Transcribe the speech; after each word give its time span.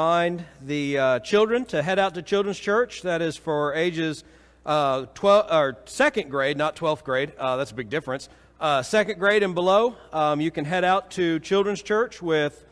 Remind 0.00 0.44
the 0.62 0.96
uh, 0.96 1.18
children 1.18 1.64
to 1.64 1.82
head 1.82 1.98
out 1.98 2.14
to 2.14 2.22
Children's 2.22 2.60
Church. 2.60 3.02
That 3.02 3.20
is 3.20 3.36
for 3.36 3.74
ages 3.74 4.22
uh, 4.64 5.06
12 5.14 5.50
or 5.50 5.78
second 5.86 6.30
grade, 6.30 6.56
not 6.56 6.76
12th 6.76 7.02
grade. 7.02 7.32
Uh, 7.36 7.56
that's 7.56 7.72
a 7.72 7.74
big 7.74 7.90
difference. 7.90 8.28
Uh, 8.60 8.80
second 8.80 9.18
grade 9.18 9.42
and 9.42 9.56
below, 9.56 9.96
um, 10.12 10.40
you 10.40 10.52
can 10.52 10.64
head 10.64 10.84
out 10.84 11.10
to 11.10 11.40
Children's 11.40 11.82
Church 11.82 12.22
with 12.22 12.64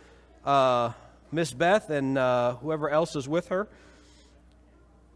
uh, 0.45 0.93
Miss 1.33 1.53
Beth 1.53 1.91
and 1.91 2.17
uh, 2.17 2.55
whoever 2.59 2.89
else 2.89 3.17
is 3.17 3.29
with 3.29 3.49
her. 3.49 3.67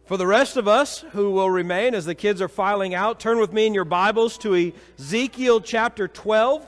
For 0.07 0.17
the 0.17 0.27
rest 0.27 0.57
of 0.57 0.67
us 0.67 1.05
who 1.13 1.31
will 1.31 1.49
remain 1.49 1.95
as 1.95 2.07
the 2.07 2.17
kids 2.17 2.43
are 2.43 2.49
filing 2.49 2.93
out, 2.93 3.21
turn 3.21 3.39
with 3.39 3.53
me 3.53 3.69
in 3.69 3.73
your 3.73 3.85
Bibles 3.85 4.37
to 4.39 4.73
Ezekiel 4.99 5.61
chapter 5.61 6.09
12 6.09 6.67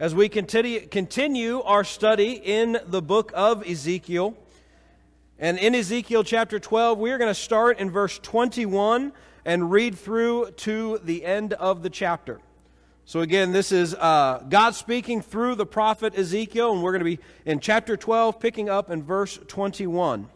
as 0.00 0.16
we 0.16 0.28
continue 0.28 1.62
our 1.62 1.84
study 1.84 2.32
in 2.32 2.80
the 2.88 3.00
book 3.00 3.30
of 3.36 3.64
Ezekiel. 3.64 4.36
And 5.38 5.58
in 5.58 5.74
Ezekiel 5.74 6.22
chapter 6.22 6.60
12, 6.60 6.98
we 6.98 7.10
are 7.10 7.18
going 7.18 7.30
to 7.30 7.34
start 7.34 7.78
in 7.78 7.90
verse 7.90 8.18
21 8.22 9.12
and 9.44 9.70
read 9.70 9.98
through 9.98 10.52
to 10.58 11.00
the 11.02 11.24
end 11.24 11.54
of 11.54 11.82
the 11.82 11.90
chapter. 11.90 12.40
So, 13.04 13.20
again, 13.20 13.52
this 13.52 13.72
is 13.72 13.94
uh, 13.94 14.42
God 14.48 14.74
speaking 14.74 15.20
through 15.20 15.56
the 15.56 15.66
prophet 15.66 16.16
Ezekiel, 16.16 16.72
and 16.72 16.82
we're 16.82 16.92
going 16.92 17.04
to 17.04 17.16
be 17.16 17.18
in 17.44 17.60
chapter 17.60 17.96
12, 17.96 18.40
picking 18.40 18.70
up 18.70 18.90
in 18.90 19.02
verse 19.02 19.38
21. 19.48 20.28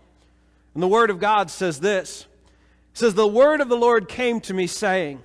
And 0.75 0.83
the 0.83 0.89
Word 0.89 1.11
of 1.11 1.21
God 1.21 1.51
says 1.51 1.81
this 1.81 2.27
It 2.93 2.99
says, 2.99 3.15
The 3.15 3.27
Word 3.27 3.61
of 3.61 3.69
the 3.69 3.77
Lord 3.77 4.09
came 4.09 4.41
to 4.43 4.53
me, 4.53 4.67
saying, 4.67 5.23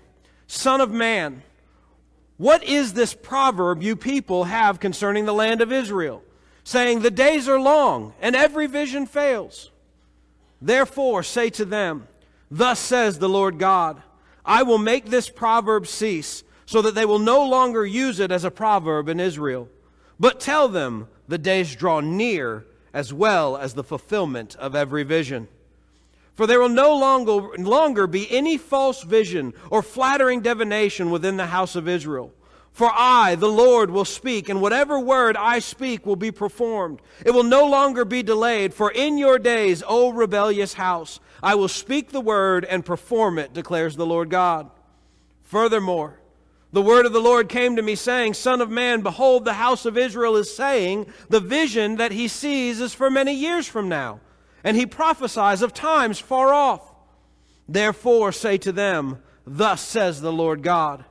Son 0.47 0.79
of 0.81 0.91
man, 0.91 1.41
what 2.37 2.63
is 2.63 2.93
this 2.93 3.13
proverb 3.13 3.81
you 3.81 3.95
people 3.95 4.45
have 4.45 4.79
concerning 4.79 5.25
the 5.25 5.33
land 5.33 5.61
of 5.61 5.71
Israel, 5.71 6.23
saying, 6.63 6.99
The 6.99 7.11
days 7.11 7.47
are 7.47 7.59
long, 7.59 8.13
and 8.21 8.35
every 8.35 8.67
vision 8.67 9.05
fails? 9.05 9.71
Therefore, 10.61 11.23
say 11.23 11.49
to 11.51 11.65
them, 11.65 12.07
Thus 12.49 12.79
says 12.79 13.19
the 13.19 13.29
Lord 13.29 13.59
God, 13.59 14.01
I 14.45 14.63
will 14.63 14.77
make 14.77 15.05
this 15.05 15.29
proverb 15.29 15.87
cease, 15.87 16.43
so 16.65 16.81
that 16.81 16.95
they 16.95 17.05
will 17.05 17.19
no 17.19 17.45
longer 17.45 17.85
use 17.85 18.19
it 18.19 18.31
as 18.31 18.43
a 18.43 18.51
proverb 18.51 19.09
in 19.09 19.19
Israel. 19.19 19.67
But 20.19 20.39
tell 20.39 20.67
them, 20.67 21.07
The 21.27 21.37
days 21.37 21.75
draw 21.75 21.99
near 21.99 22.65
as 22.93 23.11
well 23.11 23.57
as 23.57 23.73
the 23.73 23.83
fulfillment 23.83 24.55
of 24.57 24.75
every 24.75 25.03
vision. 25.03 25.47
For 26.35 26.47
there 26.47 26.59
will 26.59 26.69
no 26.69 26.95
longer, 26.95 27.57
longer 27.57 28.07
be 28.07 28.29
any 28.31 28.57
false 28.57 29.03
vision 29.03 29.53
or 29.69 29.81
flattering 29.83 30.41
divination 30.41 31.11
within 31.11 31.37
the 31.37 31.47
house 31.47 31.75
of 31.75 31.87
Israel. 31.87 32.31
For 32.73 32.91
I, 32.91 33.35
the 33.35 33.49
Lord, 33.49 33.91
will 33.91 34.03
speak, 34.03 34.49
and 34.49 34.59
whatever 34.59 34.99
word 34.99 35.37
I 35.37 35.59
speak 35.59 36.07
will 36.07 36.15
be 36.15 36.31
performed. 36.31 37.01
It 37.23 37.29
will 37.29 37.43
no 37.43 37.67
longer 37.67 38.03
be 38.03 38.23
delayed, 38.23 38.73
for 38.73 38.89
in 38.89 39.19
your 39.19 39.37
days, 39.37 39.83
O 39.87 40.11
rebellious 40.11 40.73
house, 40.73 41.19
I 41.43 41.53
will 41.53 41.67
speak 41.67 42.09
the 42.09 42.19
word 42.19 42.65
and 42.65 42.83
perform 42.83 43.37
it, 43.37 43.53
declares 43.53 43.95
the 43.95 44.07
Lord 44.07 44.31
God. 44.31 44.71
Furthermore, 45.43 46.19
the 46.71 46.81
word 46.81 47.05
of 47.05 47.13
the 47.13 47.21
Lord 47.21 47.47
came 47.47 47.75
to 47.75 47.83
me, 47.83 47.93
saying, 47.93 48.33
Son 48.33 48.59
of 48.59 48.71
man, 48.71 49.01
behold, 49.01 49.45
the 49.45 49.53
house 49.53 49.85
of 49.85 49.95
Israel 49.95 50.35
is 50.35 50.55
saying, 50.55 51.05
The 51.29 51.39
vision 51.39 51.97
that 51.97 52.11
he 52.11 52.27
sees 52.27 52.81
is 52.81 52.95
for 52.95 53.11
many 53.11 53.35
years 53.35 53.67
from 53.67 53.87
now, 53.87 54.19
and 54.63 54.75
he 54.75 54.87
prophesies 54.87 55.61
of 55.61 55.73
times 55.75 56.17
far 56.17 56.51
off. 56.51 56.91
Therefore, 57.69 58.31
say 58.31 58.57
to 58.57 58.71
them, 58.71 59.21
Thus 59.45 59.81
says 59.81 60.21
the 60.21 60.33
Lord 60.33 60.63
God, 60.63 61.05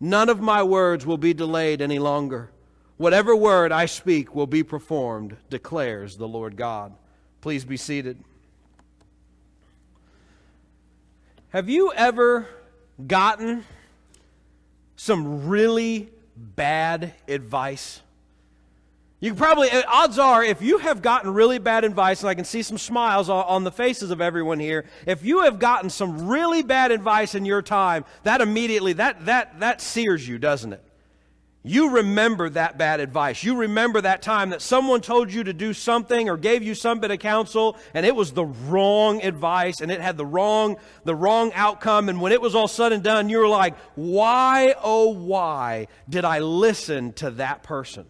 None 0.00 0.28
of 0.28 0.40
my 0.40 0.62
words 0.62 1.04
will 1.04 1.18
be 1.18 1.34
delayed 1.34 1.82
any 1.82 1.98
longer. 1.98 2.50
Whatever 2.96 3.36
word 3.36 3.70
I 3.72 3.86
speak 3.86 4.34
will 4.34 4.46
be 4.46 4.62
performed, 4.62 5.36
declares 5.48 6.16
the 6.16 6.28
Lord 6.28 6.56
God. 6.56 6.94
Please 7.40 7.64
be 7.64 7.76
seated. 7.76 8.18
Have 11.50 11.68
you 11.68 11.92
ever 11.92 12.48
gotten 13.06 13.64
some 15.00 15.48
really 15.48 16.10
bad 16.36 17.14
advice. 17.26 18.02
You 19.22 19.34
probably, 19.34 19.70
uh, 19.70 19.82
odds 19.86 20.18
are, 20.18 20.42
if 20.42 20.62
you 20.62 20.78
have 20.78 21.02
gotten 21.02 21.34
really 21.34 21.58
bad 21.58 21.84
advice, 21.84 22.22
and 22.22 22.30
I 22.30 22.34
can 22.34 22.46
see 22.46 22.62
some 22.62 22.78
smiles 22.78 23.28
on 23.28 23.64
the 23.64 23.70
faces 23.70 24.10
of 24.10 24.22
everyone 24.22 24.58
here, 24.58 24.86
if 25.06 25.22
you 25.22 25.42
have 25.42 25.58
gotten 25.58 25.90
some 25.90 26.26
really 26.26 26.62
bad 26.62 26.90
advice 26.90 27.34
in 27.34 27.44
your 27.44 27.60
time, 27.60 28.06
that 28.22 28.40
immediately, 28.40 28.94
that, 28.94 29.26
that, 29.26 29.60
that 29.60 29.82
sears 29.82 30.26
you, 30.26 30.38
doesn't 30.38 30.72
it? 30.72 30.82
You 31.62 31.96
remember 31.96 32.48
that 32.48 32.78
bad 32.78 33.00
advice. 33.00 33.44
You 33.44 33.56
remember 33.56 34.00
that 34.00 34.22
time 34.22 34.48
that 34.50 34.62
someone 34.62 35.02
told 35.02 35.30
you 35.30 35.44
to 35.44 35.52
do 35.52 35.74
something 35.74 36.30
or 36.30 36.38
gave 36.38 36.62
you 36.62 36.74
some 36.74 37.00
bit 37.00 37.10
of 37.10 37.18
counsel 37.18 37.76
and 37.92 38.06
it 38.06 38.16
was 38.16 38.32
the 38.32 38.46
wrong 38.46 39.22
advice 39.22 39.82
and 39.82 39.92
it 39.92 40.00
had 40.00 40.16
the 40.16 40.24
wrong, 40.24 40.78
the 41.04 41.14
wrong 41.14 41.52
outcome. 41.54 42.08
And 42.08 42.22
when 42.22 42.32
it 42.32 42.40
was 42.40 42.54
all 42.54 42.68
said 42.68 42.92
and 42.92 43.02
done, 43.02 43.28
you 43.28 43.36
were 43.36 43.48
like, 43.48 43.76
why, 43.94 44.74
oh, 44.82 45.10
why 45.10 45.88
did 46.08 46.24
I 46.24 46.38
listen 46.38 47.12
to 47.14 47.32
that 47.32 47.62
person? 47.62 48.06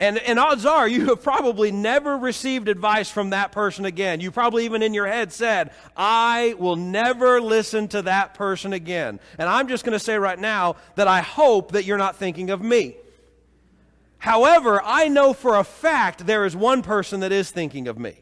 And, 0.00 0.18
and 0.18 0.38
odds 0.38 0.66
are 0.66 0.88
you 0.88 1.06
have 1.06 1.22
probably 1.22 1.70
never 1.70 2.16
received 2.16 2.68
advice 2.68 3.10
from 3.10 3.30
that 3.30 3.52
person 3.52 3.84
again. 3.84 4.20
You 4.20 4.30
probably 4.30 4.64
even 4.64 4.82
in 4.82 4.92
your 4.92 5.06
head 5.06 5.32
said, 5.32 5.70
I 5.96 6.54
will 6.58 6.76
never 6.76 7.40
listen 7.40 7.86
to 7.88 8.02
that 8.02 8.34
person 8.34 8.72
again. 8.72 9.20
And 9.38 9.48
I'm 9.48 9.68
just 9.68 9.84
going 9.84 9.92
to 9.92 10.04
say 10.04 10.16
right 10.18 10.38
now 10.38 10.76
that 10.96 11.06
I 11.06 11.20
hope 11.20 11.72
that 11.72 11.84
you're 11.84 11.98
not 11.98 12.16
thinking 12.16 12.50
of 12.50 12.60
me. 12.60 12.96
However, 14.18 14.80
I 14.82 15.08
know 15.08 15.32
for 15.32 15.56
a 15.56 15.64
fact 15.64 16.26
there 16.26 16.44
is 16.44 16.56
one 16.56 16.82
person 16.82 17.20
that 17.20 17.30
is 17.30 17.50
thinking 17.50 17.86
of 17.86 17.98
me. 17.98 18.14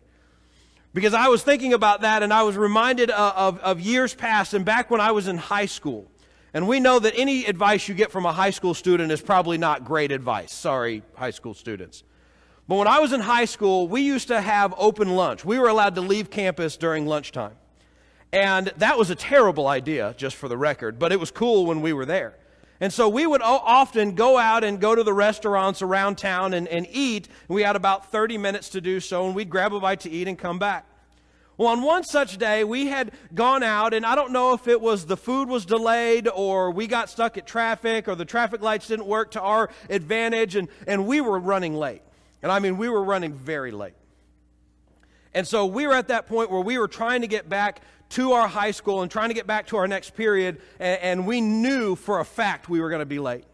Because 0.92 1.14
I 1.14 1.28
was 1.28 1.42
thinking 1.42 1.72
about 1.72 2.02
that 2.02 2.22
and 2.22 2.34
I 2.34 2.42
was 2.42 2.56
reminded 2.56 3.10
of, 3.10 3.56
of, 3.56 3.60
of 3.60 3.80
years 3.80 4.14
past 4.14 4.52
and 4.52 4.64
back 4.64 4.90
when 4.90 5.00
I 5.00 5.12
was 5.12 5.26
in 5.26 5.38
high 5.38 5.66
school. 5.66 6.11
And 6.54 6.68
we 6.68 6.80
know 6.80 6.98
that 6.98 7.14
any 7.16 7.46
advice 7.46 7.88
you 7.88 7.94
get 7.94 8.10
from 8.10 8.26
a 8.26 8.32
high 8.32 8.50
school 8.50 8.74
student 8.74 9.10
is 9.10 9.22
probably 9.22 9.56
not 9.56 9.84
great 9.84 10.12
advice. 10.12 10.52
Sorry, 10.52 11.02
high 11.14 11.30
school 11.30 11.54
students. 11.54 12.04
But 12.68 12.76
when 12.76 12.88
I 12.88 13.00
was 13.00 13.12
in 13.12 13.20
high 13.20 13.46
school, 13.46 13.88
we 13.88 14.02
used 14.02 14.28
to 14.28 14.40
have 14.40 14.74
open 14.76 15.16
lunch. 15.16 15.44
We 15.44 15.58
were 15.58 15.68
allowed 15.68 15.94
to 15.94 16.00
leave 16.00 16.30
campus 16.30 16.76
during 16.76 17.06
lunchtime. 17.06 17.56
And 18.32 18.68
that 18.78 18.98
was 18.98 19.10
a 19.10 19.14
terrible 19.14 19.66
idea, 19.66 20.14
just 20.16 20.36
for 20.36 20.48
the 20.48 20.56
record, 20.56 20.98
but 20.98 21.12
it 21.12 21.20
was 21.20 21.30
cool 21.30 21.66
when 21.66 21.82
we 21.82 21.92
were 21.92 22.06
there. 22.06 22.34
And 22.80 22.92
so 22.92 23.08
we 23.08 23.26
would 23.26 23.42
often 23.42 24.14
go 24.14 24.38
out 24.38 24.64
and 24.64 24.80
go 24.80 24.94
to 24.94 25.04
the 25.04 25.12
restaurants 25.12 25.82
around 25.82 26.18
town 26.18 26.52
and, 26.52 26.66
and 26.66 26.86
eat. 26.90 27.28
We 27.46 27.62
had 27.62 27.76
about 27.76 28.10
30 28.10 28.38
minutes 28.38 28.70
to 28.70 28.80
do 28.80 29.00
so, 29.00 29.26
and 29.26 29.34
we'd 29.34 29.50
grab 29.50 29.72
a 29.72 29.80
bite 29.80 30.00
to 30.00 30.10
eat 30.10 30.26
and 30.26 30.38
come 30.38 30.58
back. 30.58 30.86
Well, 31.62 31.70
on 31.70 31.82
one 31.82 32.02
such 32.02 32.38
day, 32.38 32.64
we 32.64 32.86
had 32.86 33.12
gone 33.34 33.62
out, 33.62 33.94
and 33.94 34.04
I 34.04 34.16
don't 34.16 34.32
know 34.32 34.52
if 34.52 34.66
it 34.66 34.80
was 34.80 35.06
the 35.06 35.16
food 35.16 35.48
was 35.48 35.64
delayed, 35.64 36.26
or 36.26 36.72
we 36.72 36.88
got 36.88 37.08
stuck 37.08 37.38
at 37.38 37.46
traffic, 37.46 38.08
or 38.08 38.16
the 38.16 38.24
traffic 38.24 38.62
lights 38.62 38.88
didn't 38.88 39.06
work 39.06 39.30
to 39.30 39.40
our 39.40 39.70
advantage, 39.88 40.56
and, 40.56 40.66
and 40.88 41.06
we 41.06 41.20
were 41.20 41.38
running 41.38 41.76
late. 41.76 42.02
And 42.42 42.50
I 42.50 42.58
mean, 42.58 42.78
we 42.78 42.88
were 42.88 43.04
running 43.04 43.32
very 43.32 43.70
late. 43.70 43.94
And 45.34 45.46
so 45.46 45.64
we 45.64 45.86
were 45.86 45.94
at 45.94 46.08
that 46.08 46.26
point 46.26 46.50
where 46.50 46.60
we 46.60 46.78
were 46.78 46.88
trying 46.88 47.20
to 47.20 47.28
get 47.28 47.48
back 47.48 47.82
to 48.08 48.32
our 48.32 48.48
high 48.48 48.72
school 48.72 49.02
and 49.02 49.08
trying 49.08 49.28
to 49.28 49.34
get 49.34 49.46
back 49.46 49.68
to 49.68 49.76
our 49.76 49.86
next 49.86 50.16
period, 50.16 50.60
and, 50.80 51.00
and 51.00 51.26
we 51.28 51.40
knew 51.40 51.94
for 51.94 52.18
a 52.18 52.24
fact 52.24 52.68
we 52.68 52.80
were 52.80 52.88
going 52.88 53.02
to 53.02 53.06
be 53.06 53.20
late. 53.20 53.44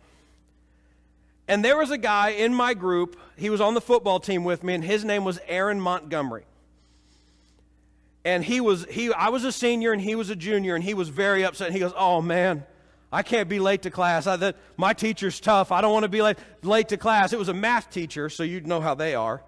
And 1.47 1.63
there 1.63 1.77
was 1.77 1.91
a 1.91 1.99
guy 1.99 2.31
in 2.31 2.55
my 2.55 2.73
group, 2.73 3.21
he 3.37 3.51
was 3.51 3.61
on 3.61 3.75
the 3.75 3.83
football 3.83 4.19
team 4.19 4.45
with 4.45 4.65
me, 4.65 4.73
and 4.73 4.83
his 4.83 5.05
name 5.05 5.27
was 5.27 5.39
Aaron 5.47 5.79
Montgomery 5.79 6.47
and 8.29 8.45
he 8.45 8.61
was 8.61 8.85
he 8.91 9.11
I 9.11 9.31
was 9.31 9.45
a 9.45 9.53
senior 9.53 9.93
and 9.93 10.03
he 10.03 10.15
was 10.15 10.29
a 10.29 10.37
junior 10.37 10.75
and 10.75 10.85
he 10.85 10.93
was 10.93 11.09
very 11.09 11.45
upset. 11.45 11.69
and 11.69 11.75
He 11.75 11.81
goes, 11.81 11.95
"Oh 11.97 12.21
man, 12.21 12.65
I 13.11 13.23
can't 13.23 13.49
be 13.49 13.59
late 13.59 13.83
to 13.83 13.91
class. 13.91 14.27
I, 14.27 14.37
that, 14.37 14.57
my 14.77 14.93
teacher's 14.93 15.41
tough. 15.41 15.73
I 15.73 15.81
don't 15.81 15.95
want 15.95 16.03
to 16.03 16.11
be 16.11 16.21
late, 16.21 16.37
late 16.63 16.89
to 16.89 16.99
class." 16.99 17.33
It 17.33 17.39
was 17.39 17.49
a 17.49 17.55
math 17.55 17.89
teacher, 17.91 18.29
so 18.29 18.43
you'd 18.43 18.67
know 18.67 18.83
how 18.83 18.95
they 18.95 19.15
are. 19.15 19.43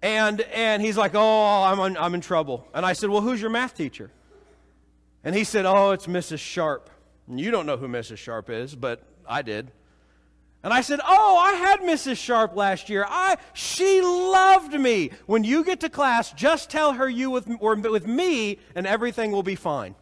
And 0.00 0.40
and 0.40 0.80
he's 0.80 0.96
like, 0.96 1.12
"Oh, 1.14 1.62
I'm 1.64 1.80
in, 1.80 1.96
I'm 1.98 2.14
in 2.14 2.22
trouble." 2.22 2.66
And 2.72 2.86
I 2.86 2.94
said, 2.94 3.10
"Well, 3.10 3.20
who's 3.20 3.40
your 3.40 3.50
math 3.50 3.76
teacher?" 3.76 4.10
And 5.22 5.34
he 5.34 5.44
said, 5.44 5.66
"Oh, 5.66 5.90
it's 5.90 6.06
Mrs. 6.06 6.38
Sharp." 6.38 6.88
And 7.28 7.38
you 7.38 7.50
don't 7.50 7.66
know 7.66 7.76
who 7.76 7.88
Mrs. 7.88 8.16
Sharp 8.16 8.48
is, 8.48 8.74
but 8.74 9.02
I 9.28 9.42
did. 9.42 9.70
And 10.66 10.74
I 10.74 10.80
said, 10.80 10.98
Oh, 11.06 11.36
I 11.38 11.52
had 11.52 11.78
Mrs. 11.82 12.16
Sharp 12.16 12.56
last 12.56 12.88
year. 12.88 13.06
I, 13.08 13.36
she 13.52 14.00
loved 14.02 14.72
me. 14.72 15.12
When 15.26 15.44
you 15.44 15.62
get 15.62 15.78
to 15.82 15.88
class, 15.88 16.32
just 16.32 16.70
tell 16.70 16.94
her 16.94 17.08
you 17.08 17.30
with, 17.30 17.48
or 17.60 17.76
with 17.76 18.04
me, 18.04 18.58
and 18.74 18.84
everything 18.84 19.30
will 19.30 19.44
be 19.44 19.54
fine. 19.54 19.94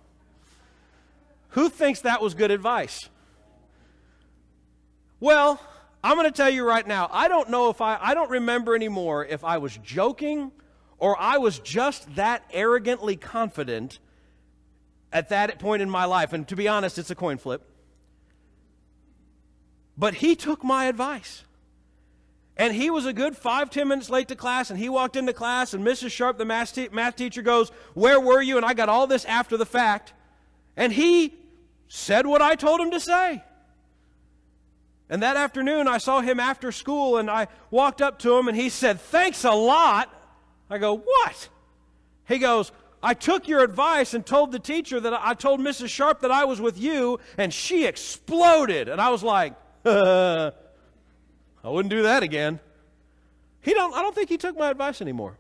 Who 1.49 1.69
thinks 1.69 2.01
that 2.01 2.23
was 2.23 2.33
good 2.33 2.51
advice? 2.51 3.11
Well, 5.21 5.61
I'm 6.03 6.17
going 6.17 6.33
to 6.33 6.35
tell 6.35 6.49
you 6.49 6.65
right 6.65 6.87
now, 6.87 7.11
I 7.13 7.29
don't 7.29 7.51
know 7.51 7.69
if 7.69 7.83
I, 7.83 7.99
I 8.01 8.15
don't 8.15 8.31
remember 8.31 8.75
anymore 8.75 9.27
if 9.27 9.45
I 9.45 9.59
was 9.59 9.77
joking 9.77 10.51
or 10.97 11.15
I 11.21 11.37
was 11.37 11.59
just 11.59 12.17
that 12.17 12.43
arrogantly 12.51 13.17
confident 13.17 13.99
at 15.13 15.29
that 15.29 15.59
point 15.59 15.83
in 15.83 15.91
my 15.91 16.07
life. 16.07 16.33
And 16.33 16.49
to 16.49 16.57
be 16.57 16.69
honest, 16.69 16.97
it's 16.97 17.11
a 17.11 17.15
coin 17.15 17.37
flip. 17.37 17.69
But 19.97 20.15
he 20.15 20.35
took 20.35 20.65
my 20.65 20.87
advice. 20.87 21.45
And 22.57 22.73
he 22.73 22.89
was 22.89 23.05
a 23.05 23.13
good 23.13 23.37
five, 23.37 23.71
ten 23.71 23.89
minutes 23.89 24.09
late 24.09 24.29
to 24.29 24.37
class, 24.37 24.71
and 24.71 24.79
he 24.79 24.89
walked 24.89 25.17
into 25.17 25.33
class, 25.33 25.75
and 25.75 25.85
Mrs. 25.85 26.13
Sharp, 26.13 26.39
the 26.39 26.45
math, 26.45 26.75
te- 26.75 26.89
math 26.93 27.17
teacher, 27.17 27.43
goes, 27.43 27.71
Where 27.95 28.21
were 28.21 28.41
you? 28.41 28.57
And 28.57 28.65
I 28.65 28.75
got 28.75 28.89
all 28.89 29.07
this 29.07 29.25
after 29.25 29.57
the 29.57 29.67
fact. 29.67 30.13
And 30.77 30.93
he 30.93 31.35
said 31.89 32.27
what 32.27 32.43
I 32.43 32.55
told 32.55 32.81
him 32.81 32.93
to 32.93 33.01
say. 33.01 33.43
And 35.11 35.23
that 35.23 35.37
afternoon, 35.37 35.89
I 35.89 35.99
saw 35.99 36.21
him 36.21 36.39
after 36.39 36.71
school, 36.71 37.17
and 37.17 37.29
I 37.29 37.49
walked 37.71 38.01
up 38.01 38.21
to 38.21 38.37
him, 38.39 38.47
and 38.47 38.57
he 38.57 38.69
said, 38.69 39.01
Thanks 39.01 39.45
a 39.45 39.53
lot. 39.53 40.13
I 40.71 40.79
go, 40.79 40.97
What? 40.97 41.49
He 42.29 42.39
goes, 42.39 42.71
I 43.03 43.15
took 43.15 43.49
your 43.49 43.63
advice 43.63 44.15
and 44.15 44.25
told 44.25 44.51
the 44.51 44.59
teacher 44.59 44.99
that 44.99 45.13
I 45.13 45.35
told 45.35 45.61
Mrs. 45.61 45.91
Sharp 45.91 46.21
that 46.21 46.31
I 46.31 46.45
was 46.45 46.61
with 46.61 46.79
you, 46.79 47.19
and 47.37 47.53
she 47.53 47.85
exploded. 47.85 48.89
And 48.89 49.01
I 49.01 49.11
was 49.11 49.23
like, 49.23 49.55
I 49.87 50.53
wouldn't 51.63 51.91
do 51.91 52.03
that 52.03 52.23
again. 52.23 52.61
He 53.61 53.75
don't, 53.75 53.95
I 53.95 54.03
don't 54.03 54.15
think 54.15 54.29
he 54.29 54.39
took 54.39 54.57
my 54.57 54.71
advice 54.71 55.01
anymore. 55.01 55.39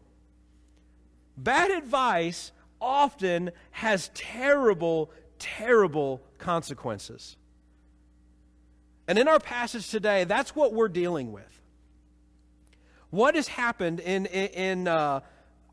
Bad 1.37 1.71
advice 1.71 2.53
often 2.81 3.51
has 3.71 4.11
terrible, 4.15 5.11
terrible 5.39 6.23
consequences. 6.39 7.37
And 9.09 9.19
in 9.19 9.29
our 9.29 9.39
passage 9.39 9.91
today, 9.91 10.25
that's 10.25 10.55
what 10.55 10.73
we're 10.73 10.89
dealing 10.89 11.33
with. 11.33 11.61
What 13.11 13.35
has 13.35 13.49
happened 13.49 14.01
in, 14.01 14.27
in, 14.27 14.49
in 14.49 14.89
uh, 14.89 15.21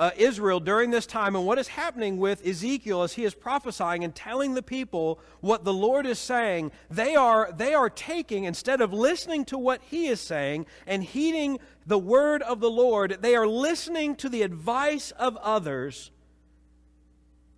uh, 0.01 0.09
Israel 0.17 0.59
during 0.59 0.89
this 0.89 1.05
time 1.05 1.35
and 1.35 1.45
what 1.45 1.59
is 1.59 1.67
happening 1.67 2.17
with 2.17 2.43
Ezekiel 2.43 3.03
as 3.03 3.13
he 3.13 3.23
is 3.23 3.35
prophesying 3.35 4.03
and 4.03 4.15
telling 4.15 4.55
the 4.55 4.63
people 4.63 5.19
what 5.41 5.63
the 5.63 5.71
Lord 5.71 6.07
is 6.07 6.17
saying, 6.17 6.71
they 6.89 7.15
are, 7.15 7.51
they 7.55 7.75
are 7.75 7.87
taking, 7.89 8.45
instead 8.45 8.81
of 8.81 8.91
listening 8.91 9.45
to 9.45 9.59
what 9.59 9.79
he 9.83 10.07
is 10.07 10.19
saying 10.19 10.65
and 10.87 11.03
heeding 11.03 11.59
the 11.85 11.99
word 11.99 12.41
of 12.41 12.59
the 12.59 12.69
Lord, 12.69 13.19
they 13.21 13.35
are 13.35 13.45
listening 13.45 14.15
to 14.15 14.27
the 14.27 14.41
advice 14.41 15.11
of 15.11 15.37
others, 15.37 16.09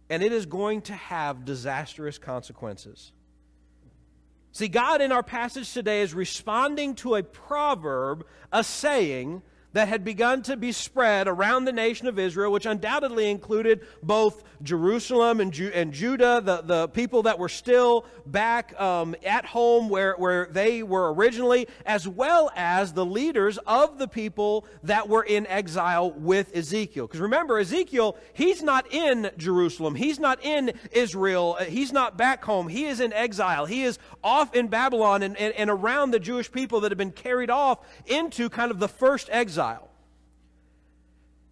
and 0.10 0.22
it 0.22 0.34
is 0.34 0.46
going 0.46 0.82
to 0.82 0.94
have 0.94 1.46
disastrous 1.46 2.18
consequences. 2.18 3.14
See, 4.52 4.68
God 4.68 5.00
in 5.00 5.14
our 5.14 5.24
passage 5.24 5.74
today 5.74 6.02
is 6.02 6.14
responding 6.14 6.96
to 6.96 7.16
a 7.16 7.24
proverb, 7.24 8.26
a 8.52 8.66
saying 8.66 9.44
that 9.74 9.88
had 9.88 10.04
begun 10.04 10.42
to 10.44 10.56
be 10.56 10.72
spread 10.72 11.28
around 11.28 11.66
the 11.66 11.72
nation 11.72 12.08
of 12.08 12.18
Israel, 12.18 12.52
which 12.52 12.66
undoubtedly 12.66 13.30
included 13.30 13.82
both 14.02 14.44
Jerusalem 14.62 15.42
and, 15.42 15.52
Ju- 15.52 15.72
and 15.74 15.92
Judah, 15.92 16.42
the, 16.44 16.62
the 16.62 16.88
people 16.90 17.24
that 17.24 17.38
were 17.38 17.50
still 17.50 18.06
back 18.26 18.80
um, 18.80 19.16
at 19.26 19.46
home 19.46 19.90
where, 19.90 20.14
where 20.14 20.48
they 20.52 20.84
were 20.84 21.14
originally, 21.14 21.68
as 21.86 22.08
well 22.08 22.52
as 22.56 22.94
the 22.94 23.06
leaders 23.06 23.58
of 23.68 23.98
the 23.98 24.08
people 24.08 24.66
that 24.84 25.10
were 25.10 25.24
in 25.24 25.46
exile 25.48 26.12
with 26.12 26.56
Ezekiel. 26.56 27.08
Because 27.08 27.20
remember, 27.20 27.58
Ezekiel, 27.58 28.16
he's 28.34 28.62
not 28.62 28.92
in 28.94 29.32
Jerusalem, 29.38 29.96
he's 29.96 30.20
not 30.20 30.44
in 30.44 30.74
Israel, 30.92 31.58
uh, 31.60 31.66
he's 31.66 31.92
not 31.92 32.16
back 32.18 32.46
home, 32.46 32.68
he 32.68 32.86
is 32.86 33.00
in 33.00 33.12
exile. 33.12 33.66
He 33.66 33.84
is 33.84 33.98
off 34.24 34.54
in 34.56 34.68
Babylon 34.68 35.24
and, 35.24 35.36
and, 35.38 35.54
and 35.56 35.70
around 35.70 36.12
the 36.12 36.20
Jewish 36.20 36.52
people 36.52 36.82
that 36.82 36.92
have 36.92 36.98
been 36.98 37.12
carried 37.12 37.50
off 37.50 37.80
into 38.06 38.50
kind 38.50 38.72
of 38.72 38.80
the 38.80 38.88
first 38.88 39.30
exile 39.32 39.63
exile. 39.64 39.90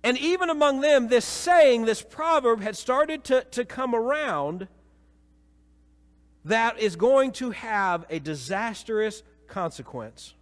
And 0.04 0.18
even 0.18 0.50
among 0.50 0.82
them, 0.82 1.10
this 1.10 1.26
saying, 1.26 1.86
this 1.86 2.02
proverb 2.02 2.62
had 2.62 2.76
started 2.76 3.24
to, 3.26 3.44
to 3.52 3.66
come 3.66 3.94
around 3.94 4.68
that 6.46 6.80
is 6.80 6.96
going 6.96 7.34
to 7.34 7.52
have 7.52 8.06
a 8.10 8.18
disastrous 8.18 9.22
consequence. 9.48 10.34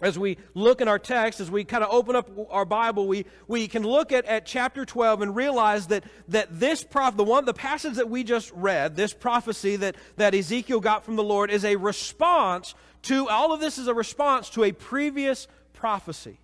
As 0.00 0.18
we 0.18 0.38
look 0.54 0.80
in 0.80 0.88
our 0.88 0.98
text, 0.98 1.38
as 1.38 1.52
we 1.52 1.62
kind 1.62 1.84
of 1.84 1.90
open 1.92 2.16
up 2.16 2.28
our 2.50 2.64
Bible, 2.64 3.06
we, 3.06 3.26
we 3.46 3.68
can 3.68 3.84
look 3.84 4.10
at, 4.10 4.24
at 4.24 4.44
chapter 4.44 4.84
12 4.84 5.22
and 5.22 5.36
realize 5.36 5.86
that, 5.86 6.02
that 6.26 6.48
this 6.58 6.82
prophet, 6.82 7.16
the 7.16 7.22
one, 7.22 7.44
the 7.44 7.54
passage 7.54 7.94
that 7.94 8.10
we 8.10 8.24
just 8.24 8.50
read, 8.50 8.96
this 8.96 9.12
prophecy 9.12 9.76
that, 9.76 9.94
that 10.16 10.34
Ezekiel 10.34 10.80
got 10.80 11.04
from 11.04 11.14
the 11.14 11.22
Lord, 11.22 11.52
is 11.52 11.64
a 11.64 11.76
response 11.76 12.74
to, 13.02 13.28
all 13.28 13.52
of 13.52 13.60
this 13.60 13.78
is 13.78 13.86
a 13.86 13.94
response 13.94 14.50
to 14.50 14.64
a 14.64 14.72
previous 14.72 15.48
prophecy. 15.82 16.38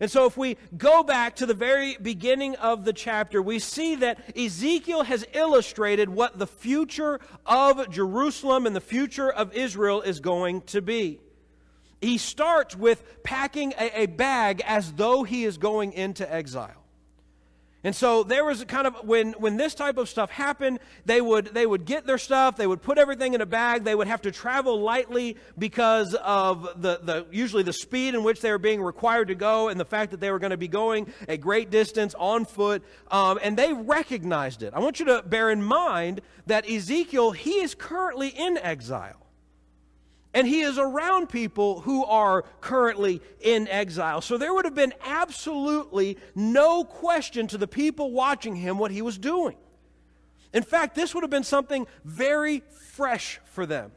And 0.00 0.10
so, 0.10 0.24
if 0.24 0.38
we 0.38 0.56
go 0.74 1.02
back 1.02 1.36
to 1.36 1.44
the 1.44 1.52
very 1.52 1.98
beginning 2.00 2.56
of 2.56 2.86
the 2.86 2.94
chapter, 2.94 3.42
we 3.42 3.58
see 3.58 3.96
that 3.96 4.18
Ezekiel 4.34 5.02
has 5.02 5.26
illustrated 5.34 6.08
what 6.08 6.38
the 6.38 6.46
future 6.46 7.20
of 7.44 7.90
Jerusalem 7.90 8.64
and 8.64 8.74
the 8.74 8.80
future 8.80 9.30
of 9.30 9.52
Israel 9.52 10.00
is 10.00 10.18
going 10.18 10.62
to 10.62 10.80
be. 10.80 11.20
He 12.00 12.16
starts 12.16 12.74
with 12.74 13.22
packing 13.22 13.74
a, 13.78 14.06
bag 14.06 14.62
as 14.64 14.94
though 14.94 15.24
he 15.24 15.44
is 15.44 15.58
going 15.58 15.92
into 15.92 16.24
exile. 16.32 16.83
And 17.84 17.94
so 17.94 18.22
there 18.22 18.46
was 18.46 18.64
kind 18.64 18.86
of 18.86 19.06
when 19.06 19.32
when 19.34 19.58
this 19.58 19.74
type 19.74 19.98
of 19.98 20.08
stuff 20.08 20.30
happened, 20.30 20.80
they 21.04 21.20
would 21.20 21.48
they 21.48 21.66
would 21.66 21.84
get 21.84 22.06
their 22.06 22.16
stuff, 22.16 22.56
they 22.56 22.66
would 22.66 22.80
put 22.80 22.96
everything 22.96 23.34
in 23.34 23.42
a 23.42 23.46
bag, 23.46 23.84
they 23.84 23.94
would 23.94 24.06
have 24.06 24.22
to 24.22 24.30
travel 24.30 24.80
lightly 24.80 25.36
because 25.58 26.14
of 26.14 26.80
the, 26.80 26.98
the 27.02 27.26
usually 27.30 27.62
the 27.62 27.74
speed 27.74 28.14
in 28.14 28.24
which 28.24 28.40
they 28.40 28.50
were 28.50 28.58
being 28.58 28.82
required 28.82 29.28
to 29.28 29.34
go 29.34 29.68
and 29.68 29.78
the 29.78 29.84
fact 29.84 30.12
that 30.12 30.20
they 30.20 30.30
were 30.30 30.38
going 30.38 30.50
to 30.50 30.56
be 30.56 30.66
going 30.66 31.12
a 31.28 31.36
great 31.36 31.70
distance 31.70 32.14
on 32.18 32.46
foot. 32.46 32.82
Um, 33.10 33.38
and 33.42 33.54
they 33.54 33.74
recognized 33.74 34.62
it. 34.62 34.72
I 34.72 34.80
want 34.80 34.98
you 34.98 35.04
to 35.06 35.22
bear 35.22 35.50
in 35.50 35.62
mind 35.62 36.22
that 36.46 36.68
Ezekiel, 36.68 37.32
he 37.32 37.60
is 37.60 37.74
currently 37.74 38.28
in 38.28 38.56
exile. 38.56 39.23
And 40.34 40.48
he 40.48 40.62
is 40.62 40.78
around 40.78 41.28
people 41.28 41.80
who 41.80 42.04
are 42.04 42.42
currently 42.60 43.22
in 43.40 43.68
exile. 43.68 44.20
So 44.20 44.36
there 44.36 44.52
would 44.52 44.64
have 44.64 44.74
been 44.74 44.92
absolutely 45.04 46.18
no 46.34 46.82
question 46.82 47.46
to 47.46 47.56
the 47.56 47.68
people 47.68 48.10
watching 48.10 48.56
him 48.56 48.76
what 48.76 48.90
he 48.90 49.00
was 49.00 49.16
doing. 49.16 49.56
In 50.52 50.64
fact, 50.64 50.96
this 50.96 51.14
would 51.14 51.22
have 51.22 51.30
been 51.30 51.44
something 51.44 51.86
very 52.04 52.64
fresh 52.94 53.40
for 53.44 53.64
them. 53.64 53.92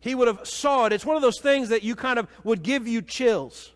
He 0.00 0.16
would 0.16 0.26
have 0.26 0.48
saw 0.48 0.86
it. 0.86 0.92
It's 0.92 1.06
one 1.06 1.16
of 1.16 1.22
those 1.22 1.38
things 1.38 1.68
that 1.68 1.84
you 1.84 1.94
kind 1.94 2.18
of 2.18 2.26
would 2.42 2.64
give 2.64 2.88
you 2.88 3.00
chills. 3.00 3.70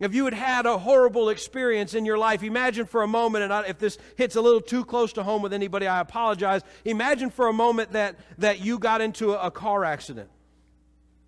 If 0.00 0.14
you 0.14 0.24
had 0.24 0.34
had 0.34 0.66
a 0.66 0.78
horrible 0.78 1.28
experience 1.28 1.94
in 1.94 2.04
your 2.04 2.18
life, 2.18 2.42
imagine 2.42 2.86
for 2.86 3.02
a 3.02 3.06
moment, 3.06 3.52
and 3.52 3.66
if 3.68 3.78
this 3.78 3.98
hits 4.16 4.34
a 4.34 4.40
little 4.40 4.62
too 4.62 4.84
close 4.84 5.12
to 5.12 5.22
home 5.22 5.42
with 5.42 5.52
anybody, 5.52 5.86
I 5.86 6.00
apologize. 6.00 6.62
Imagine 6.84 7.30
for 7.30 7.48
a 7.48 7.52
moment 7.52 7.92
that, 7.92 8.16
that 8.38 8.60
you 8.60 8.78
got 8.78 9.02
into 9.02 9.34
a, 9.34 9.48
a 9.48 9.50
car 9.50 9.84
accident 9.84 10.30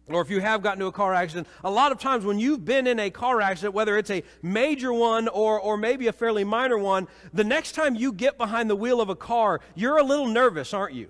or 0.08 0.20
if 0.20 0.30
you 0.30 0.40
have 0.40 0.62
gotten 0.62 0.80
into 0.80 0.86
a 0.86 0.92
car 0.92 1.14
accident, 1.14 1.46
a 1.62 1.70
lot 1.70 1.92
of 1.92 1.98
times 1.98 2.24
when 2.24 2.38
you've 2.38 2.64
been 2.64 2.86
in 2.86 2.98
a 2.98 3.10
car 3.10 3.40
accident, 3.40 3.74
whether 3.74 3.96
it's 3.96 4.10
a 4.10 4.22
major 4.42 4.92
one 4.92 5.28
or, 5.28 5.60
or 5.60 5.76
maybe 5.76 6.08
a 6.08 6.12
fairly 6.12 6.44
minor 6.44 6.78
one, 6.78 7.06
the 7.32 7.44
next 7.44 7.72
time 7.72 7.94
you 7.94 8.12
get 8.12 8.36
behind 8.36 8.68
the 8.68 8.76
wheel 8.76 9.00
of 9.00 9.08
a 9.08 9.16
car, 9.16 9.60
you're 9.74 9.98
a 9.98 10.02
little 10.02 10.26
nervous, 10.26 10.74
aren't 10.74 10.94
you? 10.94 11.08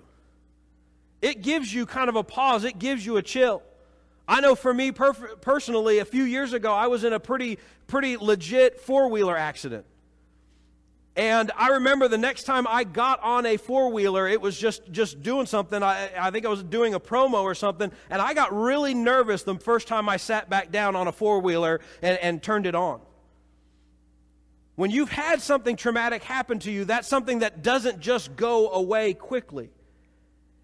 It 1.21 1.41
gives 1.41 1.73
you 1.73 1.85
kind 1.85 2.09
of 2.09 2.15
a 2.15 2.23
pause, 2.23 2.63
it 2.63 2.79
gives 2.79 3.05
you 3.05 3.17
a 3.17 3.21
chill. 3.21 3.63
I 4.27 4.39
know 4.41 4.55
for 4.55 4.73
me 4.73 4.91
perf- 4.91 5.41
personally, 5.41 5.99
a 5.99 6.05
few 6.05 6.23
years 6.23 6.53
ago, 6.53 6.73
I 6.73 6.87
was 6.87 7.03
in 7.03 7.13
a 7.13 7.19
pretty, 7.19 7.59
pretty 7.87 8.17
legit 8.17 8.79
four 8.79 9.09
wheeler 9.09 9.37
accident. 9.37 9.85
And 11.15 11.51
I 11.55 11.69
remember 11.69 12.07
the 12.07 12.17
next 12.17 12.43
time 12.43 12.65
I 12.67 12.83
got 12.83 13.21
on 13.21 13.45
a 13.45 13.57
four 13.57 13.91
wheeler, 13.91 14.27
it 14.27 14.41
was 14.41 14.57
just, 14.57 14.91
just 14.91 15.21
doing 15.21 15.45
something. 15.45 15.83
I, 15.83 16.09
I 16.19 16.31
think 16.31 16.45
I 16.45 16.49
was 16.49 16.63
doing 16.63 16.95
a 16.95 16.99
promo 16.99 17.43
or 17.43 17.53
something, 17.53 17.91
and 18.09 18.21
I 18.21 18.33
got 18.33 18.51
really 18.51 18.95
nervous 18.95 19.43
the 19.43 19.55
first 19.55 19.87
time 19.87 20.09
I 20.09 20.17
sat 20.17 20.49
back 20.49 20.71
down 20.71 20.95
on 20.95 21.07
a 21.07 21.11
four 21.11 21.39
wheeler 21.39 21.81
and, 22.01 22.17
and 22.17 22.41
turned 22.41 22.65
it 22.65 22.73
on. 22.73 22.99
When 24.75 24.89
you've 24.89 25.11
had 25.11 25.39
something 25.39 25.75
traumatic 25.75 26.23
happen 26.23 26.57
to 26.59 26.71
you, 26.71 26.85
that's 26.85 27.07
something 27.07 27.39
that 27.39 27.61
doesn't 27.61 27.99
just 27.99 28.35
go 28.35 28.71
away 28.71 29.13
quickly. 29.13 29.69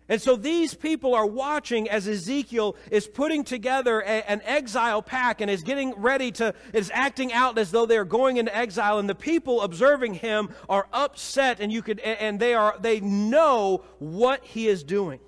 And 0.10 0.20
so 0.20 0.36
these 0.36 0.74
people 0.74 1.14
are 1.14 1.28
watching 1.28 1.88
as 1.88 2.08
Ezekiel 2.08 2.76
is 2.90 3.08
putting 3.08 3.44
together 3.44 4.02
a, 4.02 4.30
an 4.30 4.42
exile 4.44 5.04
pack 5.04 5.40
and 5.40 5.50
is 5.50 5.62
getting 5.62 5.94
ready 5.94 6.32
to, 6.34 6.56
is 6.74 6.92
acting 6.94 7.32
out 7.32 7.60
as 7.60 7.70
though 7.70 7.86
they're 7.86 8.04
going 8.04 8.38
into 8.38 8.56
exile. 8.56 8.98
And 8.98 9.08
the 9.08 9.16
people 9.16 9.62
observing 9.62 10.16
him 10.16 10.50
are 10.68 10.88
upset 10.92 11.60
and 11.60 11.72
you 11.72 11.84
could, 11.84 12.00
and 12.00 12.40
they 12.40 12.56
are, 12.56 12.76
they 12.82 13.00
know 13.00 13.84
what 14.00 14.44
he 14.44 14.68
is 14.68 14.84
doing. 14.84 15.20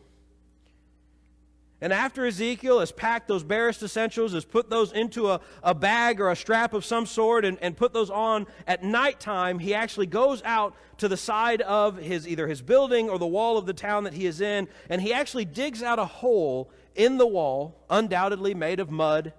And 1.84 1.92
after 1.92 2.28
Ezekiel 2.28 2.80
has 2.80 2.92
packed 2.92 3.28
those 3.28 3.44
barest 3.44 3.82
essentials, 3.82 4.34
has 4.34 4.46
put 4.46 4.70
those 4.70 4.92
into 4.92 5.32
a, 5.32 5.42
a 5.64 5.74
bag 5.74 6.22
or 6.22 6.30
a 6.30 6.36
strap 6.36 6.76
of 6.76 6.86
some 6.86 7.08
sort 7.08 7.44
and, 7.44 7.58
and 7.60 7.76
put 7.76 7.92
those 7.92 8.12
on 8.12 8.46
at 8.68 8.84
nighttime, 8.84 9.58
he 9.58 9.74
actually 9.74 10.06
goes 10.06 10.44
out 10.44 10.76
to 11.00 11.08
the 11.08 11.18
side 11.18 11.62
of 11.62 11.98
his 11.98 12.28
either 12.28 12.48
his 12.48 12.62
building 12.62 13.10
or 13.10 13.18
the 13.18 13.26
wall 13.26 13.58
of 13.58 13.66
the 13.66 13.74
town 13.74 14.04
that 14.04 14.14
he 14.14 14.28
is 14.28 14.42
in, 14.42 14.68
and 14.90 15.02
he 15.02 15.12
actually 15.12 15.46
digs 15.46 15.82
out 15.82 15.98
a 15.98 16.06
hole 16.06 16.70
in 16.94 17.18
the 17.18 17.26
wall, 17.26 17.84
undoubtedly 17.90 18.54
made 18.54 18.80
of 18.80 18.92
mud. 18.92 19.34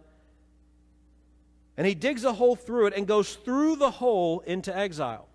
And 1.76 1.86
he 1.86 1.94
digs 1.94 2.24
a 2.24 2.32
hole 2.32 2.56
through 2.56 2.88
it 2.88 2.94
and 2.96 3.06
goes 3.06 3.36
through 3.36 3.76
the 3.76 3.90
hole 3.92 4.40
into 4.40 4.76
exile. 4.76 5.28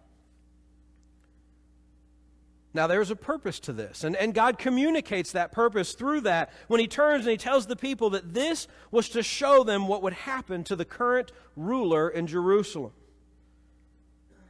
Now, 2.78 2.86
there's 2.86 3.10
a 3.10 3.16
purpose 3.16 3.60
to 3.62 3.74
this, 3.74 4.04
and, 4.04 4.16
and 4.16 4.36
God 4.36 4.60
communicates 4.60 5.32
that 5.32 5.52
purpose 5.52 5.94
through 5.94 6.22
that 6.22 6.52
when 6.68 6.80
He 6.80 6.86
turns 6.86 7.26
and 7.26 7.32
He 7.32 7.38
tells 7.38 7.66
the 7.66 7.76
people 7.76 8.12
that 8.12 8.36
this 8.36 8.68
was 8.92 9.10
to 9.10 9.24
show 9.24 9.64
them 9.64 9.88
what 9.88 10.04
would 10.04 10.14
happen 10.14 10.64
to 10.66 10.76
the 10.76 10.86
current 10.86 11.32
ruler 11.56 12.08
in 12.08 12.28
Jerusalem. 12.28 12.92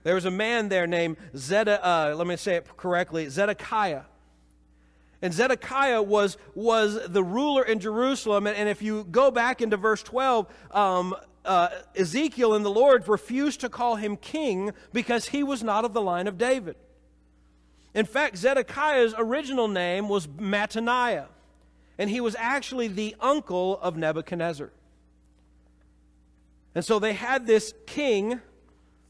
There 0.04 0.14
was 0.14 0.26
a 0.26 0.32
man 0.32 0.68
there 0.68 0.86
named 0.86 1.16
Zedek, 1.36 1.80
uh, 1.82 2.16
let 2.16 2.28
me 2.28 2.36
say 2.36 2.58
it 2.58 2.68
correctly, 2.76 3.30
Zedekiah. 3.30 4.04
And 5.22 5.34
Zedekiah 5.34 6.04
was, 6.04 6.38
was 6.54 7.00
the 7.08 7.24
ruler 7.24 7.64
in 7.64 7.80
Jerusalem. 7.80 8.46
And, 8.46 8.58
and 8.58 8.68
if 8.68 8.82
you 8.82 9.06
go 9.06 9.32
back 9.32 9.62
into 9.62 9.78
verse 9.78 10.04
12, 10.04 10.48
um, 10.72 11.16
uh, 11.46 11.70
Ezekiel 11.96 12.56
and 12.56 12.66
the 12.66 12.70
Lord 12.70 13.08
refused 13.08 13.62
to 13.62 13.70
call 13.70 13.96
him 13.96 14.18
king 14.18 14.74
because 14.92 15.30
he 15.30 15.44
was 15.44 15.64
not 15.64 15.86
of 15.86 15.94
the 15.94 16.02
line 16.02 16.28
of 16.28 16.38
David. 16.38 16.76
In 17.98 18.06
fact, 18.06 18.38
Zedekiah's 18.38 19.16
original 19.18 19.68
name 19.68 20.08
was 20.08 20.28
Mattaniah, 20.28 21.26
and 21.98 22.12
he 22.12 22.22
was 22.22 22.36
actually 22.38 22.88
the 22.88 23.16
uncle 23.20 23.80
of 23.80 23.98
Nebuchadnezzar. 23.98 24.72
And 26.76 26.86
so 26.86 27.00
they 27.00 27.14
had 27.14 27.48
this 27.48 27.74
king, 27.88 28.40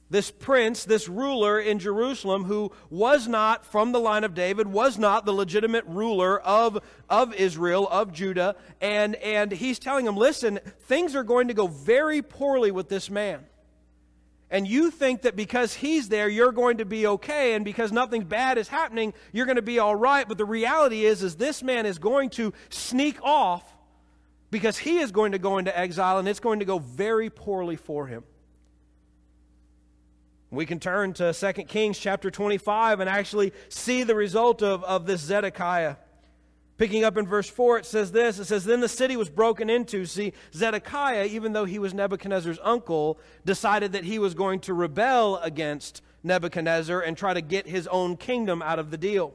this 0.09 0.31
prince, 0.31 0.85
this 0.85 1.09
ruler 1.09 1.59
in 1.59 1.79
Jerusalem 1.79 2.45
who 2.45 2.71
was 2.89 3.27
not 3.27 3.65
from 3.65 3.91
the 3.91 3.99
line 3.99 4.23
of 4.23 4.33
David, 4.33 4.67
was 4.67 4.97
not 4.97 5.25
the 5.25 5.33
legitimate 5.33 5.83
ruler 5.85 6.39
of, 6.39 6.79
of 7.09 7.33
Israel, 7.33 7.89
of 7.91 8.13
Judah. 8.13 8.55
And, 8.79 9.15
and 9.15 9.51
he's 9.51 9.79
telling 9.79 10.05
them, 10.05 10.15
listen, 10.15 10.61
things 10.83 11.13
are 11.13 11.25
going 11.25 11.49
to 11.49 11.53
go 11.53 11.67
very 11.67 12.21
poorly 12.21 12.71
with 12.71 12.87
this 12.87 13.09
man 13.09 13.47
and 14.49 14.67
you 14.67 14.91
think 14.91 15.23
that 15.23 15.35
because 15.35 15.73
he's 15.73 16.09
there 16.09 16.29
you're 16.29 16.51
going 16.51 16.77
to 16.77 16.85
be 16.85 17.05
okay 17.05 17.53
and 17.53 17.65
because 17.65 17.91
nothing 17.91 18.23
bad 18.23 18.57
is 18.57 18.67
happening 18.67 19.13
you're 19.33 19.45
going 19.45 19.57
to 19.57 19.61
be 19.61 19.79
all 19.79 19.95
right. 19.95 20.27
But 20.27 20.37
the 20.37 20.45
reality 20.45 21.05
is 21.05 21.23
is 21.23 21.35
this 21.35 21.61
man 21.61 21.85
is 21.85 21.99
going 21.99 22.29
to 22.31 22.53
sneak 22.69 23.21
off 23.23 23.63
because 24.49 24.77
he 24.77 24.99
is 24.99 25.11
going 25.11 25.33
to 25.33 25.39
go 25.39 25.57
into 25.57 25.77
exile 25.77 26.17
and 26.17 26.27
it's 26.27 26.39
going 26.39 26.59
to 26.59 26.65
go 26.65 26.79
very 26.79 27.29
poorly 27.29 27.75
for 27.75 28.07
him. 28.07 28.23
We 30.49 30.65
can 30.65 30.79
turn 30.79 31.13
to 31.15 31.33
2 31.33 31.53
kings 31.63 31.99
chapter 31.99 32.31
25 32.31 33.01
and 33.01 33.09
actually 33.09 33.51
see 33.67 34.03
the 34.03 34.15
result 34.15 34.63
of, 34.63 34.83
of 34.85 35.05
this 35.05 35.19
zedekiah 35.19 35.97
Picking 36.77 37.03
up 37.03 37.17
in 37.17 37.25
verse 37.25 37.49
4, 37.49 37.79
it 37.79 37.85
says 37.85 38.11
this 38.11 38.37
It 38.37 38.45
says, 38.45 38.63
Then 38.63 38.81
the 38.81 38.89
city 38.89 39.17
was 39.17 39.29
broken 39.29 39.69
into. 39.69 40.05
See, 40.05 40.33
Zedekiah, 40.53 41.25
even 41.25 41.53
though 41.53 41.65
he 41.65 41.79
was 41.79 41.93
Nebuchadnezzar's 41.93 42.59
uncle, 42.61 43.19
decided 43.45 43.93
that 43.93 44.03
he 44.03 44.19
was 44.19 44.33
going 44.33 44.59
to 44.61 44.73
rebel 44.73 45.37
against 45.37 46.01
Nebuchadnezzar 46.23 47.01
and 47.01 47.17
try 47.17 47.33
to 47.33 47.41
get 47.41 47.67
his 47.67 47.87
own 47.87 48.15
kingdom 48.15 48.61
out 48.61 48.77
of 48.77 48.91
the 48.91 48.97
deal. 48.97 49.33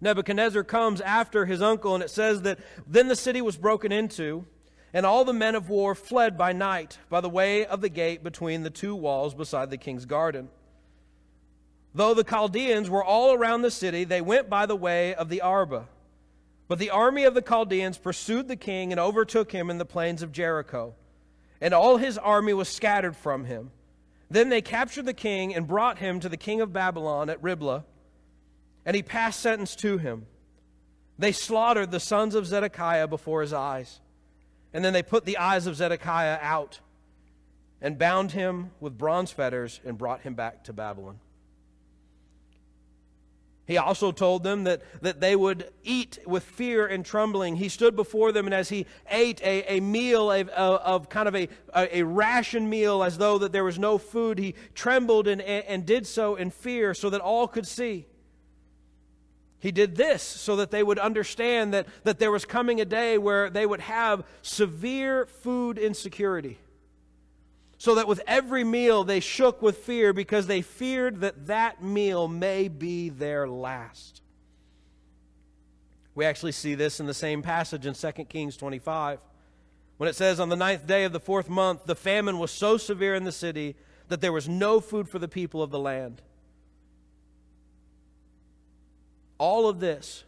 Nebuchadnezzar 0.00 0.64
comes 0.64 1.00
after 1.00 1.46
his 1.46 1.62
uncle, 1.62 1.94
and 1.94 2.02
it 2.02 2.10
says 2.10 2.42
that 2.42 2.58
then 2.86 3.08
the 3.08 3.16
city 3.16 3.40
was 3.40 3.56
broken 3.56 3.92
into, 3.92 4.44
and 4.92 5.06
all 5.06 5.24
the 5.24 5.32
men 5.32 5.54
of 5.54 5.68
war 5.68 5.94
fled 5.94 6.36
by 6.36 6.52
night 6.52 6.98
by 7.08 7.20
the 7.20 7.28
way 7.28 7.64
of 7.64 7.80
the 7.80 7.88
gate 7.88 8.22
between 8.22 8.62
the 8.62 8.70
two 8.70 8.94
walls 8.94 9.34
beside 9.34 9.70
the 9.70 9.78
king's 9.78 10.04
garden. 10.04 10.48
Though 11.94 12.14
the 12.14 12.24
Chaldeans 12.24 12.90
were 12.90 13.04
all 13.04 13.32
around 13.32 13.62
the 13.62 13.70
city, 13.70 14.04
they 14.04 14.20
went 14.20 14.50
by 14.50 14.66
the 14.66 14.76
way 14.76 15.14
of 15.14 15.28
the 15.28 15.40
Arabah. 15.40 15.86
But 16.68 16.78
the 16.78 16.90
army 16.90 17.24
of 17.24 17.34
the 17.34 17.42
Chaldeans 17.42 17.98
pursued 17.98 18.48
the 18.48 18.56
king 18.56 18.92
and 18.92 19.00
overtook 19.00 19.52
him 19.52 19.70
in 19.70 19.78
the 19.78 19.84
plains 19.84 20.22
of 20.22 20.32
Jericho, 20.32 20.94
and 21.60 21.72
all 21.72 21.96
his 21.96 22.18
army 22.18 22.52
was 22.52 22.68
scattered 22.68 23.16
from 23.16 23.44
him. 23.44 23.70
Then 24.28 24.48
they 24.48 24.62
captured 24.62 25.06
the 25.06 25.14
king 25.14 25.54
and 25.54 25.68
brought 25.68 25.98
him 25.98 26.18
to 26.20 26.28
the 26.28 26.36
king 26.36 26.60
of 26.60 26.72
Babylon 26.72 27.30
at 27.30 27.42
Riblah, 27.42 27.84
and 28.84 28.96
he 28.96 29.02
passed 29.02 29.40
sentence 29.40 29.76
to 29.76 29.98
him. 29.98 30.26
They 31.18 31.32
slaughtered 31.32 31.92
the 31.92 32.00
sons 32.00 32.34
of 32.34 32.46
Zedekiah 32.46 33.06
before 33.08 33.42
his 33.42 33.52
eyes, 33.52 34.00
and 34.72 34.84
then 34.84 34.92
they 34.92 35.02
put 35.02 35.24
the 35.24 35.38
eyes 35.38 35.66
of 35.66 35.76
Zedekiah 35.76 36.38
out 36.42 36.80
and 37.80 37.98
bound 37.98 38.32
him 38.32 38.72
with 38.80 38.98
bronze 38.98 39.30
fetters 39.30 39.80
and 39.84 39.96
brought 39.96 40.22
him 40.22 40.34
back 40.34 40.64
to 40.64 40.72
Babylon. 40.72 41.20
He 43.66 43.78
also 43.78 44.12
told 44.12 44.44
them 44.44 44.64
that, 44.64 44.82
that 45.02 45.20
they 45.20 45.34
would 45.34 45.70
eat 45.82 46.20
with 46.24 46.44
fear 46.44 46.86
and 46.86 47.04
trembling. 47.04 47.56
He 47.56 47.68
stood 47.68 47.96
before 47.96 48.30
them, 48.30 48.46
and 48.46 48.54
as 48.54 48.68
he 48.68 48.86
ate 49.10 49.42
a, 49.42 49.78
a 49.78 49.80
meal 49.80 50.30
of, 50.30 50.48
of 50.50 51.08
kind 51.08 51.26
of 51.26 51.34
a, 51.34 51.48
a, 51.74 52.04
ration 52.04 52.70
meal, 52.70 53.02
as 53.02 53.18
though 53.18 53.38
that 53.38 53.50
there 53.50 53.64
was 53.64 53.76
no 53.76 53.98
food, 53.98 54.38
he 54.38 54.54
trembled 54.74 55.26
and, 55.26 55.42
and 55.42 55.84
did 55.84 56.06
so 56.06 56.36
in 56.36 56.50
fear 56.50 56.94
so 56.94 57.10
that 57.10 57.20
all 57.20 57.48
could 57.48 57.66
see. 57.66 58.06
He 59.58 59.72
did 59.72 59.96
this 59.96 60.22
so 60.22 60.54
that 60.56 60.70
they 60.70 60.84
would 60.84 61.00
understand 61.00 61.74
that, 61.74 61.88
that 62.04 62.20
there 62.20 62.30
was 62.30 62.44
coming 62.44 62.80
a 62.80 62.84
day 62.84 63.18
where 63.18 63.50
they 63.50 63.66
would 63.66 63.80
have 63.80 64.22
severe 64.42 65.26
food 65.26 65.76
insecurity 65.76 66.58
so 67.78 67.94
that 67.96 68.08
with 68.08 68.22
every 68.26 68.64
meal 68.64 69.04
they 69.04 69.20
shook 69.20 69.60
with 69.62 69.78
fear 69.78 70.12
because 70.12 70.46
they 70.46 70.62
feared 70.62 71.20
that 71.20 71.46
that 71.46 71.82
meal 71.82 72.28
may 72.28 72.68
be 72.68 73.08
their 73.08 73.48
last. 73.48 74.22
We 76.14 76.24
actually 76.24 76.52
see 76.52 76.74
this 76.74 76.98
in 76.98 77.06
the 77.06 77.14
same 77.14 77.42
passage 77.42 77.84
in 77.84 77.94
2 77.94 78.12
Kings 78.24 78.56
25 78.56 79.18
when 79.96 80.08
it 80.08 80.16
says, 80.16 80.40
On 80.40 80.48
the 80.48 80.56
ninth 80.56 80.86
day 80.86 81.04
of 81.04 81.12
the 81.12 81.20
fourth 81.20 81.48
month, 81.48 81.84
the 81.86 81.94
famine 81.94 82.38
was 82.38 82.50
so 82.50 82.76
severe 82.76 83.14
in 83.14 83.24
the 83.24 83.32
city 83.32 83.76
that 84.08 84.20
there 84.20 84.32
was 84.32 84.48
no 84.48 84.80
food 84.80 85.08
for 85.08 85.18
the 85.18 85.28
people 85.28 85.62
of 85.62 85.70
the 85.70 85.78
land. 85.78 86.22
All 89.38 89.68
of 89.68 89.80
this 89.80 90.24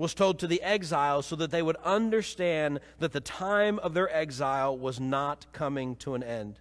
was 0.00 0.14
told 0.14 0.38
to 0.38 0.46
the 0.46 0.62
exiles 0.62 1.26
so 1.26 1.36
that 1.36 1.50
they 1.50 1.60
would 1.60 1.76
understand 1.84 2.80
that 3.00 3.12
the 3.12 3.20
time 3.20 3.78
of 3.80 3.92
their 3.92 4.10
exile 4.16 4.76
was 4.76 4.98
not 4.98 5.44
coming 5.52 5.94
to 5.94 6.14
an 6.14 6.22
end. 6.22 6.58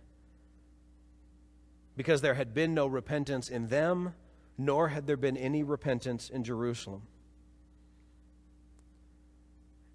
Because 1.95 2.19
there 2.19 2.33
had 2.33 2.53
been 2.53 2.73
no 2.73 2.85
repentance 2.85 3.47
in 3.47 3.69
them, 3.69 4.13
nor 4.57 4.89
had 4.89 5.07
there 5.07 5.15
been 5.15 5.37
any 5.37 5.63
repentance 5.63 6.29
in 6.29 6.43
Jerusalem. 6.43 7.03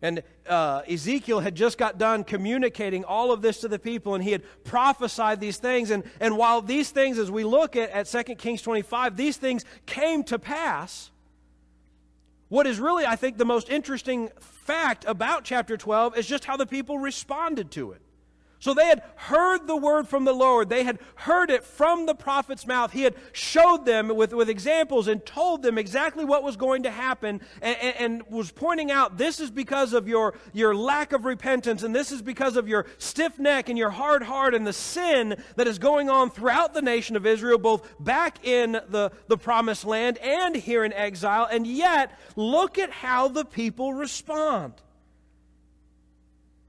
And 0.00 0.22
uh, 0.48 0.80
Ezekiel 0.88 1.40
had 1.40 1.54
just 1.54 1.76
got 1.76 1.98
done 1.98 2.24
communicating 2.24 3.04
all 3.04 3.30
of 3.30 3.42
this 3.42 3.60
to 3.60 3.68
the 3.68 3.78
people, 3.78 4.14
and 4.14 4.24
he 4.24 4.32
had 4.32 4.42
prophesied 4.64 5.38
these 5.40 5.58
things. 5.58 5.90
And, 5.90 6.04
and 6.18 6.38
while 6.38 6.62
these 6.62 6.88
things, 6.88 7.18
as 7.18 7.30
we 7.30 7.44
look 7.44 7.76
at, 7.76 7.90
at 7.90 8.06
2 8.06 8.36
Kings 8.36 8.62
25, 8.62 9.18
these 9.18 9.36
things 9.36 9.66
came 9.84 10.24
to 10.24 10.38
pass, 10.38 11.10
what 12.48 12.66
is 12.66 12.78
really, 12.78 13.06
I 13.06 13.16
think, 13.16 13.38
the 13.38 13.44
most 13.44 13.68
interesting 13.68 14.30
fact 14.38 15.04
about 15.06 15.44
chapter 15.44 15.76
12 15.76 16.16
is 16.18 16.26
just 16.26 16.44
how 16.44 16.56
the 16.56 16.66
people 16.66 16.98
responded 16.98 17.70
to 17.72 17.92
it. 17.92 18.02
So 18.58 18.72
they 18.72 18.86
had 18.86 19.02
heard 19.16 19.66
the 19.66 19.76
word 19.76 20.08
from 20.08 20.24
the 20.24 20.32
Lord. 20.32 20.70
They 20.70 20.84
had 20.84 20.98
heard 21.16 21.50
it 21.50 21.64
from 21.64 22.06
the 22.06 22.14
prophet's 22.14 22.66
mouth. 22.66 22.92
He 22.92 23.02
had 23.02 23.14
showed 23.32 23.84
them 23.84 24.08
with, 24.08 24.32
with 24.32 24.48
examples 24.48 25.06
and 25.06 25.24
told 25.26 25.62
them 25.62 25.76
exactly 25.76 26.24
what 26.24 26.42
was 26.42 26.56
going 26.56 26.84
to 26.84 26.90
happen 26.90 27.42
and, 27.60 27.76
and, 27.76 27.96
and, 27.96 28.22
was 28.30 28.50
pointing 28.50 28.90
out 28.90 29.18
this 29.18 29.38
is 29.38 29.50
because 29.50 29.92
of 29.92 30.08
your, 30.08 30.34
your 30.52 30.74
lack 30.74 31.12
of 31.12 31.26
repentance 31.26 31.82
and 31.82 31.94
this 31.94 32.10
is 32.10 32.22
because 32.22 32.56
of 32.56 32.66
your 32.66 32.86
stiff 32.96 33.38
neck 33.38 33.68
and 33.68 33.76
your 33.76 33.90
hard 33.90 34.22
heart 34.22 34.54
and 34.54 34.66
the 34.66 34.72
sin 34.72 35.36
that 35.56 35.66
is 35.66 35.78
going 35.78 36.08
on 36.08 36.30
throughout 36.30 36.72
the 36.72 36.82
nation 36.82 37.16
of 37.16 37.26
Israel, 37.26 37.58
both 37.58 37.92
back 38.00 38.46
in 38.46 38.72
the, 38.72 39.12
the 39.28 39.36
promised 39.36 39.84
land 39.84 40.16
and 40.18 40.56
here 40.56 40.84
in 40.84 40.92
exile. 40.94 41.46
And 41.50 41.66
yet, 41.66 42.18
look 42.34 42.78
at 42.78 42.90
how 42.90 43.28
the 43.28 43.44
people 43.44 43.92
respond. 43.92 44.74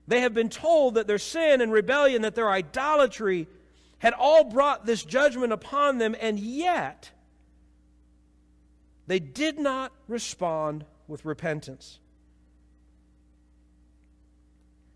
They 0.07 0.21
have 0.21 0.33
been 0.33 0.50
told 0.50 0.95
that 0.95 1.07
their 1.07 1.17
sin 1.17 1.62
and 1.62 1.71
rebellion, 1.71 2.21
that 2.21 2.35
their 2.35 2.50
idolatry 2.50 3.47
had 4.00 4.13
all 4.13 4.43
brought 4.43 4.85
this 4.85 5.03
judgment 5.03 5.51
upon 5.51 5.97
them, 5.97 6.15
and 6.19 6.39
yet 6.39 7.12
they 9.07 9.19
did 9.19 9.57
not 9.57 9.91
respond 10.07 10.85
with 11.07 11.25
repentance. 11.25 12.00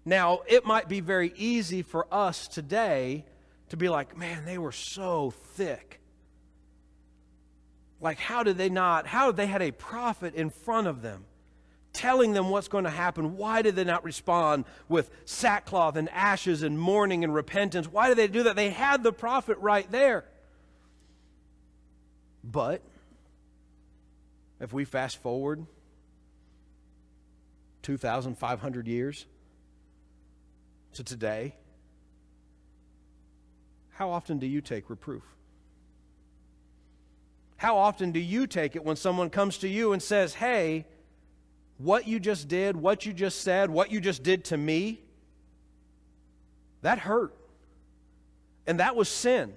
Now, 0.06 0.42
it 0.48 0.66
might 0.66 0.90
be 0.90 1.02
very 1.02 1.34
easy 1.36 1.82
for 1.82 2.08
us 2.12 2.48
today 2.48 3.26
to 3.70 3.78
be 3.78 3.90
like, 3.90 4.18
man, 4.18 4.46
they 4.46 4.58
were 4.58 4.72
so 4.72 5.32
thick. 5.32 6.02
Like, 8.02 8.18
how 8.18 8.44
did 8.44 8.58
they 8.58 8.70
not? 8.70 9.06
How 9.06 9.28
did 9.28 9.38
they 9.38 9.46
had 9.46 9.62
a 9.62 9.72
prophet 9.72 10.34
in 10.36 10.50
front 10.50 10.88
of 10.88 11.02
them? 11.02 11.26
Telling 12.00 12.32
them 12.32 12.50
what's 12.50 12.70
going 12.70 12.86
to 12.86 12.90
happen. 12.90 13.36
Why 13.36 13.62
did 13.62 13.76
they 13.76 13.84
not 13.84 14.06
respond 14.06 14.64
with 14.88 15.12
sackcloth 15.26 15.98
and 15.98 16.08
ashes 16.12 16.64
and 16.64 16.80
mourning 16.80 17.26
and 17.26 17.34
repentance? 17.34 17.92
Why 17.92 18.08
did 18.08 18.18
they 18.18 18.28
do 18.28 18.44
that? 18.44 18.56
They 18.56 18.70
had 18.70 19.04
the 19.04 19.12
prophet 19.12 19.58
right 19.58 19.90
there. 19.92 20.24
But 22.42 22.82
if 24.62 24.72
we 24.72 24.86
fast 24.86 25.18
forward 25.18 25.66
2,500 27.82 28.88
years 28.88 29.26
to 30.94 31.04
today, 31.04 31.54
how 33.90 34.10
often 34.10 34.40
do 34.40 34.48
you 34.48 34.62
take 34.62 34.90
reproof? 34.90 35.24
How 37.58 37.78
often 37.78 38.14
do 38.14 38.22
you 38.22 38.48
take 38.48 38.78
it 38.78 38.86
when 38.86 38.96
someone 38.96 39.30
comes 39.30 39.58
to 39.58 39.68
you 39.68 39.92
and 39.92 40.02
says, 40.02 40.36
Hey, 40.36 40.86
what 41.80 42.08
you 42.08 42.20
just 42.20 42.48
did, 42.50 42.76
what 42.76 43.06
you 43.06 43.14
just 43.14 43.42
said, 43.42 43.70
what 43.70 43.90
you 43.90 44.02
just 44.02 44.22
did 44.22 44.46
to 44.46 44.58
me, 44.58 45.02
that 46.82 47.00
hurt. 47.00 47.34
And 48.68 48.82
that 48.82 48.96
was 48.96 49.10
sin. 49.10 49.54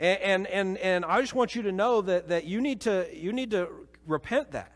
And, 0.00 0.20
and, 0.20 0.46
and, 0.46 0.78
and 0.78 1.04
I 1.04 1.20
just 1.20 1.34
want 1.34 1.54
you 1.54 1.62
to 1.62 1.72
know 1.72 2.00
that, 2.00 2.28
that 2.28 2.44
you, 2.44 2.60
need 2.60 2.80
to, 2.82 3.06
you 3.12 3.32
need 3.32 3.50
to 3.50 3.68
repent 4.06 4.52
that. 4.52 4.72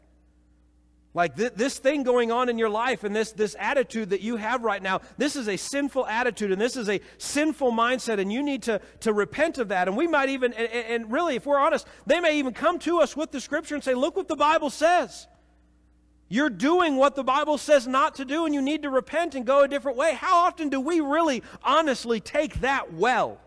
Like 1.15 1.37
th- 1.37 1.55
this 1.55 1.79
thing 1.79 2.03
going 2.03 2.31
on 2.31 2.49
in 2.49 2.59
your 2.59 2.71
life 2.71 3.03
and 3.03 3.17
this, 3.17 3.33
this 3.33 3.57
attitude 3.59 4.11
that 4.11 4.21
you 4.21 4.37
have 4.37 4.63
right 4.63 4.83
now, 4.83 5.01
this 5.17 5.37
is 5.37 5.49
a 5.49 5.57
sinful 5.57 6.07
attitude 6.07 6.53
and 6.53 6.61
this 6.61 6.77
is 6.77 6.89
a 6.89 7.01
sinful 7.19 7.73
mindset, 7.73 8.19
and 8.19 8.33
you 8.33 8.43
need 8.43 8.63
to, 8.65 8.81
to 9.01 9.13
repent 9.13 9.59
of 9.59 9.69
that. 9.69 9.89
And 9.89 9.97
we 9.97 10.07
might 10.07 10.29
even, 10.29 10.53
and, 10.53 10.69
and 10.69 11.13
really, 11.13 11.37
if 11.37 11.47
we're 11.47 11.59
honest, 11.59 11.87
they 12.07 12.21
may 12.21 12.39
even 12.39 12.53
come 12.53 12.79
to 12.81 13.01
us 13.01 13.17
with 13.17 13.31
the 13.31 13.41
scripture 13.41 13.75
and 13.75 13.85
say, 13.85 13.95
Look 13.95 14.17
what 14.17 14.29
the 14.29 14.37
Bible 14.37 14.71
says. 14.71 15.27
You're 16.33 16.49
doing 16.49 16.97
what 16.97 17.15
the 17.15 17.23
Bible 17.23 17.59
says 17.59 17.87
not 17.87 18.15
to 18.15 18.25
do, 18.25 18.47
and 18.47 18.55
you 18.55 18.63
need 18.63 18.85
to 18.85 18.89
repent 18.89 19.35
and 19.35 19.45
go 19.45 19.65
a 19.65 19.69
different 19.69 19.99
way. 19.99 20.15
How 20.15 20.47
often 20.47 20.71
do 20.71 20.81
we 20.81 20.99
really 20.99 21.43
honestly 21.63 22.21
take 22.21 22.63
that 22.63 22.95
well? 22.95 23.39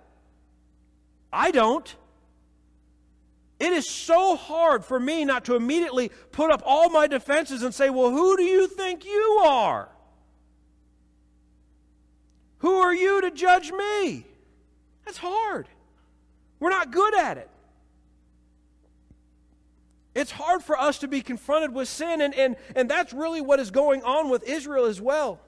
I 1.34 1.50
don't. 1.50 1.96
It 3.60 3.74
is 3.74 3.90
so 3.90 4.36
hard 4.36 4.86
for 4.86 5.00
me 5.00 5.26
not 5.26 5.46
to 5.46 5.56
immediately 5.56 6.12
put 6.32 6.52
up 6.52 6.62
all 6.64 6.92
my 6.92 7.08
defenses 7.08 7.64
and 7.64 7.74
say, 7.74 7.90
Well, 7.90 8.12
who 8.12 8.38
do 8.38 8.44
you 8.44 8.68
think 8.68 9.04
you 9.04 9.42
are? 9.48 9.90
Who 12.60 12.76
are 12.76 12.94
you 12.94 13.20
to 13.22 13.32
judge 13.32 13.72
me? 13.72 14.28
That's 15.06 15.18
hard. 15.18 15.68
We're 16.60 16.70
not 16.70 16.92
good 16.92 17.16
at 17.16 17.40
it. 17.40 17.50
It's 20.16 20.32
hard 20.32 20.64
for 20.64 20.80
us 20.80 21.00
to 21.00 21.10
be 21.10 21.22
confronted 21.22 21.74
with 21.74 21.90
sin, 21.90 22.22
and, 22.22 22.34
and, 22.34 22.56
and 22.74 22.90
that's 22.90 23.12
really 23.12 23.42
what 23.42 23.60
is 23.60 23.70
going 23.70 24.02
on 24.04 24.30
with 24.30 24.48
Israel 24.48 24.86
as 24.86 25.02
well. 25.02 25.42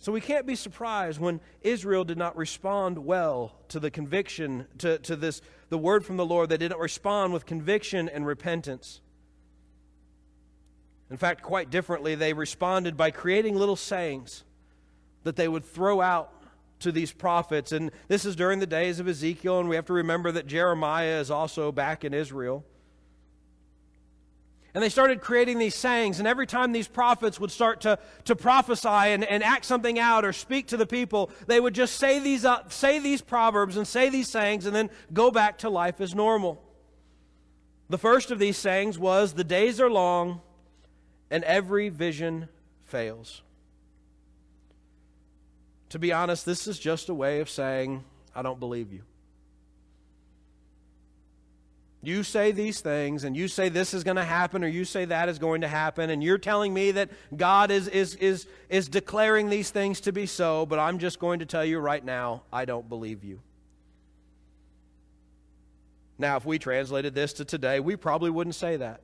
So 0.00 0.12
we 0.12 0.20
can't 0.20 0.46
be 0.46 0.56
surprised 0.56 1.20
when 1.20 1.40
Israel 1.62 2.04
did 2.04 2.18
not 2.18 2.36
respond 2.36 2.98
well 2.98 3.54
to 3.68 3.80
the 3.80 3.90
conviction, 3.90 4.66
to, 4.78 4.98
to 4.98 5.16
this, 5.16 5.40
the 5.68 5.78
word 5.78 6.04
from 6.04 6.16
the 6.16 6.26
Lord. 6.26 6.48
They 6.48 6.56
didn't 6.56 6.80
respond 6.80 7.32
with 7.32 7.46
conviction 7.46 8.08
and 8.08 8.26
repentance. 8.26 9.00
In 11.08 11.16
fact, 11.16 11.42
quite 11.42 11.70
differently, 11.70 12.16
they 12.16 12.32
responded 12.32 12.96
by 12.96 13.12
creating 13.12 13.56
little 13.56 13.76
sayings 13.76 14.42
that 15.22 15.36
they 15.36 15.46
would 15.46 15.64
throw 15.64 16.00
out 16.00 16.32
to 16.80 16.92
these 16.92 17.12
prophets. 17.12 17.72
And 17.72 17.90
this 18.08 18.24
is 18.24 18.36
during 18.36 18.58
the 18.58 18.66
days 18.66 19.00
of 19.00 19.08
Ezekiel, 19.08 19.60
and 19.60 19.68
we 19.68 19.76
have 19.76 19.86
to 19.86 19.92
remember 19.92 20.32
that 20.32 20.46
Jeremiah 20.46 21.20
is 21.20 21.30
also 21.30 21.72
back 21.72 22.04
in 22.04 22.12
Israel. 22.12 22.64
And 24.76 24.82
they 24.82 24.90
started 24.90 25.22
creating 25.22 25.58
these 25.58 25.74
sayings. 25.74 26.18
And 26.18 26.28
every 26.28 26.46
time 26.46 26.72
these 26.72 26.86
prophets 26.86 27.40
would 27.40 27.50
start 27.50 27.80
to, 27.80 27.98
to 28.26 28.36
prophesy 28.36 28.88
and, 28.88 29.24
and 29.24 29.42
act 29.42 29.64
something 29.64 29.98
out 29.98 30.22
or 30.22 30.34
speak 30.34 30.66
to 30.66 30.76
the 30.76 30.84
people, 30.84 31.30
they 31.46 31.58
would 31.58 31.74
just 31.74 31.96
say 31.96 32.18
these, 32.18 32.44
uh, 32.44 32.68
say 32.68 32.98
these 32.98 33.22
proverbs 33.22 33.78
and 33.78 33.88
say 33.88 34.10
these 34.10 34.28
sayings 34.28 34.66
and 34.66 34.76
then 34.76 34.90
go 35.14 35.30
back 35.30 35.56
to 35.60 35.70
life 35.70 36.02
as 36.02 36.14
normal. 36.14 36.62
The 37.88 37.96
first 37.96 38.30
of 38.30 38.38
these 38.38 38.58
sayings 38.58 38.98
was 38.98 39.32
The 39.32 39.44
days 39.44 39.80
are 39.80 39.90
long 39.90 40.42
and 41.30 41.42
every 41.44 41.88
vision 41.88 42.50
fails. 42.84 43.40
To 45.90 45.98
be 45.98 46.12
honest, 46.12 46.44
this 46.44 46.66
is 46.66 46.78
just 46.78 47.08
a 47.08 47.14
way 47.14 47.40
of 47.40 47.48
saying, 47.48 48.04
I 48.34 48.42
don't 48.42 48.58
believe 48.58 48.92
you. 48.92 49.02
You 52.02 52.22
say 52.22 52.52
these 52.52 52.80
things, 52.80 53.24
and 53.24 53.36
you 53.36 53.48
say 53.48 53.68
this 53.68 53.92
is 53.92 54.04
going 54.04 54.16
to 54.16 54.24
happen, 54.24 54.62
or 54.62 54.68
you 54.68 54.84
say 54.84 55.06
that 55.06 55.28
is 55.28 55.38
going 55.40 55.62
to 55.62 55.68
happen, 55.68 56.10
and 56.10 56.22
you're 56.22 56.38
telling 56.38 56.72
me 56.72 56.92
that 56.92 57.10
God 57.36 57.70
is, 57.70 57.88
is, 57.88 58.14
is, 58.16 58.46
is 58.68 58.88
declaring 58.88 59.50
these 59.50 59.70
things 59.70 60.00
to 60.02 60.12
be 60.12 60.26
so, 60.26 60.66
but 60.66 60.78
I'm 60.78 60.98
just 60.98 61.18
going 61.18 61.40
to 61.40 61.46
tell 61.46 61.64
you 61.64 61.78
right 61.78 62.04
now, 62.04 62.42
I 62.52 62.64
don't 62.64 62.88
believe 62.88 63.24
you. 63.24 63.40
Now, 66.18 66.36
if 66.36 66.44
we 66.44 66.58
translated 66.58 67.14
this 67.14 67.32
to 67.34 67.44
today, 67.44 67.80
we 67.80 67.96
probably 67.96 68.30
wouldn't 68.30 68.54
say 68.54 68.76
that. 68.76 69.00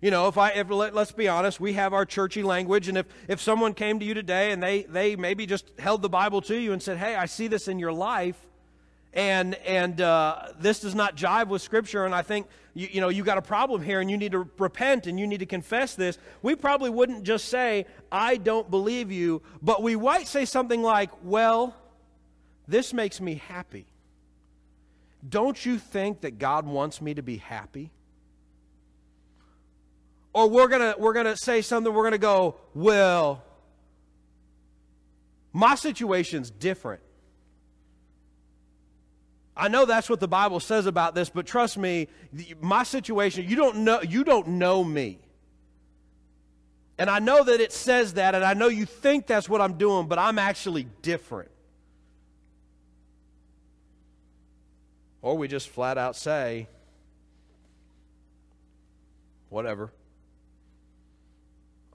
You 0.00 0.12
know, 0.12 0.28
if 0.28 0.38
I, 0.38 0.50
if, 0.50 0.70
let, 0.70 0.96
us 0.96 1.10
be 1.10 1.26
honest, 1.26 1.58
we 1.58 1.72
have 1.72 1.92
our 1.92 2.06
churchy 2.06 2.44
language, 2.44 2.88
and 2.88 2.98
if, 2.98 3.06
if 3.26 3.40
someone 3.40 3.74
came 3.74 3.98
to 3.98 4.04
you 4.04 4.14
today 4.14 4.52
and 4.52 4.62
they, 4.62 4.82
they 4.84 5.16
maybe 5.16 5.44
just 5.44 5.72
held 5.78 6.02
the 6.02 6.08
Bible 6.08 6.40
to 6.42 6.56
you 6.56 6.72
and 6.72 6.80
said, 6.80 6.98
hey, 6.98 7.16
I 7.16 7.26
see 7.26 7.48
this 7.48 7.66
in 7.66 7.80
your 7.80 7.92
life, 7.92 8.38
and, 9.12 9.56
and 9.56 10.00
uh, 10.00 10.52
this 10.60 10.80
does 10.80 10.94
not 10.94 11.16
jive 11.16 11.48
with 11.48 11.62
Scripture, 11.62 12.04
and 12.04 12.14
I 12.14 12.22
think, 12.22 12.46
you, 12.74 12.88
you 12.92 13.00
know, 13.00 13.08
you 13.08 13.24
got 13.24 13.38
a 13.38 13.42
problem 13.42 13.82
here, 13.82 14.00
and 14.00 14.08
you 14.08 14.16
need 14.16 14.30
to 14.32 14.48
repent, 14.58 15.08
and 15.08 15.18
you 15.18 15.26
need 15.26 15.40
to 15.40 15.46
confess 15.46 15.96
this, 15.96 16.16
we 16.42 16.54
probably 16.54 16.90
wouldn't 16.90 17.24
just 17.24 17.46
say, 17.46 17.84
I 18.12 18.36
don't 18.36 18.70
believe 18.70 19.10
you, 19.10 19.42
but 19.60 19.82
we 19.82 19.96
might 19.96 20.28
say 20.28 20.44
something 20.44 20.80
like, 20.80 21.10
well, 21.24 21.74
this 22.68 22.92
makes 22.94 23.20
me 23.20 23.42
happy. 23.48 23.86
Don't 25.28 25.66
you 25.66 25.76
think 25.76 26.20
that 26.20 26.38
God 26.38 26.66
wants 26.66 27.02
me 27.02 27.14
to 27.14 27.22
be 27.22 27.38
happy? 27.38 27.90
Or 30.32 30.48
we're 30.48 30.68
going 30.68 30.92
to 30.92 30.98
we're 30.98 31.14
going 31.14 31.26
to 31.26 31.36
say 31.36 31.62
something 31.62 31.92
we're 31.92 32.02
going 32.02 32.12
to 32.12 32.18
go, 32.18 32.56
"Well, 32.74 33.42
my 35.52 35.74
situation's 35.74 36.50
different." 36.50 37.00
I 39.56 39.66
know 39.66 39.86
that's 39.86 40.08
what 40.08 40.20
the 40.20 40.28
Bible 40.28 40.60
says 40.60 40.86
about 40.86 41.16
this, 41.16 41.30
but 41.30 41.44
trust 41.44 41.76
me, 41.76 42.06
my 42.60 42.84
situation, 42.84 43.48
you 43.48 43.56
don't 43.56 43.78
know 43.78 44.00
you 44.02 44.22
don't 44.22 44.46
know 44.46 44.84
me. 44.84 45.18
And 46.96 47.08
I 47.08 47.18
know 47.18 47.42
that 47.44 47.60
it 47.60 47.72
says 47.72 48.14
that 48.14 48.34
and 48.34 48.44
I 48.44 48.54
know 48.54 48.68
you 48.68 48.84
think 48.84 49.26
that's 49.26 49.48
what 49.48 49.60
I'm 49.60 49.74
doing, 49.74 50.06
but 50.06 50.18
I'm 50.18 50.38
actually 50.38 50.86
different. 51.02 51.50
Or 55.22 55.36
we 55.36 55.48
just 55.48 55.68
flat 55.68 55.98
out 55.98 56.14
say, 56.14 56.68
whatever. 59.48 59.90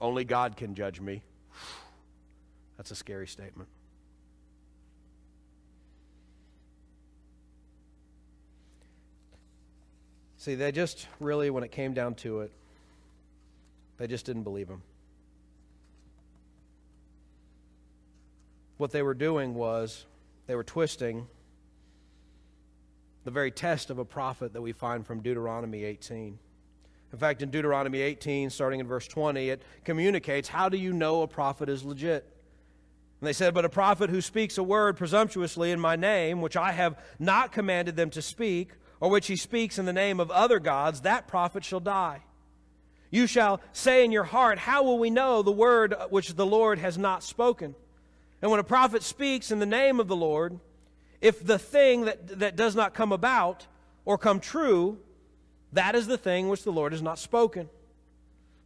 Only 0.04 0.24
God 0.24 0.58
can 0.58 0.74
judge 0.74 1.00
me. 1.00 1.22
That's 2.76 2.90
a 2.90 2.94
scary 2.94 3.26
statement. 3.26 3.70
See, 10.36 10.56
they 10.56 10.72
just 10.72 11.08
really, 11.20 11.48
when 11.48 11.64
it 11.64 11.72
came 11.72 11.94
down 11.94 12.16
to 12.16 12.40
it, 12.40 12.52
they 13.96 14.06
just 14.06 14.26
didn't 14.26 14.42
believe 14.42 14.68
him. 14.68 14.82
What 18.76 18.90
they 18.90 19.00
were 19.00 19.14
doing 19.14 19.54
was 19.54 20.04
they 20.46 20.54
were 20.54 20.64
twisting 20.64 21.26
the 23.24 23.30
very 23.30 23.50
test 23.50 23.88
of 23.88 23.98
a 23.98 24.04
prophet 24.04 24.52
that 24.52 24.60
we 24.60 24.72
find 24.72 25.06
from 25.06 25.22
Deuteronomy 25.22 25.82
18. 25.82 26.38
In 27.14 27.18
fact, 27.18 27.42
in 27.42 27.50
Deuteronomy 27.50 28.00
18, 28.00 28.50
starting 28.50 28.80
in 28.80 28.88
verse 28.88 29.06
20, 29.06 29.48
it 29.48 29.62
communicates 29.84 30.48
how 30.48 30.68
do 30.68 30.76
you 30.76 30.92
know 30.92 31.22
a 31.22 31.28
prophet 31.28 31.68
is 31.68 31.84
legit? 31.84 32.28
And 33.20 33.28
they 33.28 33.32
said, 33.32 33.54
But 33.54 33.64
a 33.64 33.68
prophet 33.68 34.10
who 34.10 34.20
speaks 34.20 34.58
a 34.58 34.64
word 34.64 34.96
presumptuously 34.96 35.70
in 35.70 35.78
my 35.78 35.94
name, 35.94 36.40
which 36.40 36.56
I 36.56 36.72
have 36.72 36.98
not 37.20 37.52
commanded 37.52 37.94
them 37.94 38.10
to 38.10 38.20
speak, 38.20 38.70
or 38.98 39.10
which 39.10 39.28
he 39.28 39.36
speaks 39.36 39.78
in 39.78 39.86
the 39.86 39.92
name 39.92 40.18
of 40.18 40.32
other 40.32 40.58
gods, 40.58 41.02
that 41.02 41.28
prophet 41.28 41.64
shall 41.64 41.78
die. 41.78 42.22
You 43.12 43.28
shall 43.28 43.60
say 43.72 44.04
in 44.04 44.10
your 44.10 44.24
heart, 44.24 44.58
How 44.58 44.82
will 44.82 44.98
we 44.98 45.08
know 45.08 45.42
the 45.42 45.52
word 45.52 45.94
which 46.10 46.34
the 46.34 46.44
Lord 46.44 46.80
has 46.80 46.98
not 46.98 47.22
spoken? 47.22 47.76
And 48.42 48.50
when 48.50 48.58
a 48.58 48.64
prophet 48.64 49.04
speaks 49.04 49.52
in 49.52 49.60
the 49.60 49.66
name 49.66 50.00
of 50.00 50.08
the 50.08 50.16
Lord, 50.16 50.58
if 51.20 51.46
the 51.46 51.60
thing 51.60 52.06
that, 52.06 52.40
that 52.40 52.56
does 52.56 52.74
not 52.74 52.92
come 52.92 53.12
about 53.12 53.68
or 54.04 54.18
come 54.18 54.40
true, 54.40 54.98
that 55.74 55.94
is 55.94 56.06
the 56.06 56.18
thing 56.18 56.48
which 56.48 56.64
the 56.64 56.72
Lord 56.72 56.92
has 56.92 57.02
not 57.02 57.18
spoken. 57.18 57.68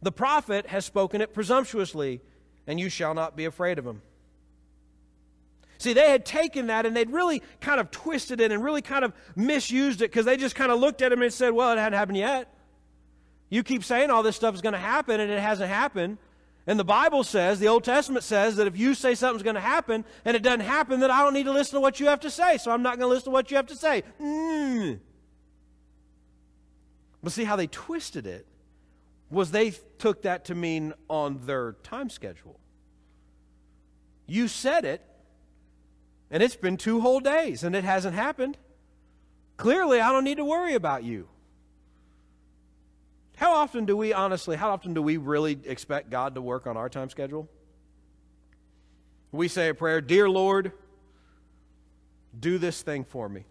The 0.01 0.11
prophet 0.11 0.67
has 0.67 0.85
spoken 0.85 1.21
it 1.21 1.33
presumptuously, 1.33 2.21
and 2.65 2.79
you 2.79 2.89
shall 2.89 3.13
not 3.13 3.35
be 3.35 3.45
afraid 3.45 3.77
of 3.77 3.85
him. 3.85 4.01
See, 5.77 5.93
they 5.93 6.09
had 6.11 6.25
taken 6.25 6.67
that 6.67 6.85
and 6.85 6.95
they'd 6.95 7.09
really 7.09 7.41
kind 7.61 7.79
of 7.79 7.89
twisted 7.89 8.41
it 8.41 8.51
and 8.51 8.63
really 8.63 8.81
kind 8.81 9.05
of 9.05 9.13
misused 9.35 10.01
it 10.01 10.11
because 10.11 10.25
they 10.25 10.35
just 10.35 10.53
kind 10.53 10.71
of 10.71 10.79
looked 10.79 11.01
at 11.01 11.11
him 11.11 11.21
and 11.21 11.31
said, 11.31 11.51
Well, 11.51 11.71
it 11.71 11.77
hadn't 11.77 11.97
happened 11.97 12.17
yet. 12.17 12.53
You 13.49 13.63
keep 13.63 13.83
saying 13.83 14.09
all 14.09 14.21
this 14.21 14.35
stuff 14.35 14.53
is 14.55 14.61
going 14.61 14.73
to 14.73 14.79
happen 14.79 15.19
and 15.19 15.31
it 15.31 15.39
hasn't 15.39 15.69
happened. 15.69 16.17
And 16.67 16.79
the 16.79 16.83
Bible 16.83 17.23
says, 17.23 17.59
the 17.59 17.67
Old 17.67 17.83
Testament 17.83 18.23
says, 18.23 18.57
that 18.57 18.67
if 18.67 18.77
you 18.77 18.93
say 18.93 19.15
something's 19.15 19.41
going 19.41 19.55
to 19.55 19.61
happen 19.61 20.05
and 20.23 20.37
it 20.37 20.43
doesn't 20.43 20.59
happen, 20.59 20.99
then 20.99 21.09
I 21.09 21.23
don't 21.23 21.33
need 21.33 21.45
to 21.45 21.51
listen 21.51 21.75
to 21.75 21.81
what 21.81 21.99
you 21.99 22.05
have 22.07 22.19
to 22.19 22.29
say. 22.29 22.57
So 22.57 22.71
I'm 22.71 22.83
not 22.83 22.99
going 22.99 23.09
to 23.09 23.15
listen 23.15 23.25
to 23.25 23.31
what 23.31 23.49
you 23.49 23.57
have 23.57 23.65
to 23.67 23.75
say. 23.75 24.03
Mm. 24.21 24.99
But 27.21 27.31
see 27.31 27.43
how 27.43 27.55
they 27.55 27.67
twisted 27.67 28.25
it 28.25 28.45
was 29.29 29.51
they 29.51 29.71
took 29.97 30.23
that 30.23 30.45
to 30.45 30.55
mean 30.55 30.93
on 31.09 31.45
their 31.45 31.73
time 31.83 32.09
schedule. 32.09 32.59
You 34.25 34.47
said 34.47 34.85
it, 34.85 35.01
and 36.31 36.41
it's 36.41 36.55
been 36.55 36.77
two 36.77 37.01
whole 37.01 37.19
days, 37.19 37.63
and 37.63 37.75
it 37.75 37.83
hasn't 37.83 38.15
happened. 38.15 38.57
clearly 39.57 39.99
I 39.99 40.11
don't 40.11 40.23
need 40.23 40.37
to 40.37 40.45
worry 40.45 40.75
about 40.75 41.03
you. 41.03 41.27
How 43.35 43.53
often 43.53 43.85
do 43.85 43.95
we 43.95 44.13
honestly, 44.13 44.57
how 44.57 44.71
often 44.71 44.93
do 44.93 45.01
we 45.01 45.17
really 45.17 45.59
expect 45.65 46.09
God 46.09 46.35
to 46.35 46.41
work 46.41 46.67
on 46.67 46.75
our 46.75 46.89
time 46.89 47.09
schedule? 47.09 47.49
We 49.31 49.47
say 49.47 49.69
a 49.69 49.73
prayer, 49.73 50.01
Dear 50.01 50.29
Lord, 50.29 50.71
do 52.37 52.57
this 52.57 52.81
thing 52.81 53.03
for 53.03 53.29
me. 53.29 53.45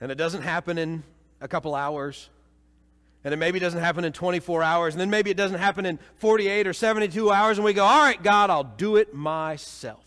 And 0.00 0.10
it 0.10 0.16
doesn't 0.16 0.42
happen 0.42 0.78
in 0.78 1.04
a 1.40 1.48
couple 1.48 1.74
hours. 1.74 2.28
And 3.24 3.34
it 3.34 3.38
maybe 3.38 3.58
doesn't 3.58 3.80
happen 3.80 4.04
in 4.04 4.12
24 4.12 4.62
hours. 4.62 4.94
And 4.94 5.00
then 5.00 5.10
maybe 5.10 5.30
it 5.30 5.36
doesn't 5.36 5.58
happen 5.58 5.84
in 5.84 5.98
48 6.16 6.66
or 6.66 6.72
72 6.72 7.30
hours. 7.30 7.58
And 7.58 7.64
we 7.64 7.72
go, 7.72 7.84
All 7.84 8.00
right, 8.00 8.22
God, 8.22 8.50
I'll 8.50 8.64
do 8.64 8.96
it 8.96 9.14
myself. 9.14 10.04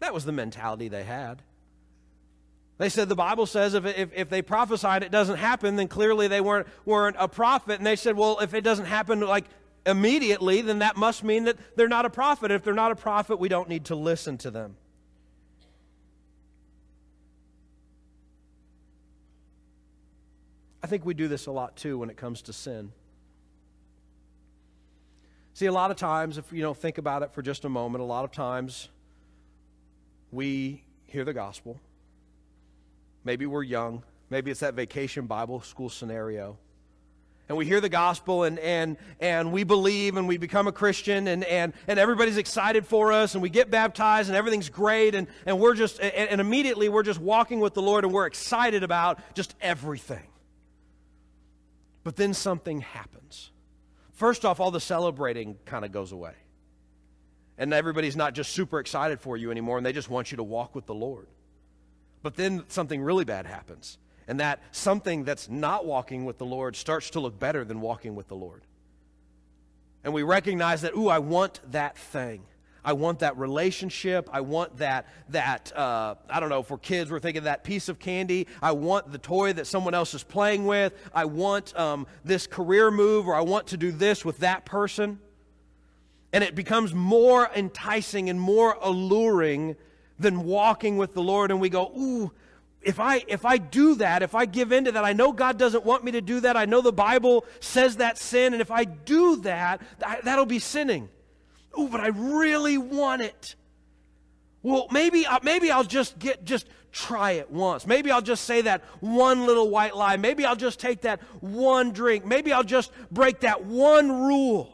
That 0.00 0.12
was 0.12 0.24
the 0.24 0.32
mentality 0.32 0.88
they 0.88 1.04
had. 1.04 1.42
They 2.78 2.90
said 2.90 3.08
the 3.08 3.14
Bible 3.14 3.46
says 3.46 3.72
if, 3.72 3.86
if, 3.86 4.10
if, 4.14 4.28
they 4.28 4.42
prophesied 4.42 5.02
it 5.02 5.10
doesn't 5.10 5.38
happen, 5.38 5.76
then 5.76 5.88
clearly 5.88 6.28
they 6.28 6.42
weren't, 6.42 6.66
weren't 6.84 7.16
a 7.18 7.26
prophet. 7.26 7.78
And 7.78 7.86
they 7.86 7.96
said, 7.96 8.16
well, 8.16 8.38
if 8.40 8.52
it 8.52 8.60
doesn't 8.60 8.84
happen 8.84 9.20
like 9.20 9.46
immediately, 9.86 10.60
then 10.60 10.80
that 10.80 10.96
must 10.96 11.24
mean 11.24 11.44
that 11.44 11.56
they're 11.76 11.88
not 11.88 12.04
a 12.04 12.10
prophet. 12.10 12.50
If 12.50 12.64
they're 12.64 12.74
not 12.74 12.92
a 12.92 12.96
prophet, 12.96 13.38
we 13.38 13.48
don't 13.48 13.68
need 13.68 13.86
to 13.86 13.94
listen 13.94 14.36
to 14.38 14.50
them. 14.50 14.76
I 20.86 20.88
think 20.88 21.04
we 21.04 21.14
do 21.14 21.26
this 21.26 21.46
a 21.46 21.50
lot 21.50 21.74
too 21.74 21.98
when 21.98 22.10
it 22.10 22.16
comes 22.16 22.42
to 22.42 22.52
sin. 22.52 22.92
See, 25.52 25.66
a 25.66 25.72
lot 25.72 25.90
of 25.90 25.96
times, 25.96 26.38
if 26.38 26.52
you 26.52 26.62
don't 26.62 26.78
think 26.78 26.98
about 26.98 27.24
it 27.24 27.32
for 27.32 27.42
just 27.42 27.64
a 27.64 27.68
moment, 27.68 28.02
a 28.02 28.06
lot 28.06 28.24
of 28.24 28.30
times 28.30 28.88
we 30.30 30.84
hear 31.06 31.24
the 31.24 31.32
gospel. 31.32 31.80
Maybe 33.24 33.46
we're 33.46 33.64
young. 33.64 34.04
Maybe 34.30 34.52
it's 34.52 34.60
that 34.60 34.74
vacation 34.74 35.26
Bible 35.26 35.60
school 35.60 35.88
scenario 35.88 36.56
and 37.48 37.58
we 37.58 37.66
hear 37.66 37.80
the 37.80 37.88
gospel 37.88 38.44
and, 38.44 38.56
and, 38.60 38.96
and 39.18 39.50
we 39.50 39.64
believe 39.64 40.16
and 40.16 40.28
we 40.28 40.36
become 40.36 40.68
a 40.68 40.72
Christian 40.72 41.26
and, 41.26 41.42
and, 41.44 41.72
and 41.88 41.98
everybody's 41.98 42.36
excited 42.36 42.86
for 42.86 43.12
us 43.12 43.34
and 43.34 43.42
we 43.42 43.50
get 43.50 43.72
baptized 43.72 44.28
and 44.28 44.36
everything's 44.36 44.68
great 44.68 45.16
and, 45.16 45.26
and 45.46 45.58
we're 45.58 45.74
just, 45.74 45.98
and, 45.98 46.12
and 46.12 46.40
immediately 46.40 46.88
we're 46.88 47.02
just 47.02 47.20
walking 47.20 47.58
with 47.58 47.74
the 47.74 47.82
Lord 47.82 48.04
and 48.04 48.12
we're 48.12 48.26
excited 48.26 48.84
about 48.84 49.20
just 49.34 49.56
everything. 49.60 50.22
But 52.06 52.14
then 52.14 52.34
something 52.34 52.82
happens. 52.82 53.50
First 54.12 54.44
off, 54.44 54.60
all 54.60 54.70
the 54.70 54.78
celebrating 54.78 55.56
kind 55.64 55.84
of 55.84 55.90
goes 55.90 56.12
away. 56.12 56.34
And 57.58 57.74
everybody's 57.74 58.14
not 58.14 58.32
just 58.32 58.52
super 58.52 58.78
excited 58.78 59.20
for 59.20 59.36
you 59.36 59.50
anymore 59.50 59.76
and 59.76 59.84
they 59.84 59.92
just 59.92 60.08
want 60.08 60.30
you 60.30 60.36
to 60.36 60.44
walk 60.44 60.76
with 60.76 60.86
the 60.86 60.94
Lord. 60.94 61.26
But 62.22 62.36
then 62.36 62.62
something 62.68 63.02
really 63.02 63.24
bad 63.24 63.44
happens 63.44 63.98
and 64.28 64.38
that 64.38 64.60
something 64.70 65.24
that's 65.24 65.48
not 65.48 65.84
walking 65.84 66.24
with 66.24 66.38
the 66.38 66.46
Lord 66.46 66.76
starts 66.76 67.10
to 67.10 67.18
look 67.18 67.40
better 67.40 67.64
than 67.64 67.80
walking 67.80 68.14
with 68.14 68.28
the 68.28 68.36
Lord. 68.36 68.62
And 70.04 70.14
we 70.14 70.22
recognize 70.22 70.82
that, 70.82 70.94
ooh, 70.94 71.08
I 71.08 71.18
want 71.18 71.58
that 71.72 71.98
thing. 71.98 72.44
I 72.86 72.92
want 72.92 73.18
that 73.18 73.36
relationship. 73.36 74.30
I 74.32 74.42
want 74.42 74.76
that, 74.76 75.08
that 75.30 75.76
uh, 75.76 76.14
I 76.30 76.38
don't 76.38 76.48
know, 76.48 76.62
for 76.62 76.78
kids, 76.78 77.10
we're 77.10 77.18
thinking 77.18 77.42
that 77.42 77.64
piece 77.64 77.88
of 77.88 77.98
candy. 77.98 78.46
I 78.62 78.72
want 78.72 79.10
the 79.10 79.18
toy 79.18 79.52
that 79.54 79.66
someone 79.66 79.92
else 79.92 80.14
is 80.14 80.22
playing 80.22 80.66
with. 80.66 80.94
I 81.12 81.24
want 81.24 81.76
um, 81.76 82.06
this 82.24 82.46
career 82.46 82.92
move, 82.92 83.26
or 83.26 83.34
I 83.34 83.40
want 83.40 83.66
to 83.68 83.76
do 83.76 83.90
this 83.90 84.24
with 84.24 84.38
that 84.38 84.64
person. 84.64 85.18
And 86.32 86.44
it 86.44 86.54
becomes 86.54 86.94
more 86.94 87.50
enticing 87.56 88.30
and 88.30 88.40
more 88.40 88.78
alluring 88.80 89.74
than 90.20 90.44
walking 90.44 90.96
with 90.96 91.12
the 91.12 91.22
Lord. 91.22 91.50
And 91.50 91.60
we 91.60 91.68
go, 91.68 91.90
ooh, 91.98 92.30
if 92.82 93.00
I 93.00 93.24
if 93.26 93.44
I 93.44 93.58
do 93.58 93.96
that, 93.96 94.22
if 94.22 94.36
I 94.36 94.46
give 94.46 94.70
in 94.70 94.84
to 94.84 94.92
that, 94.92 95.04
I 95.04 95.12
know 95.12 95.32
God 95.32 95.58
doesn't 95.58 95.84
want 95.84 96.04
me 96.04 96.12
to 96.12 96.20
do 96.20 96.38
that. 96.40 96.56
I 96.56 96.66
know 96.66 96.82
the 96.82 96.92
Bible 96.92 97.44
says 97.58 97.96
that 97.96 98.16
sin, 98.16 98.52
and 98.52 98.62
if 98.62 98.70
I 98.70 98.84
do 98.84 99.36
that, 99.38 99.82
that'll 99.98 100.46
be 100.46 100.60
sinning. 100.60 101.08
Oh, 101.76 101.88
but 101.88 102.00
I 102.00 102.08
really 102.08 102.78
want 102.78 103.22
it. 103.22 103.54
Well, 104.62 104.88
maybe 104.90 105.26
uh, 105.26 105.40
maybe 105.42 105.70
I'll 105.70 105.84
just 105.84 106.18
get 106.18 106.44
just 106.44 106.66
try 106.90 107.32
it 107.32 107.50
once. 107.50 107.86
Maybe 107.86 108.10
I'll 108.10 108.22
just 108.22 108.44
say 108.44 108.62
that 108.62 108.82
one 109.00 109.46
little 109.46 109.68
white 109.68 109.94
lie. 109.94 110.16
Maybe 110.16 110.44
I'll 110.44 110.56
just 110.56 110.80
take 110.80 111.02
that 111.02 111.20
one 111.40 111.92
drink. 111.92 112.24
Maybe 112.24 112.52
I'll 112.52 112.64
just 112.64 112.90
break 113.10 113.40
that 113.40 113.64
one 113.64 114.10
rule. 114.10 114.72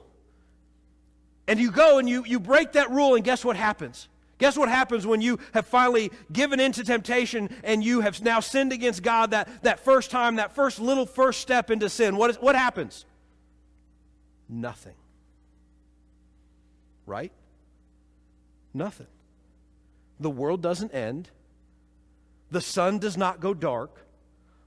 And 1.48 1.58
you 1.58 1.72
go 1.72 1.98
and 1.98 2.08
you, 2.08 2.24
you 2.24 2.38
break 2.38 2.72
that 2.72 2.90
rule, 2.90 3.16
and 3.16 3.24
guess 3.24 3.44
what 3.44 3.56
happens? 3.56 4.08
Guess 4.38 4.56
what 4.56 4.68
happens 4.68 5.06
when 5.06 5.20
you 5.20 5.38
have 5.52 5.66
finally 5.66 6.10
given 6.32 6.58
in 6.58 6.72
to 6.72 6.84
temptation 6.84 7.48
and 7.62 7.84
you 7.84 8.00
have 8.00 8.20
now 8.22 8.40
sinned 8.40 8.72
against 8.72 9.02
God 9.02 9.32
that, 9.32 9.48
that 9.62 9.80
first 9.80 10.10
time, 10.10 10.36
that 10.36 10.54
first 10.54 10.80
little 10.80 11.06
first 11.06 11.40
step 11.40 11.70
into 11.70 11.88
sin? 11.88 12.16
What, 12.16 12.30
is, 12.30 12.36
what 12.36 12.56
happens? 12.56 13.04
Nothing. 14.48 14.94
Right? 17.12 17.30
Nothing. 18.72 19.06
The 20.18 20.30
world 20.30 20.62
doesn't 20.62 20.94
end. 20.94 21.28
The 22.50 22.62
sun 22.62 23.00
does 23.00 23.18
not 23.18 23.38
go 23.38 23.52
dark. 23.52 24.06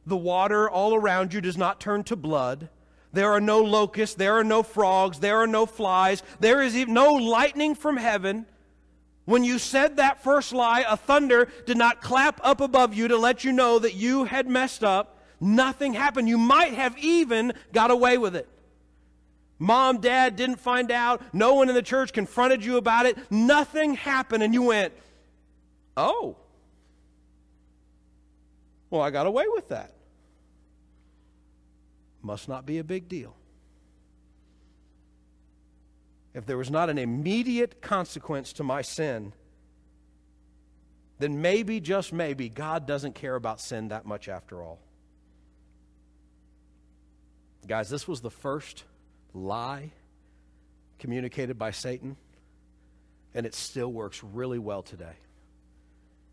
The 0.06 0.16
water 0.16 0.70
all 0.70 0.94
around 0.94 1.34
you 1.34 1.42
does 1.42 1.58
not 1.58 1.80
turn 1.80 2.04
to 2.04 2.16
blood. 2.16 2.70
There 3.14 3.32
are 3.32 3.42
no 3.42 3.64
locusts. 3.64 4.16
There 4.16 4.38
are 4.38 4.44
no 4.44 4.62
frogs. 4.62 5.20
There 5.20 5.40
are 5.40 5.48
no 5.48 5.66
flies. 5.66 6.22
There 6.40 6.62
is 6.62 6.76
no 6.86 7.14
lightning 7.14 7.74
from 7.74 7.98
heaven. 7.98 8.46
When 9.24 9.44
you 9.44 9.58
said 9.58 9.98
that 9.98 10.22
first 10.24 10.54
lie, 10.54 10.86
a 10.88 10.96
thunder 10.96 11.48
did 11.66 11.78
not 11.78 12.00
clap 12.00 12.40
up 12.44 12.62
above 12.62 12.94
you 12.94 13.08
to 13.08 13.18
let 13.18 13.44
you 13.44 13.54
know 13.54 13.80
that 13.80 13.96
you 13.96 14.26
had 14.26 14.48
messed 14.48 14.84
up. 14.84 15.18
Nothing 15.42 15.96
happened. 15.96 16.30
You 16.30 16.38
might 16.38 16.76
have 16.76 16.96
even 17.00 17.54
got 17.74 17.90
away 17.90 18.20
with 18.20 18.36
it. 18.36 18.48
Mom, 19.58 20.00
dad 20.00 20.36
didn't 20.36 20.60
find 20.60 20.92
out. 20.92 21.22
No 21.34 21.54
one 21.54 21.70
in 21.70 21.76
the 21.76 21.82
church 21.82 22.12
confronted 22.12 22.64
you 22.64 22.78
about 22.78 23.06
it. 23.06 23.18
Nothing 23.32 23.94
happened, 23.94 24.44
and 24.44 24.54
you 24.54 24.64
went, 24.64 24.94
Oh, 25.98 26.36
well, 28.90 29.02
I 29.02 29.12
got 29.12 29.28
away 29.28 29.46
with 29.48 29.70
that. 29.70 29.94
Must 32.22 32.50
not 32.50 32.66
be 32.66 32.80
a 32.80 32.84
big 32.84 33.08
deal 33.08 33.36
if 36.36 36.46
there 36.46 36.58
was 36.58 36.70
not 36.70 36.90
an 36.90 36.98
immediate 36.98 37.82
consequence 37.82 38.52
to 38.52 38.64
my 38.64 38.82
sin, 38.82 39.32
then 41.18 41.42
maybe, 41.42 41.80
just 41.80 42.12
maybe, 42.12 42.50
God 42.50 42.86
doesn't 42.86 43.16
care 43.16 43.36
about 43.36 43.62
sin 43.62 43.88
that 43.88 44.06
much 44.06 44.28
after 44.28 44.62
all. 44.62 44.80
Guys, 47.66 47.90
this 47.90 48.06
was 48.06 48.20
the 48.20 48.30
first 48.30 48.84
lie 49.36 49.92
communicated 50.98 51.60
by 51.60 51.72
Satan, 51.72 52.16
and 53.34 53.46
it 53.46 53.54
still 53.54 53.92
works 53.92 54.24
really 54.24 54.60
well 54.60 54.82
today. 54.82 55.18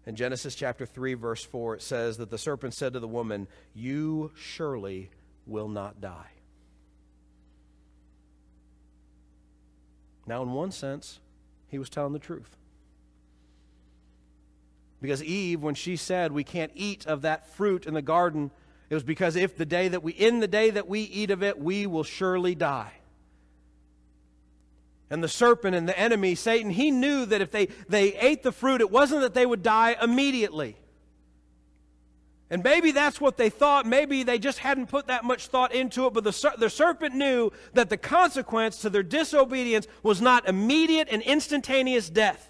In 0.07 0.17
Genesis 0.17 0.55
chapter 0.55 0.87
3, 0.87 1.15
verse 1.15 1.45
4, 1.45 1.77
it 1.77 1.83
says 1.83 2.17
that 2.17 2.31
the 2.31 2.38
serpent 2.38 2.75
said 2.75 2.93
to 2.95 3.01
the 3.01 3.09
woman, 3.09 3.47
You 3.75 4.33
surely 4.35 5.11
will 5.47 5.69
not 5.69 6.01
die. 6.01 6.31
Now, 10.27 10.43
in 10.43 10.53
one 10.53 10.71
sense, 10.71 11.21
he 11.69 11.79
was 11.79 11.91
telling 11.91 12.12
the 12.12 12.19
truth. 12.19 12.57
Because 15.01 15.23
Eve, 15.23 15.62
when 15.62 15.75
she 15.75 15.97
said 15.97 16.31
we 16.31 16.45
can't 16.45 16.71
eat 16.75 17.07
of 17.07 17.23
that 17.23 17.49
fruit 17.49 17.87
in 17.87 17.95
the 17.95 18.03
garden, 18.03 18.53
it 18.92 18.94
was 18.94 19.05
because 19.05 19.37
if 19.37 19.57
the 19.57 19.64
day 19.64 19.88
that 19.88 20.02
we 20.02 20.12
in 20.12 20.40
the 20.40 20.46
day 20.46 20.68
that 20.68 20.87
we 20.87 21.00
eat 21.00 21.31
of 21.31 21.42
it, 21.42 21.59
we 21.59 21.87
will 21.87 22.05
surely 22.05 22.55
die. 22.55 22.92
And 25.09 25.24
the 25.24 25.28
serpent 25.28 25.74
and 25.74 25.88
the 25.88 25.98
enemy, 25.98 26.35
Satan, 26.35 26.70
he 26.70 26.90
knew 26.90 27.24
that 27.24 27.40
if 27.40 27.50
they, 27.50 27.68
they 27.88 28.14
ate 28.16 28.42
the 28.42 28.52
fruit, 28.52 28.83
it 28.83 28.90
wasn't 28.90 29.22
that 29.22 29.33
they 29.33 29.46
would 29.46 29.62
die 29.62 29.96
immediately. 30.02 30.76
And 32.50 32.62
maybe 32.62 32.92
that's 32.92 33.18
what 33.18 33.38
they 33.38 33.48
thought. 33.48 33.87
Maybe 33.87 34.24
they 34.24 34.38
just 34.38 34.59
hadn't 34.59 34.88
put 34.88 35.07
that 35.07 35.24
much 35.24 35.46
thought 35.46 35.74
into 35.74 36.05
it. 36.05 36.12
But 36.12 36.24
the, 36.24 36.52
the 36.59 36.68
serpent 36.68 37.14
knew 37.14 37.50
that 37.72 37.88
the 37.88 37.96
consequence 37.96 38.76
to 38.83 38.90
their 38.90 39.02
disobedience 39.02 39.87
was 40.02 40.20
not 40.20 40.46
immediate 40.46 41.09
and 41.11 41.22
instantaneous 41.22 42.11
death. 42.11 42.46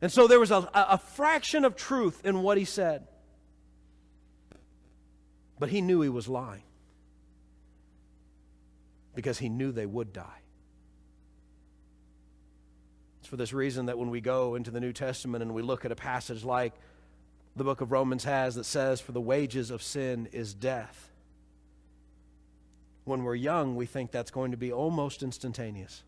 And 0.00 0.10
so 0.10 0.26
there 0.26 0.40
was 0.40 0.50
a, 0.50 0.66
a 0.72 0.96
fraction 0.96 1.66
of 1.66 1.76
truth 1.76 2.24
in 2.24 2.40
what 2.40 2.56
he 2.56 2.64
said. 2.64 3.06
But 5.58 5.70
he 5.70 5.80
knew 5.80 6.00
he 6.02 6.08
was 6.08 6.28
lying 6.28 6.62
because 9.14 9.38
he 9.38 9.48
knew 9.48 9.72
they 9.72 9.86
would 9.86 10.12
die. 10.12 10.42
It's 13.20 13.28
for 13.28 13.36
this 13.36 13.52
reason 13.52 13.86
that 13.86 13.98
when 13.98 14.10
we 14.10 14.20
go 14.20 14.54
into 14.54 14.70
the 14.70 14.80
New 14.80 14.92
Testament 14.92 15.42
and 15.42 15.54
we 15.54 15.62
look 15.62 15.84
at 15.84 15.92
a 15.92 15.96
passage 15.96 16.44
like 16.44 16.74
the 17.56 17.64
book 17.64 17.80
of 17.80 17.90
Romans 17.90 18.24
has 18.24 18.54
that 18.56 18.64
says, 18.64 19.00
For 19.00 19.12
the 19.12 19.20
wages 19.20 19.70
of 19.70 19.82
sin 19.82 20.28
is 20.30 20.52
death. 20.54 21.10
When 23.04 23.22
we're 23.22 23.34
young, 23.34 23.76
we 23.76 23.86
think 23.86 24.10
that's 24.10 24.30
going 24.30 24.50
to 24.50 24.56
be 24.56 24.72
almost 24.72 25.22
instantaneous. 25.22 26.02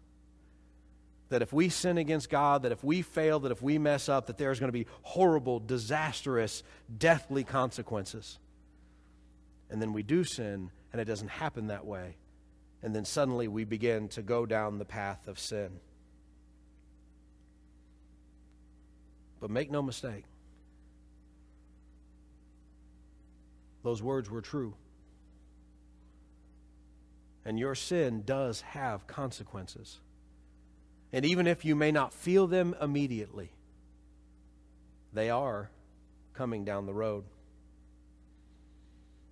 that 1.30 1.42
if 1.42 1.52
we 1.52 1.68
sin 1.68 1.98
against 1.98 2.30
God, 2.30 2.62
that 2.62 2.72
if 2.72 2.82
we 2.82 3.02
fail, 3.02 3.40
that 3.40 3.52
if 3.52 3.62
we 3.62 3.78
mess 3.78 4.08
up, 4.08 4.26
that 4.26 4.38
there's 4.38 4.58
going 4.60 4.68
to 4.68 4.78
be 4.78 4.86
horrible, 5.02 5.60
disastrous, 5.60 6.62
deathly 6.98 7.44
consequences. 7.44 8.38
And 9.70 9.82
then 9.82 9.92
we 9.92 10.02
do 10.02 10.24
sin, 10.24 10.70
and 10.92 11.00
it 11.00 11.04
doesn't 11.04 11.28
happen 11.28 11.66
that 11.68 11.84
way. 11.84 12.16
And 12.82 12.94
then 12.94 13.04
suddenly 13.04 13.48
we 13.48 13.64
begin 13.64 14.08
to 14.10 14.22
go 14.22 14.46
down 14.46 14.78
the 14.78 14.84
path 14.84 15.28
of 15.28 15.38
sin. 15.38 15.80
But 19.40 19.50
make 19.50 19.70
no 19.70 19.82
mistake, 19.82 20.24
those 23.82 24.02
words 24.02 24.30
were 24.30 24.42
true. 24.42 24.74
And 27.44 27.58
your 27.58 27.74
sin 27.74 28.22
does 28.26 28.60
have 28.62 29.06
consequences. 29.06 30.00
And 31.12 31.24
even 31.24 31.46
if 31.46 31.64
you 31.64 31.74
may 31.74 31.90
not 31.90 32.12
feel 32.12 32.46
them 32.46 32.74
immediately, 32.80 33.52
they 35.12 35.30
are 35.30 35.70
coming 36.34 36.64
down 36.64 36.86
the 36.86 36.92
road. 36.92 37.24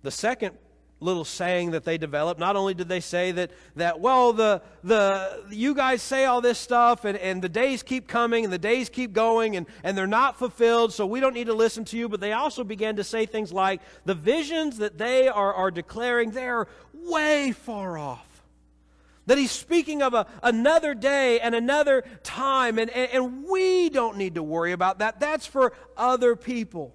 The 0.07 0.11
second 0.11 0.57
little 1.01 1.25
saying 1.25 1.71
that 1.71 1.83
they 1.83 1.97
developed, 1.97 2.39
not 2.39 2.55
only 2.55 2.73
did 2.73 2.87
they 2.87 3.01
say 3.01 3.33
that, 3.33 3.51
that 3.75 3.99
well, 3.99 4.31
the, 4.31 4.61
the, 4.85 5.43
you 5.49 5.75
guys 5.75 6.01
say 6.01 6.23
all 6.23 6.39
this 6.39 6.57
stuff 6.57 7.03
and, 7.03 7.17
and 7.17 7.41
the 7.41 7.49
days 7.49 7.83
keep 7.83 8.07
coming 8.07 8.45
and 8.45 8.53
the 8.53 8.57
days 8.57 8.87
keep 8.87 9.11
going 9.11 9.57
and, 9.57 9.65
and 9.83 9.97
they're 9.97 10.07
not 10.07 10.39
fulfilled, 10.39 10.93
so 10.93 11.05
we 11.05 11.19
don't 11.19 11.33
need 11.33 11.47
to 11.47 11.53
listen 11.53 11.83
to 11.83 11.97
you, 11.97 12.07
but 12.07 12.21
they 12.21 12.31
also 12.31 12.63
began 12.63 12.95
to 12.95 13.03
say 13.03 13.25
things 13.25 13.51
like 13.51 13.81
the 14.05 14.15
visions 14.15 14.77
that 14.77 14.97
they 14.97 15.27
are, 15.27 15.53
are 15.53 15.71
declaring, 15.71 16.31
they're 16.31 16.69
way 16.93 17.51
far 17.51 17.97
off. 17.97 18.45
That 19.25 19.37
he's 19.37 19.51
speaking 19.51 20.01
of 20.01 20.13
a, 20.13 20.25
another 20.41 20.93
day 20.93 21.41
and 21.41 21.53
another 21.53 22.05
time, 22.23 22.79
and, 22.79 22.89
and, 22.91 23.11
and 23.11 23.43
we 23.43 23.89
don't 23.89 24.15
need 24.15 24.35
to 24.35 24.41
worry 24.41 24.71
about 24.71 24.99
that. 24.99 25.19
That's 25.19 25.45
for 25.45 25.73
other 25.97 26.37
people. 26.37 26.93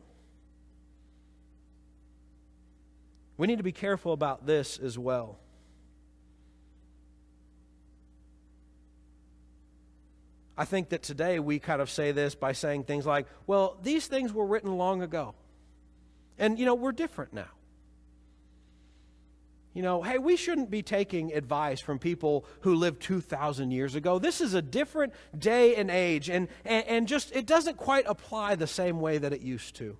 We 3.42 3.48
need 3.48 3.58
to 3.58 3.64
be 3.64 3.72
careful 3.72 4.12
about 4.12 4.46
this 4.46 4.78
as 4.78 4.96
well. 4.96 5.40
I 10.56 10.64
think 10.64 10.90
that 10.90 11.02
today 11.02 11.40
we 11.40 11.58
kind 11.58 11.82
of 11.82 11.90
say 11.90 12.12
this 12.12 12.36
by 12.36 12.52
saying 12.52 12.84
things 12.84 13.04
like, 13.04 13.26
well, 13.48 13.78
these 13.82 14.06
things 14.06 14.32
were 14.32 14.46
written 14.46 14.78
long 14.78 15.02
ago. 15.02 15.34
And, 16.38 16.56
you 16.56 16.64
know, 16.64 16.76
we're 16.76 16.92
different 16.92 17.32
now. 17.32 17.48
You 19.74 19.82
know, 19.82 20.02
hey, 20.02 20.18
we 20.18 20.36
shouldn't 20.36 20.70
be 20.70 20.82
taking 20.84 21.32
advice 21.32 21.80
from 21.80 21.98
people 21.98 22.44
who 22.60 22.76
lived 22.76 23.02
2,000 23.02 23.72
years 23.72 23.96
ago. 23.96 24.20
This 24.20 24.40
is 24.40 24.54
a 24.54 24.62
different 24.62 25.14
day 25.36 25.74
and 25.74 25.90
age, 25.90 26.30
and, 26.30 26.46
and, 26.64 26.86
and 26.86 27.08
just 27.08 27.34
it 27.34 27.46
doesn't 27.46 27.76
quite 27.76 28.04
apply 28.06 28.54
the 28.54 28.68
same 28.68 29.00
way 29.00 29.18
that 29.18 29.32
it 29.32 29.40
used 29.40 29.74
to. 29.78 29.96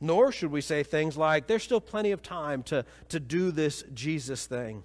Nor 0.00 0.32
should 0.32 0.50
we 0.50 0.60
say 0.60 0.82
things 0.82 1.16
like, 1.16 1.46
there's 1.46 1.62
still 1.62 1.80
plenty 1.80 2.12
of 2.12 2.22
time 2.22 2.62
to, 2.64 2.84
to 3.08 3.20
do 3.20 3.50
this 3.50 3.82
Jesus 3.94 4.46
thing. 4.46 4.82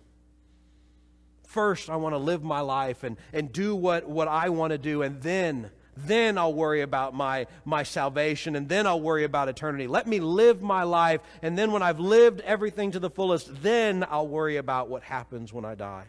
First, 1.47 1.89
I 1.89 1.97
want 1.97 2.13
to 2.13 2.17
live 2.17 2.43
my 2.43 2.61
life 2.61 3.03
and, 3.03 3.17
and 3.33 3.51
do 3.51 3.75
what, 3.75 4.07
what 4.07 4.29
I 4.29 4.49
want 4.49 4.71
to 4.71 4.77
do, 4.77 5.01
and 5.01 5.21
then 5.21 5.69
then 5.97 6.37
I'll 6.37 6.53
worry 6.53 6.81
about 6.81 7.13
my, 7.13 7.47
my 7.65 7.83
salvation, 7.83 8.55
and 8.55 8.69
then 8.69 8.87
I'll 8.87 9.01
worry 9.01 9.25
about 9.25 9.49
eternity. 9.49 9.87
Let 9.87 10.07
me 10.07 10.19
live 10.19 10.61
my 10.61 10.83
life, 10.83 11.21
and 11.41 11.57
then 11.57 11.71
when 11.71 11.83
I've 11.83 11.99
lived 11.99 12.41
everything 12.41 12.91
to 12.91 12.99
the 12.99 13.09
fullest, 13.09 13.61
then 13.61 14.05
I'll 14.09 14.27
worry 14.27 14.57
about 14.57 14.89
what 14.89 15.03
happens 15.03 15.51
when 15.51 15.65
I 15.65 15.75
die. 15.75 16.05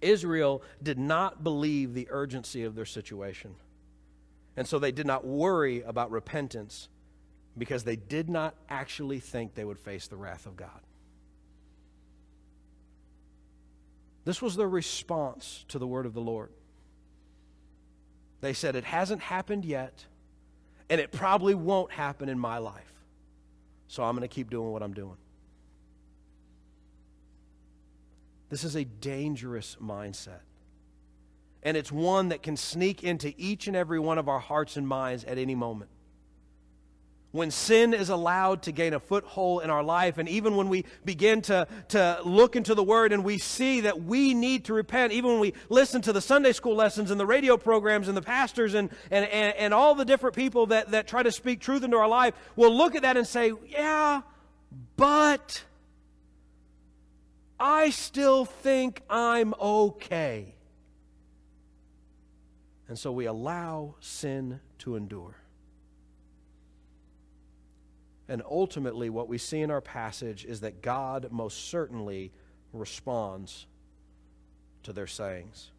Israel 0.00 0.62
did 0.82 0.98
not 0.98 1.42
believe 1.42 1.94
the 1.94 2.08
urgency 2.10 2.64
of 2.64 2.74
their 2.74 2.84
situation. 2.84 3.54
And 4.58 4.66
so 4.66 4.80
they 4.80 4.90
did 4.90 5.06
not 5.06 5.24
worry 5.24 5.82
about 5.82 6.10
repentance 6.10 6.88
because 7.56 7.84
they 7.84 7.94
did 7.94 8.28
not 8.28 8.56
actually 8.68 9.20
think 9.20 9.54
they 9.54 9.64
would 9.64 9.78
face 9.78 10.08
the 10.08 10.16
wrath 10.16 10.46
of 10.46 10.56
God. 10.56 10.80
This 14.24 14.42
was 14.42 14.56
their 14.56 14.68
response 14.68 15.64
to 15.68 15.78
the 15.78 15.86
word 15.86 16.06
of 16.06 16.12
the 16.12 16.20
Lord. 16.20 16.50
They 18.40 18.52
said, 18.52 18.74
It 18.74 18.82
hasn't 18.82 19.20
happened 19.22 19.64
yet, 19.64 20.04
and 20.90 21.00
it 21.00 21.12
probably 21.12 21.54
won't 21.54 21.92
happen 21.92 22.28
in 22.28 22.36
my 22.36 22.58
life. 22.58 22.92
So 23.86 24.02
I'm 24.02 24.16
going 24.16 24.28
to 24.28 24.34
keep 24.34 24.50
doing 24.50 24.72
what 24.72 24.82
I'm 24.82 24.92
doing. 24.92 25.18
This 28.48 28.64
is 28.64 28.74
a 28.74 28.84
dangerous 28.84 29.76
mindset. 29.80 30.40
And 31.62 31.76
it's 31.76 31.90
one 31.90 32.28
that 32.28 32.42
can 32.42 32.56
sneak 32.56 33.02
into 33.02 33.34
each 33.36 33.66
and 33.66 33.76
every 33.76 33.98
one 33.98 34.18
of 34.18 34.28
our 34.28 34.38
hearts 34.38 34.76
and 34.76 34.86
minds 34.86 35.24
at 35.24 35.38
any 35.38 35.54
moment 35.54 35.90
when 37.30 37.50
sin 37.50 37.92
is 37.92 38.08
allowed 38.08 38.62
to 38.62 38.72
gain 38.72 38.94
a 38.94 39.00
foothold 39.00 39.62
in 39.62 39.70
our 39.70 39.82
life, 39.82 40.18
and 40.18 40.28
even 40.28 40.56
when 40.56 40.68
we 40.68 40.84
begin 41.04 41.42
to, 41.42 41.66
to 41.88 42.18
look 42.24 42.56
into 42.56 42.74
the 42.74 42.82
Word 42.82 43.12
and 43.12 43.22
we 43.22 43.36
see 43.36 43.82
that 43.82 44.02
we 44.02 44.32
need 44.32 44.64
to 44.64 44.72
repent, 44.72 45.12
even 45.12 45.32
when 45.32 45.40
we 45.40 45.52
listen 45.68 46.00
to 46.02 46.12
the 46.12 46.20
Sunday 46.20 46.52
school 46.52 46.74
lessons 46.74 47.10
and 47.10 47.20
the 47.20 47.26
radio 47.26 47.56
programs 47.56 48.08
and 48.08 48.16
the 48.16 48.22
pastors 48.22 48.74
and, 48.74 48.88
and, 49.10 49.26
and, 49.26 49.54
and 49.56 49.74
all 49.74 49.94
the 49.94 50.06
different 50.06 50.34
people 50.34 50.66
that, 50.66 50.90
that 50.92 51.06
try 51.06 51.22
to 51.22 51.30
speak 51.30 51.60
truth 51.60 51.84
into 51.84 51.96
our 51.96 52.08
life, 52.08 52.34
we'll 52.56 52.74
look 52.74 52.94
at 52.94 53.02
that 53.02 53.16
and 53.16 53.26
say, 53.26 53.52
yeah, 53.66 54.22
but 54.96 55.62
I 57.60 57.90
still 57.90 58.46
think 58.46 59.02
I'm 59.10 59.54
okay. 59.60 60.54
And 62.88 62.98
so 62.98 63.12
we 63.12 63.26
allow 63.26 63.94
sin 64.00 64.60
to 64.78 64.96
endure. 64.96 65.36
And 68.28 68.42
ultimately, 68.48 69.08
what 69.08 69.28
we 69.28 69.38
see 69.38 69.60
in 69.60 69.70
our 69.70 69.80
passage 69.80 70.44
is 70.44 70.60
that 70.60 70.82
God 70.82 71.28
most 71.30 71.68
certainly 71.68 72.32
responds 72.72 73.66
to 74.82 74.92
their 74.92 75.06
sayings. 75.06 75.70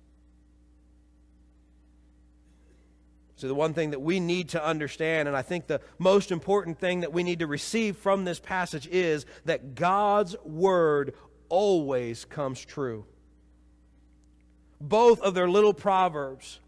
So, 3.35 3.47
the 3.47 3.55
one 3.55 3.73
thing 3.73 3.91
that 3.91 4.01
we 4.01 4.19
need 4.19 4.49
to 4.49 4.63
understand, 4.63 5.27
and 5.27 5.37
I 5.37 5.43
think 5.43 5.67
the 5.67 5.79
most 5.97 6.31
important 6.31 6.79
thing 6.79 7.01
that 7.01 7.13
we 7.13 7.23
need 7.23 7.39
to 7.39 7.47
receive 7.47 7.95
from 7.97 8.25
this 8.25 8.39
passage 8.39 8.87
is 8.87 9.25
that 9.45 9.75
God's 9.75 10.35
word 10.43 11.13
always 11.47 12.25
comes 12.25 12.63
true. 12.65 13.05
Both 14.81 15.21
of 15.21 15.35
their 15.35 15.49
little 15.49 15.73
proverbs 15.73 16.59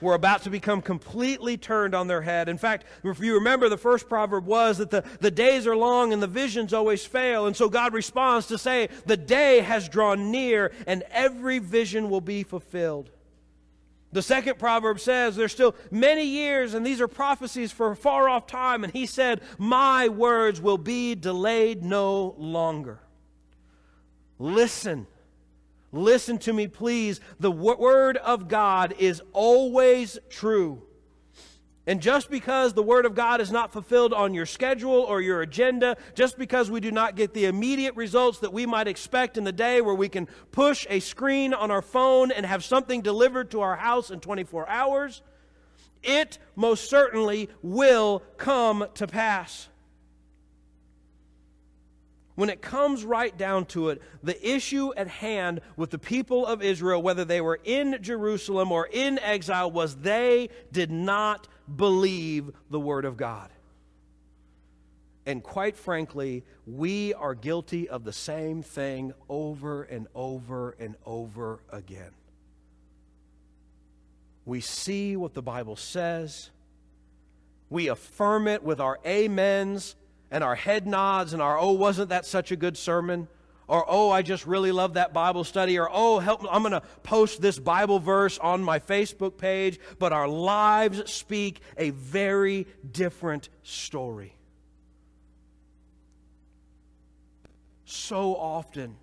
were 0.00 0.14
about 0.14 0.42
to 0.42 0.50
become 0.50 0.82
completely 0.82 1.56
turned 1.56 1.94
on 1.94 2.06
their 2.06 2.22
head. 2.22 2.48
In 2.48 2.58
fact, 2.58 2.84
if 3.04 3.20
you 3.20 3.34
remember, 3.34 3.68
the 3.68 3.76
first 3.76 4.08
proverb 4.08 4.46
was 4.46 4.78
that 4.78 4.90
the, 4.90 5.04
the 5.20 5.30
days 5.30 5.66
are 5.66 5.76
long 5.76 6.12
and 6.12 6.22
the 6.22 6.26
visions 6.26 6.72
always 6.72 7.04
fail. 7.04 7.46
And 7.46 7.56
so 7.56 7.68
God 7.68 7.92
responds 7.92 8.46
to 8.48 8.58
say, 8.58 8.88
The 9.06 9.16
day 9.16 9.60
has 9.60 9.88
drawn 9.88 10.30
near 10.30 10.72
and 10.86 11.02
every 11.10 11.58
vision 11.58 12.10
will 12.10 12.20
be 12.20 12.42
fulfilled. 12.42 13.10
The 14.12 14.22
second 14.22 14.58
proverb 14.58 14.98
says 14.98 15.36
there's 15.36 15.52
still 15.52 15.76
many 15.90 16.24
years, 16.24 16.74
and 16.74 16.84
these 16.84 17.00
are 17.00 17.06
prophecies 17.06 17.70
for 17.70 17.92
a 17.92 17.96
far 17.96 18.28
off 18.28 18.46
time. 18.46 18.82
And 18.82 18.92
he 18.92 19.06
said, 19.06 19.40
My 19.56 20.08
words 20.08 20.60
will 20.60 20.78
be 20.78 21.14
delayed 21.14 21.84
no 21.84 22.34
longer. 22.36 22.98
Listen 24.38 25.06
Listen 25.92 26.38
to 26.38 26.52
me, 26.52 26.68
please. 26.68 27.20
The 27.40 27.50
Word 27.50 28.16
of 28.18 28.48
God 28.48 28.94
is 28.98 29.22
always 29.32 30.18
true. 30.28 30.82
And 31.86 32.00
just 32.00 32.30
because 32.30 32.74
the 32.74 32.82
Word 32.82 33.06
of 33.06 33.14
God 33.14 33.40
is 33.40 33.50
not 33.50 33.72
fulfilled 33.72 34.12
on 34.12 34.32
your 34.32 34.46
schedule 34.46 34.92
or 34.92 35.20
your 35.20 35.42
agenda, 35.42 35.96
just 36.14 36.38
because 36.38 36.70
we 36.70 36.78
do 36.78 36.92
not 36.92 37.16
get 37.16 37.34
the 37.34 37.46
immediate 37.46 37.96
results 37.96 38.38
that 38.40 38.52
we 38.52 38.66
might 38.66 38.86
expect 38.86 39.36
in 39.36 39.42
the 39.42 39.50
day 39.50 39.80
where 39.80 39.94
we 39.94 40.08
can 40.08 40.28
push 40.52 40.86
a 40.88 41.00
screen 41.00 41.52
on 41.52 41.70
our 41.70 41.82
phone 41.82 42.30
and 42.30 42.46
have 42.46 42.62
something 42.62 43.00
delivered 43.00 43.50
to 43.50 43.60
our 43.60 43.74
house 43.74 44.10
in 44.10 44.20
24 44.20 44.68
hours, 44.68 45.22
it 46.02 46.38
most 46.54 46.88
certainly 46.88 47.48
will 47.62 48.22
come 48.36 48.86
to 48.94 49.06
pass 49.08 49.69
when 52.40 52.48
it 52.48 52.62
comes 52.62 53.04
right 53.04 53.36
down 53.36 53.66
to 53.66 53.90
it, 53.90 54.00
the 54.22 54.48
issue 54.48 54.94
at 54.96 55.08
hand 55.08 55.60
with 55.76 55.90
the 55.90 55.98
people 55.98 56.46
of 56.46 56.62
Israel, 56.62 57.02
whether 57.02 57.22
they 57.22 57.42
were 57.42 57.60
in 57.64 57.98
Jerusalem 58.00 58.72
or 58.72 58.88
in 58.90 59.18
exile, 59.18 59.70
was 59.70 59.96
they 59.96 60.48
did 60.72 60.90
not 60.90 61.48
believe 61.76 62.50
the 62.70 62.80
Word 62.80 63.04
of 63.04 63.18
God. 63.18 63.50
And 65.26 65.42
quite 65.42 65.76
frankly, 65.76 66.42
we 66.66 67.12
are 67.12 67.34
guilty 67.34 67.90
of 67.90 68.04
the 68.04 68.12
same 68.12 68.62
thing 68.62 69.12
over 69.28 69.82
and 69.82 70.06
over 70.14 70.74
and 70.80 70.94
over 71.04 71.60
again. 71.70 72.12
We 74.46 74.62
see 74.62 75.14
what 75.14 75.34
the 75.34 75.42
Bible 75.42 75.76
says, 75.76 76.48
we 77.68 77.88
affirm 77.88 78.48
it 78.48 78.62
with 78.62 78.80
our 78.80 78.98
amens 79.04 79.94
and 80.30 80.44
our 80.44 80.54
head 80.54 80.86
nods 80.86 81.32
and 81.32 81.42
our, 81.42 81.58
oh, 81.58 81.72
wasn't 81.72 82.10
that 82.10 82.26
such 82.26 82.52
a 82.52 82.56
good 82.56 82.76
sermon? 82.76 83.28
or 83.70 83.84
oh, 83.86 84.10
I 84.10 84.22
just 84.22 84.46
really 84.46 84.72
love 84.72 84.94
that 84.94 85.12
Bible 85.12 85.44
study, 85.44 85.78
or 85.78 85.88
oh, 85.90 86.18
help, 86.18 86.44
I'm 86.50 86.62
going 86.62 86.72
to 86.72 86.82
post 87.04 87.40
this 87.40 87.56
Bible 87.56 88.00
verse 88.00 88.36
on 88.38 88.64
my 88.64 88.80
Facebook 88.80 89.38
page, 89.38 89.78
but 90.00 90.12
our 90.12 90.26
lives 90.26 91.08
speak 91.08 91.60
a 91.76 91.90
very 91.90 92.66
different 92.90 93.48
story. 93.62 94.34
So 97.84 98.34
often, 98.34 98.96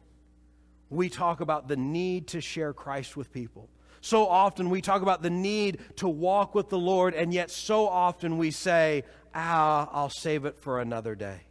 we 0.89 1.07
talk 1.07 1.39
about 1.39 1.69
the 1.69 1.77
need 1.77 2.27
to 2.29 2.41
share 2.41 2.73
Christ 2.73 3.15
with 3.15 3.31
people. 3.31 3.69
So 4.01 4.27
often 4.27 4.69
we 4.69 4.81
talk 4.81 5.01
about 5.01 5.21
the 5.21 5.29
need 5.29 5.79
to 5.97 6.09
walk 6.09 6.55
with 6.55 6.67
the 6.67 6.77
Lord, 6.77 7.13
and 7.13 7.33
yet 7.33 7.51
so 7.51 7.87
often 7.87 8.37
we 8.37 8.51
say, 8.51 9.03
ah, 9.37 9.87
I'll 9.91 10.09
save 10.09 10.45
it 10.45 10.57
for 10.57 10.81
another 10.81 11.15
day. 11.15 11.41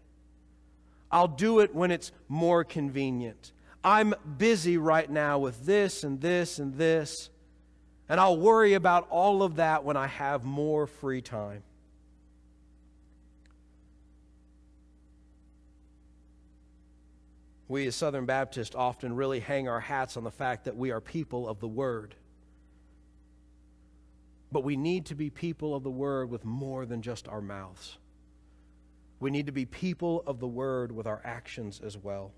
I'll 1.10 1.28
do 1.28 1.60
it 1.60 1.74
when 1.74 1.92
it's 1.92 2.10
more 2.28 2.64
convenient. 2.64 3.52
I'm 3.84 4.12
busy 4.36 4.76
right 4.76 5.08
now 5.08 5.38
with 5.38 5.64
this 5.64 6.02
and 6.02 6.20
this 6.20 6.58
and 6.58 6.76
this, 6.76 7.30
and 8.08 8.18
I'll 8.18 8.36
worry 8.36 8.74
about 8.74 9.06
all 9.08 9.44
of 9.44 9.56
that 9.56 9.84
when 9.84 9.96
I 9.96 10.08
have 10.08 10.44
more 10.44 10.88
free 10.88 11.22
time. 11.22 11.62
We 17.68 17.86
as 17.86 17.96
Southern 17.96 18.26
Baptists 18.26 18.74
often 18.74 19.14
really 19.14 19.40
hang 19.40 19.68
our 19.68 19.80
hats 19.80 20.16
on 20.16 20.24
the 20.24 20.30
fact 20.30 20.64
that 20.64 20.76
we 20.76 20.90
are 20.90 21.00
people 21.00 21.48
of 21.48 21.60
the 21.60 21.68
Word. 21.68 22.14
But 24.56 24.64
we 24.64 24.78
need 24.78 25.04
to 25.04 25.14
be 25.14 25.28
people 25.28 25.74
of 25.74 25.82
the 25.82 25.90
Word 25.90 26.30
with 26.30 26.42
more 26.46 26.86
than 26.86 27.02
just 27.02 27.28
our 27.28 27.42
mouths. 27.42 27.98
We 29.20 29.30
need 29.30 29.44
to 29.44 29.52
be 29.52 29.66
people 29.66 30.22
of 30.26 30.40
the 30.40 30.46
Word 30.46 30.90
with 30.92 31.06
our 31.06 31.20
actions 31.24 31.78
as 31.84 31.98
well. 31.98 32.32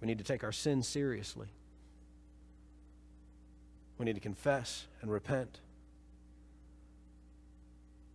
We 0.00 0.06
need 0.06 0.16
to 0.16 0.24
take 0.24 0.44
our 0.44 0.50
sins 0.50 0.88
seriously. 0.88 1.48
We 3.98 4.06
need 4.06 4.14
to 4.14 4.20
confess 4.22 4.86
and 5.02 5.12
repent. 5.12 5.60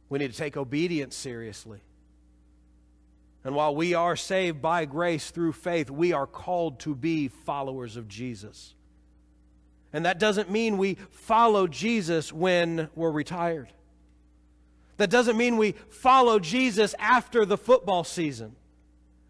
We 0.10 0.18
need 0.18 0.32
to 0.32 0.38
take 0.38 0.58
obedience 0.58 1.16
seriously. 1.16 1.82
And 3.44 3.54
while 3.54 3.76
we 3.76 3.94
are 3.94 4.16
saved 4.16 4.64
by 4.64 4.86
grace 4.86 5.30
through 5.30 5.54
faith, 5.54 5.92
we 5.92 6.12
are 6.12 6.26
called 6.26 6.80
to 6.80 6.96
be 6.96 7.28
followers 7.28 7.98
of 7.98 8.08
Jesus. 8.08 8.74
And 9.94 10.06
that 10.06 10.20
doesn't 10.20 10.50
mean 10.50 10.78
we 10.78 10.96
follow 11.12 11.68
Jesus 11.68 12.32
when 12.32 12.90
we're 12.96 13.12
retired. 13.12 13.70
That 14.98 15.10
doesn't 15.10 15.38
mean 15.38 15.58
we 15.58 15.74
follow 15.90 16.40
Jesus 16.40 16.96
after 17.00 17.46
the 17.46 17.58
football 17.58 18.04
season. 18.04 18.56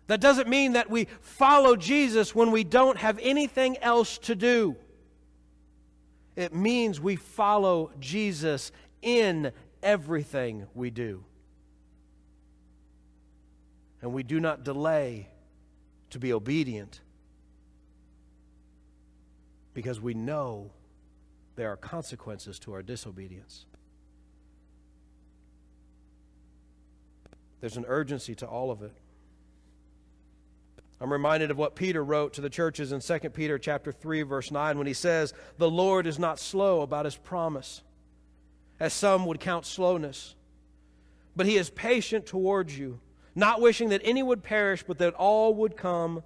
That 0.08 0.20
doesn't 0.20 0.50
mean 0.50 0.74
that 0.74 0.90
we 0.90 1.08
follow 1.22 1.76
Jesus 1.76 2.36
when 2.36 2.52
we 2.52 2.64
don't 2.64 2.98
have 2.98 3.18
anything 3.22 3.78
else 3.78 4.18
to 4.20 4.36
do. 4.36 4.76
It 6.36 6.54
means 6.54 7.00
we 7.00 7.16
follow 7.16 7.92
Jesus 8.00 8.72
in 9.02 9.52
everything 9.82 10.68
we 10.76 10.90
do 10.90 11.24
and 14.02 14.14
we 14.14 14.24
do 14.24 14.40
not 14.40 14.64
delay 14.64 15.28
to 16.10 16.20
be 16.20 16.34
obedient 16.34 17.02
because 19.74 20.00
we 20.00 20.14
know 20.14 20.72
there 21.56 21.70
are 21.70 21.78
consequences 21.78 22.60
to 22.60 22.74
our 22.74 22.82
disobedience. 22.82 23.66
There's 27.60 27.78
an 27.78 27.86
urgency 27.88 28.34
to 28.36 28.48
all 28.48 28.72
of 28.72 28.82
it. 28.82 28.94
I'm 31.00 31.12
reminded 31.12 31.52
of 31.52 31.58
what 31.58 31.76
Peter 31.76 32.04
wrote 32.04 32.34
to 32.34 32.42
the 32.42 32.50
churches 32.50 32.92
in 32.92 33.02
2 33.02 33.30
Peter 33.32 33.58
chapter 33.58 33.92
3 33.92 34.22
verse 34.24 34.52
9 34.52 34.78
when 34.78 34.88
he 34.88 34.94
says, 34.94 35.34
"The 35.58 35.70
Lord 35.70 36.06
is 36.06 36.20
not 36.20 36.40
slow 36.40 36.82
about 36.82 37.06
his 37.06 37.18
promise, 37.18 37.82
as 38.80 38.94
some 38.94 39.26
would 39.26 39.40
count 39.40 39.66
slowness, 39.66 40.36
but 41.36 41.46
he 41.46 41.58
is 41.58 41.70
patient 41.70 42.26
towards 42.26 42.78
you." 42.78 43.00
not 43.36 43.62
wishing 43.62 43.90
that 43.90 44.02
any 44.04 44.22
would 44.22 44.44
perish, 44.44 44.84
but 44.84 44.98
that 44.98 45.14
all 45.14 45.54
would 45.56 45.78
come 45.78 46.24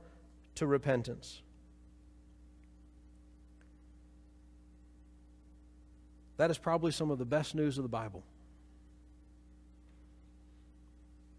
to 0.56 0.66
repentance. 0.66 1.42
That 6.38 6.52
is 6.52 6.58
probably 6.58 6.92
some 6.92 7.12
of 7.12 7.18
the 7.18 7.26
best 7.26 7.56
news 7.56 7.78
of 7.78 7.84
the 7.84 7.90
Bible. 7.90 8.24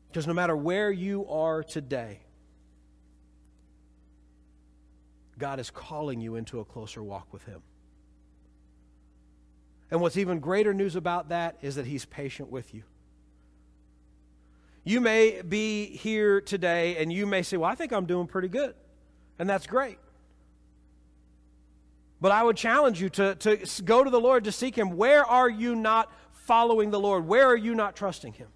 Because 0.08 0.26
no 0.26 0.32
matter 0.32 0.56
where 0.56 0.90
you 0.90 1.26
are 1.28 1.62
today, 1.62 2.20
God 5.38 5.60
is 5.60 5.70
calling 5.70 6.20
you 6.20 6.36
into 6.36 6.60
a 6.60 6.64
closer 6.64 7.02
walk 7.02 7.32
with 7.32 7.44
Him. 7.44 7.60
And 9.90 10.00
what's 10.00 10.16
even 10.16 10.40
greater 10.40 10.72
news 10.72 10.96
about 10.96 11.28
that 11.28 11.58
is 11.60 11.74
that 11.74 11.86
He's 11.86 12.06
patient 12.06 12.50
with 12.50 12.74
you. 12.74 12.82
You 14.84 15.00
may 15.00 15.42
be 15.42 15.86
here 15.96 16.40
today 16.40 16.96
and 16.96 17.12
you 17.12 17.26
may 17.26 17.42
say, 17.42 17.56
Well, 17.56 17.70
I 17.70 17.74
think 17.74 17.92
I'm 17.92 18.06
doing 18.06 18.26
pretty 18.26 18.48
good. 18.48 18.74
And 19.38 19.50
that's 19.50 19.66
great. 19.66 19.98
But 22.20 22.32
I 22.32 22.42
would 22.42 22.56
challenge 22.56 23.00
you 23.00 23.10
to, 23.10 23.34
to 23.36 23.82
go 23.82 24.02
to 24.02 24.10
the 24.10 24.20
Lord 24.20 24.44
to 24.44 24.52
seek 24.52 24.76
Him. 24.76 24.96
Where 24.96 25.24
are 25.24 25.48
you 25.48 25.74
not 25.74 26.10
following 26.30 26.90
the 26.90 27.00
Lord? 27.00 27.26
Where 27.26 27.46
are 27.46 27.56
you 27.56 27.74
not 27.74 27.94
trusting 27.96 28.32
Him? 28.32 28.48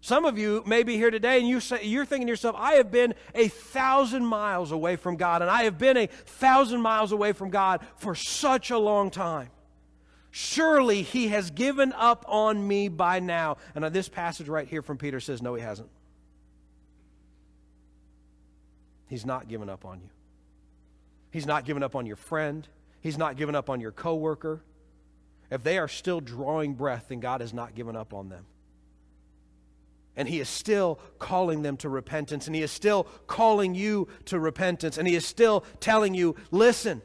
Some 0.00 0.24
of 0.24 0.38
you 0.38 0.62
may 0.64 0.84
be 0.84 0.96
here 0.96 1.10
today 1.10 1.38
and 1.38 1.48
you 1.48 1.60
say, 1.60 1.84
you're 1.84 2.06
thinking 2.06 2.28
to 2.28 2.30
yourself, 2.30 2.56
I 2.58 2.74
have 2.74 2.90
been 2.90 3.14
a 3.34 3.48
thousand 3.48 4.24
miles 4.24 4.72
away 4.72 4.96
from 4.96 5.16
God, 5.16 5.42
and 5.42 5.50
I 5.50 5.64
have 5.64 5.76
been 5.76 5.96
a 5.96 6.06
thousand 6.06 6.80
miles 6.80 7.12
away 7.12 7.32
from 7.32 7.50
God 7.50 7.80
for 7.96 8.14
such 8.14 8.70
a 8.70 8.78
long 8.78 9.10
time. 9.10 9.50
Surely 10.30 11.02
he 11.02 11.28
has 11.28 11.50
given 11.50 11.92
up 11.92 12.24
on 12.28 12.66
me 12.66 12.88
by 12.88 13.18
now. 13.18 13.56
And 13.74 13.84
this 13.86 14.08
passage 14.08 14.48
right 14.48 14.68
here 14.68 14.82
from 14.82 14.98
Peter 14.98 15.20
says, 15.20 15.42
No, 15.42 15.54
he 15.54 15.62
hasn't. 15.62 15.90
He's 19.08 19.26
not 19.26 19.48
given 19.48 19.68
up 19.68 19.84
on 19.84 20.00
you. 20.00 20.10
He's 21.30 21.46
not 21.46 21.64
given 21.64 21.82
up 21.82 21.94
on 21.94 22.06
your 22.06 22.16
friend. 22.16 22.66
He's 23.00 23.18
not 23.18 23.36
given 23.36 23.54
up 23.54 23.70
on 23.70 23.80
your 23.80 23.92
coworker. 23.92 24.62
If 25.50 25.62
they 25.62 25.78
are 25.78 25.88
still 25.88 26.20
drawing 26.20 26.74
breath, 26.74 27.06
then 27.08 27.20
God 27.20 27.40
has 27.40 27.54
not 27.54 27.74
given 27.74 27.96
up 27.96 28.12
on 28.12 28.28
them. 28.28 28.46
And 30.16 30.28
He 30.28 30.40
is 30.40 30.48
still 30.48 30.98
calling 31.18 31.62
them 31.62 31.76
to 31.78 31.88
repentance, 31.88 32.46
and 32.46 32.56
He 32.56 32.62
is 32.62 32.72
still 32.72 33.04
calling 33.26 33.74
you 33.74 34.08
to 34.26 34.38
repentance, 34.38 34.98
and 34.98 35.06
He 35.06 35.14
is 35.14 35.24
still 35.24 35.64
telling 35.80 36.14
you 36.14 36.34
listen, 36.50 37.02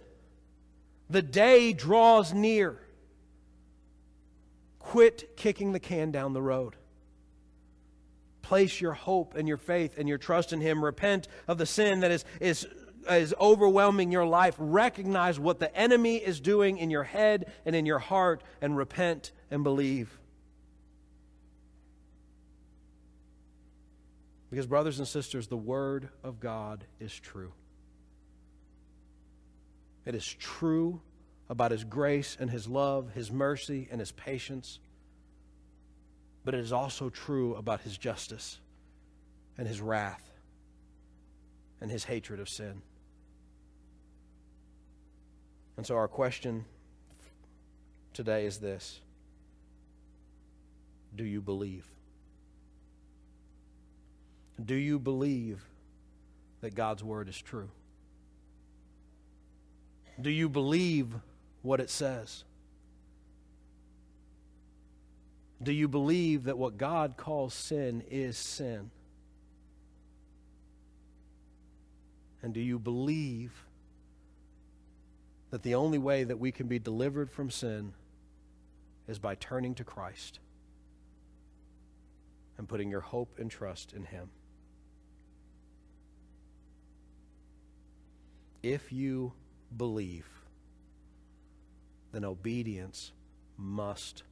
the 1.10 1.22
day 1.22 1.74
draws 1.74 2.34
near. 2.34 2.80
Quit 4.80 5.38
kicking 5.38 5.72
the 5.72 5.80
can 5.80 6.12
down 6.12 6.34
the 6.34 6.42
road. 6.42 6.76
Place 8.42 8.82
your 8.82 8.94
hope 8.94 9.36
and 9.36 9.48
your 9.48 9.58
faith 9.58 9.98
and 9.98 10.10
your 10.10 10.18
trust 10.18 10.52
in 10.52 10.60
Him. 10.60 10.84
Repent 10.84 11.28
of 11.48 11.58
the 11.58 11.66
sin 11.66 12.02
that 12.02 12.12
is, 12.12 12.26
is, 12.42 12.68
is 13.10 13.34
overwhelming 13.39 14.12
your 14.12 14.26
life. 14.26 14.56
Recognize 14.58 15.39
what 15.39 15.60
the 15.60 15.76
enemy 15.76 16.18
is 16.18 16.39
doing 16.39 16.78
in 16.78 16.89
your 16.89 17.04
head 17.04 17.52
and 17.66 17.76
in 17.76 17.86
your 17.86 18.00
heart 18.00 18.44
and 18.62 18.76
repent 18.78 19.32
and 19.52 19.63
believe. 19.63 20.20
Because, 24.50 24.68
brothers 24.68 25.00
and 25.00 25.08
sisters, 25.08 25.48
the 25.48 25.58
Word 25.58 26.10
of 26.24 26.39
God 26.39 26.86
is 27.00 27.13
true. 27.20 27.54
It 30.06 30.13
is 30.13 30.26
true 30.26 31.02
about 31.50 31.72
His 31.72 31.84
grace 31.84 32.38
and 32.39 32.52
His 32.52 32.68
love, 32.68 33.13
His 33.13 33.32
mercy 33.32 33.88
and 33.89 34.00
His 34.00 34.12
patience. 34.12 34.80
But 36.46 36.54
it 36.54 36.60
is 36.60 36.72
also 36.72 37.10
true 37.10 37.56
about 37.56 37.82
His 37.82 37.98
justice 37.98 38.60
and 39.58 39.68
His 39.68 39.82
wrath 39.82 40.30
and 41.82 41.89
His 41.89 42.04
hatred 42.04 42.39
of 42.39 42.48
sin. 42.48 42.84
And 45.78 45.86
so, 45.86 45.96
our 45.96 46.08
question 46.08 46.66
today 48.13 48.46
is 48.46 48.58
this 48.60 49.00
Do 51.15 51.24
you 51.24 51.42
believe? 51.42 51.86
Do 54.63 54.76
you 54.76 55.00
believe 55.00 55.63
that 56.62 56.76
God's 56.76 57.04
Word 57.04 57.28
is 57.28 57.40
true? 57.40 57.69
Do 60.21 60.30
you 60.30 60.48
believe 60.48 61.08
what 61.63 61.80
it 61.80 61.90
says? 61.90 62.44
Do 65.62 65.71
you 65.71 65.88
believe 65.88 66.44
that 66.44 66.58
what 66.58 66.78
God 66.78 67.15
calls 67.17 67.54
sin 67.54 68.04
is 68.12 68.38
sin? 68.38 68.92
And 72.44 72.54
do 72.54 72.60
you 72.60 72.78
believe 72.78 73.54
that 75.54 75.62
the 75.62 75.75
only 75.75 75.99
way 75.99 76.23
that 76.23 76.39
we 76.39 76.51
can 76.51 76.67
be 76.67 76.79
delivered 76.79 77.29
from 77.29 77.51
sin 77.51 77.93
is 79.08 79.19
by 79.19 79.35
turning 79.35 79.75
to 79.75 79.83
Christ? 79.83 80.39
and 82.58 82.69
putting 82.69 82.89
your 82.89 83.01
hope 83.01 83.39
and 83.39 83.49
trust 83.49 83.93
in 83.93 84.06
Him. 84.06 84.29
If 88.62 88.93
you 88.93 89.33
believe, 89.75 90.27
then 92.12 92.23
obedience 92.23 93.12
must 93.58 94.23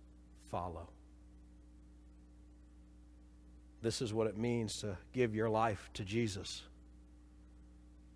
follow. 0.49 0.87
This 3.81 4.01
is 4.01 4.13
what 4.13 4.27
it 4.27 4.37
means 4.37 4.79
to 4.81 4.97
give 5.11 5.35
your 5.35 5.49
life 5.49 5.89
to 5.95 6.05
Jesus. 6.05 6.63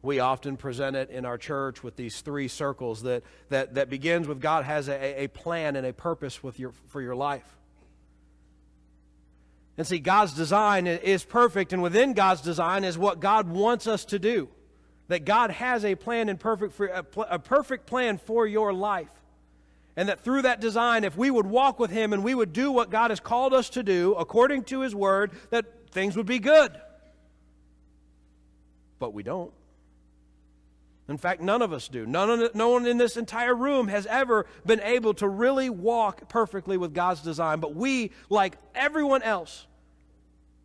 We 0.06 0.20
often 0.20 0.56
present 0.56 0.96
it 0.96 1.10
in 1.10 1.26
our 1.26 1.38
church 1.38 1.84
with 1.84 1.96
these 1.96 2.22
three 2.22 2.48
circles 2.48 3.02
that, 3.04 3.24
that, 3.50 3.74
that 3.74 3.90
begins 3.90 4.28
with 4.28 4.40
God 4.40 4.64
has 4.64 4.88
a, 4.88 5.24
a 5.24 5.28
plan 5.28 5.76
and 5.76 5.86
a 5.86 5.94
purpose 5.94 6.44
with 6.44 6.60
your, 6.60 6.74
for 6.88 7.02
your 7.02 7.16
life. 7.16 7.58
And 9.78 9.86
see, 9.86 10.00
God's 10.00 10.34
design 10.34 10.88
is 10.88 11.24
perfect, 11.24 11.74
and 11.74 11.82
within 11.82 12.14
God's 12.14 12.42
design 12.42 12.84
is 12.84 12.98
what 12.98 13.20
God 13.20 13.50
wants 13.50 13.88
us 13.88 14.06
to 14.06 14.20
do. 14.20 14.48
That 15.08 15.26
God 15.26 15.50
has 15.52 15.84
a 15.84 15.96
plan 15.96 16.30
and 16.30 16.40
perfect 16.40 16.74
for, 16.74 16.86
a, 16.86 17.06
a 17.30 17.40
perfect 17.40 17.88
plan 17.88 18.18
for 18.20 18.46
your 18.48 18.74
life. 18.74 19.10
And 19.98 20.10
that 20.10 20.20
through 20.22 20.44
that 20.44 20.62
design, 20.62 21.04
if 21.04 21.18
we 21.18 21.32
would 21.32 21.46
walk 21.48 21.80
with 21.80 21.90
Him 21.90 22.14
and 22.14 22.24
we 22.24 22.36
would 22.36 22.54
do 22.54 22.72
what 22.72 22.90
God 22.90 23.10
has 23.10 23.20
called 23.20 23.54
us 23.54 23.70
to 23.72 23.84
do 23.84 24.14
according 24.14 24.66
to 24.66 24.82
His 24.82 24.94
Word, 24.94 25.32
that 25.50 25.66
things 25.92 26.16
would 26.16 26.26
be 26.26 26.40
good. 26.40 26.72
But 29.00 29.14
we 29.14 29.24
don't. 29.24 29.52
In 31.08 31.18
fact, 31.18 31.40
none 31.40 31.62
of 31.62 31.72
us 31.72 31.88
do. 31.88 32.06
None 32.06 32.50
no 32.56 32.70
one 32.70 32.88
in 32.88 32.98
this 32.98 33.16
entire 33.16 33.54
room 33.54 33.88
has 33.90 34.08
ever 34.08 34.48
been 34.66 34.80
able 34.80 35.14
to 35.16 35.28
really 35.28 35.70
walk 35.70 36.28
perfectly 36.30 36.78
with 36.78 36.94
God's 36.94 37.22
design. 37.22 37.60
But 37.60 37.76
we, 37.76 38.12
like 38.30 38.58
everyone 38.74 39.22
else, 39.22 39.68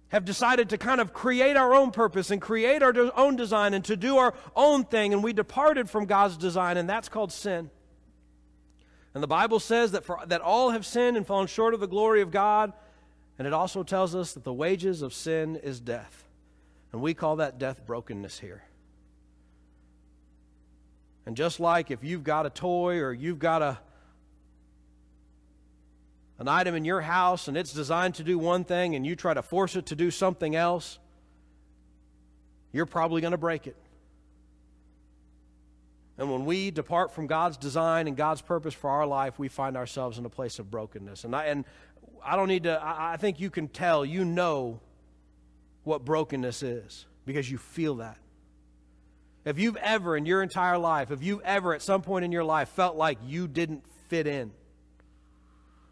have 0.08 0.24
decided 0.24 0.70
to 0.70 0.78
kind 0.78 1.00
of 1.00 1.12
create 1.12 1.56
our 1.56 1.74
own 1.74 1.90
purpose 1.90 2.30
and 2.30 2.40
create 2.40 2.82
our 2.82 2.94
own 3.18 3.36
design 3.36 3.74
and 3.74 3.84
to 3.84 3.96
do 3.96 4.16
our 4.16 4.34
own 4.56 4.84
thing. 4.84 5.12
And 5.12 5.22
we 5.22 5.34
departed 5.34 5.90
from 5.90 6.06
God's 6.06 6.38
design, 6.38 6.78
and 6.78 6.88
that's 6.88 7.10
called 7.10 7.32
sin. 7.32 7.70
And 9.12 9.22
the 9.22 9.28
Bible 9.28 9.60
says 9.60 9.92
that, 9.92 10.04
for, 10.04 10.20
that 10.26 10.40
all 10.40 10.70
have 10.70 10.86
sinned 10.86 11.16
and 11.16 11.26
fallen 11.26 11.48
short 11.48 11.74
of 11.74 11.80
the 11.80 11.86
glory 11.86 12.22
of 12.22 12.30
God. 12.30 12.72
And 13.38 13.46
it 13.46 13.52
also 13.52 13.82
tells 13.82 14.14
us 14.14 14.32
that 14.32 14.44
the 14.44 14.52
wages 14.52 15.02
of 15.02 15.12
sin 15.12 15.56
is 15.56 15.80
death. 15.80 16.24
And 16.92 17.02
we 17.02 17.12
call 17.12 17.36
that 17.36 17.58
death 17.58 17.86
brokenness 17.86 18.38
here. 18.38 18.64
And 21.30 21.36
just 21.36 21.60
like 21.60 21.92
if 21.92 22.02
you've 22.02 22.24
got 22.24 22.44
a 22.44 22.50
toy 22.50 22.98
or 22.98 23.12
you've 23.12 23.38
got 23.38 23.62
a 23.62 23.78
an 26.40 26.48
item 26.48 26.74
in 26.74 26.84
your 26.84 27.00
house 27.00 27.46
and 27.46 27.56
it's 27.56 27.72
designed 27.72 28.16
to 28.16 28.24
do 28.24 28.36
one 28.36 28.64
thing 28.64 28.96
and 28.96 29.06
you 29.06 29.14
try 29.14 29.32
to 29.32 29.40
force 29.40 29.76
it 29.76 29.86
to 29.86 29.94
do 29.94 30.10
something 30.10 30.56
else, 30.56 30.98
you're 32.72 32.84
probably 32.84 33.20
going 33.20 33.30
to 33.30 33.38
break 33.38 33.68
it. 33.68 33.76
And 36.18 36.32
when 36.32 36.46
we 36.46 36.72
depart 36.72 37.12
from 37.12 37.28
God's 37.28 37.56
design 37.56 38.08
and 38.08 38.16
God's 38.16 38.42
purpose 38.42 38.74
for 38.74 38.90
our 38.90 39.06
life, 39.06 39.38
we 39.38 39.46
find 39.46 39.76
ourselves 39.76 40.18
in 40.18 40.24
a 40.24 40.30
place 40.30 40.58
of 40.58 40.68
brokenness. 40.68 41.22
And 41.22 41.36
I, 41.36 41.44
and 41.44 41.64
I 42.24 42.34
don't 42.34 42.48
need 42.48 42.64
to, 42.64 42.72
I, 42.82 43.12
I 43.12 43.16
think 43.18 43.38
you 43.38 43.50
can 43.50 43.68
tell, 43.68 44.04
you 44.04 44.24
know 44.24 44.80
what 45.84 46.04
brokenness 46.04 46.64
is 46.64 47.06
because 47.24 47.48
you 47.48 47.56
feel 47.56 47.94
that. 47.98 48.18
If 49.44 49.58
you've 49.58 49.76
ever 49.76 50.16
in 50.16 50.26
your 50.26 50.42
entire 50.42 50.78
life, 50.78 51.10
if 51.10 51.22
you've 51.22 51.40
ever 51.42 51.74
at 51.74 51.82
some 51.82 52.02
point 52.02 52.24
in 52.24 52.32
your 52.32 52.44
life 52.44 52.68
felt 52.70 52.96
like 52.96 53.18
you 53.24 53.48
didn't 53.48 53.84
fit 54.08 54.26
in, 54.26 54.52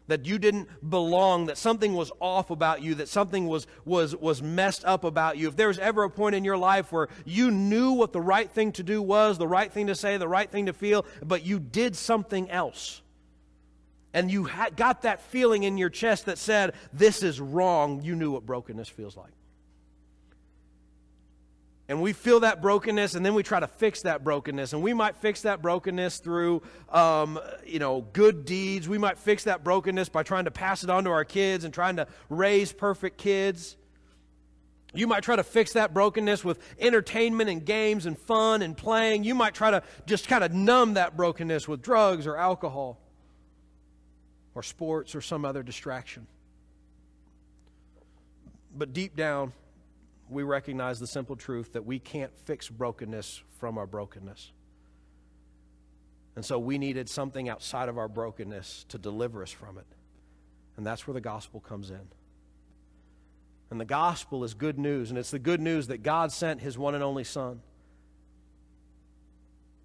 that 0.07 0.25
you 0.25 0.39
didn't 0.39 0.67
belong, 0.87 1.45
that 1.47 1.57
something 1.57 1.93
was 1.93 2.11
off 2.19 2.49
about 2.49 2.81
you, 2.81 2.95
that 2.95 3.07
something 3.07 3.47
was, 3.47 3.67
was, 3.85 4.15
was 4.15 4.41
messed 4.41 4.83
up 4.85 5.03
about 5.03 5.37
you, 5.37 5.47
if 5.47 5.55
there 5.55 5.67
was 5.67 5.79
ever 5.79 6.03
a 6.03 6.09
point 6.09 6.35
in 6.35 6.43
your 6.43 6.57
life 6.57 6.91
where 6.91 7.07
you 7.25 7.51
knew 7.51 7.93
what 7.93 8.11
the 8.11 8.21
right 8.21 8.49
thing 8.49 8.71
to 8.73 8.83
do 8.83 9.01
was, 9.01 9.37
the 9.37 9.47
right 9.47 9.71
thing 9.71 9.87
to 9.87 9.95
say, 9.95 10.17
the 10.17 10.27
right 10.27 10.49
thing 10.49 10.65
to 10.65 10.73
feel, 10.73 11.05
but 11.23 11.43
you 11.45 11.59
did 11.59 11.95
something 11.95 12.49
else, 12.49 13.01
and 14.13 14.31
you 14.31 14.45
had, 14.45 14.75
got 14.75 15.03
that 15.03 15.21
feeling 15.21 15.63
in 15.63 15.77
your 15.77 15.89
chest 15.89 16.25
that 16.25 16.39
said, 16.39 16.73
This 16.91 17.21
is 17.21 17.39
wrong, 17.39 18.01
you 18.01 18.15
knew 18.15 18.31
what 18.31 18.45
brokenness 18.45 18.89
feels 18.89 19.15
like 19.15 19.31
and 21.89 21.99
we 22.03 22.13
feel 22.13 22.41
that 22.41 22.61
brokenness 22.61 23.15
and 23.15 23.25
then 23.25 23.33
we 23.33 23.41
try 23.41 23.59
to 23.59 23.67
fix 23.67 24.03
that 24.03 24.23
brokenness. 24.23 24.73
And 24.73 24.83
we 24.83 24.93
might 24.93 25.15
fix 25.17 25.41
that 25.41 25.59
brokenness 25.59 26.19
through 26.19 26.61
um, 26.89 27.39
you 27.65 27.79
know 27.79 28.01
good 28.13 28.45
deeds. 28.45 28.87
We 28.87 28.99
might 28.99 29.17
fix 29.17 29.45
that 29.45 29.63
brokenness 29.63 30.07
by 30.07 30.21
trying 30.21 30.45
to 30.45 30.51
pass 30.51 30.83
it 30.83 30.91
on 30.91 31.03
to 31.05 31.09
our 31.09 31.25
kids 31.25 31.65
and 31.65 31.73
trying 31.73 31.95
to 31.95 32.07
raise 32.29 32.71
perfect 32.71 33.17
kids. 33.17 33.75
You 34.93 35.07
might 35.07 35.23
try 35.23 35.35
to 35.35 35.43
fix 35.43 35.73
that 35.73 35.93
brokenness 35.93 36.45
with 36.45 36.59
entertainment 36.79 37.49
and 37.49 37.65
games 37.65 38.05
and 38.05 38.17
fun 38.17 38.61
and 38.61 38.77
playing. 38.77 39.23
You 39.23 39.33
might 39.33 39.55
try 39.55 39.71
to 39.71 39.81
just 40.05 40.27
kind 40.27 40.43
of 40.43 40.53
numb 40.53 40.93
that 40.93 41.17
brokenness 41.17 41.67
with 41.67 41.81
drugs 41.81 42.27
or 42.27 42.37
alcohol 42.37 42.99
or 44.53 44.61
sports 44.61 45.15
or 45.15 45.21
some 45.21 45.43
other 45.43 45.63
distraction. 45.63 46.27
But 48.75 48.93
deep 48.93 49.15
down 49.15 49.53
we 50.29 50.43
recognize 50.43 50.99
the 50.99 51.07
simple 51.07 51.35
truth 51.35 51.73
that 51.73 51.85
we 51.85 51.99
can't 51.99 52.31
fix 52.45 52.69
brokenness 52.69 53.41
from 53.57 53.77
our 53.77 53.87
brokenness. 53.87 54.51
And 56.35 56.45
so 56.45 56.57
we 56.57 56.77
needed 56.77 57.09
something 57.09 57.49
outside 57.49 57.89
of 57.89 57.97
our 57.97 58.07
brokenness 58.07 58.85
to 58.89 58.97
deliver 58.97 59.43
us 59.43 59.51
from 59.51 59.77
it. 59.77 59.87
And 60.77 60.85
that's 60.85 61.05
where 61.05 61.13
the 61.13 61.21
gospel 61.21 61.59
comes 61.59 61.89
in. 61.89 62.07
And 63.71 63.79
the 63.79 63.85
gospel 63.85 64.43
is 64.43 64.53
good 64.53 64.79
news, 64.79 65.09
and 65.09 65.19
it's 65.19 65.31
the 65.31 65.39
good 65.39 65.59
news 65.59 65.87
that 65.87 66.01
God 66.01 66.31
sent 66.31 66.61
his 66.61 66.77
one 66.77 66.95
and 66.95 67.03
only 67.03 67.23
Son. 67.23 67.61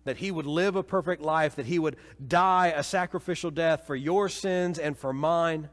That 0.04 0.18
he 0.18 0.30
would 0.30 0.46
live 0.46 0.76
a 0.76 0.82
perfect 0.82 1.22
life, 1.22 1.56
that 1.56 1.66
he 1.66 1.78
would 1.78 1.96
die 2.24 2.68
a 2.68 2.82
sacrificial 2.82 3.50
death 3.50 3.86
for 3.86 3.96
your 3.96 4.28
sins 4.28 4.78
and 4.78 4.96
for 4.96 5.12
mine, 5.12 5.68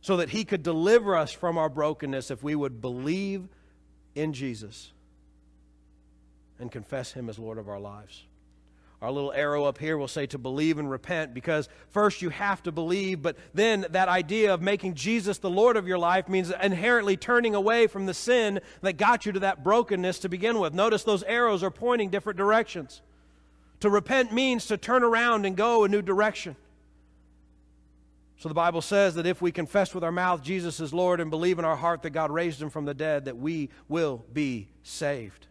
so 0.00 0.16
that 0.16 0.30
he 0.30 0.44
could 0.44 0.62
deliver 0.62 1.16
us 1.16 1.32
from 1.32 1.58
our 1.58 1.68
brokenness 1.68 2.30
if 2.30 2.42
we 2.42 2.54
would 2.54 2.80
believe 2.80 3.48
in 4.14 4.32
Jesus 4.32 4.92
and 6.58 6.70
confess 6.70 7.12
Him 7.12 7.28
as 7.28 7.38
Lord 7.38 7.58
of 7.58 7.68
our 7.68 7.80
lives. 7.80 8.24
Our 9.02 9.10
little 9.10 9.32
arrow 9.32 9.64
up 9.64 9.78
here 9.78 9.98
will 9.98 10.06
say 10.06 10.26
to 10.26 10.38
believe 10.38 10.78
and 10.78 10.88
repent 10.88 11.34
because 11.34 11.68
first 11.88 12.22
you 12.22 12.30
have 12.30 12.62
to 12.62 12.70
believe, 12.70 13.20
but 13.20 13.36
then 13.52 13.84
that 13.90 14.08
idea 14.08 14.54
of 14.54 14.62
making 14.62 14.94
Jesus 14.94 15.38
the 15.38 15.50
Lord 15.50 15.76
of 15.76 15.88
your 15.88 15.98
life 15.98 16.28
means 16.28 16.52
inherently 16.62 17.16
turning 17.16 17.56
away 17.56 17.88
from 17.88 18.06
the 18.06 18.14
sin 18.14 18.60
that 18.80 18.98
got 18.98 19.26
you 19.26 19.32
to 19.32 19.40
that 19.40 19.64
brokenness 19.64 20.20
to 20.20 20.28
begin 20.28 20.60
with. 20.60 20.72
Notice 20.72 21.02
those 21.02 21.24
arrows 21.24 21.64
are 21.64 21.70
pointing 21.70 22.10
different 22.10 22.36
directions. 22.36 23.02
To 23.80 23.90
repent 23.90 24.32
means 24.32 24.66
to 24.66 24.76
turn 24.76 25.02
around 25.02 25.46
and 25.46 25.56
go 25.56 25.82
a 25.82 25.88
new 25.88 26.00
direction. 26.00 26.54
So 28.42 28.48
the 28.48 28.56
Bible 28.56 28.82
says 28.82 29.14
that 29.14 29.24
if 29.24 29.40
we 29.40 29.52
confess 29.52 29.94
with 29.94 30.02
our 30.02 30.10
mouth 30.10 30.42
Jesus 30.42 30.80
is 30.80 30.92
Lord 30.92 31.20
and 31.20 31.30
believe 31.30 31.60
in 31.60 31.64
our 31.64 31.76
heart 31.76 32.02
that 32.02 32.10
God 32.10 32.32
raised 32.32 32.60
him 32.60 32.70
from 32.70 32.86
the 32.86 32.92
dead, 32.92 33.26
that 33.26 33.36
we 33.36 33.70
will 33.86 34.24
be 34.32 34.66
saved. 34.82 35.46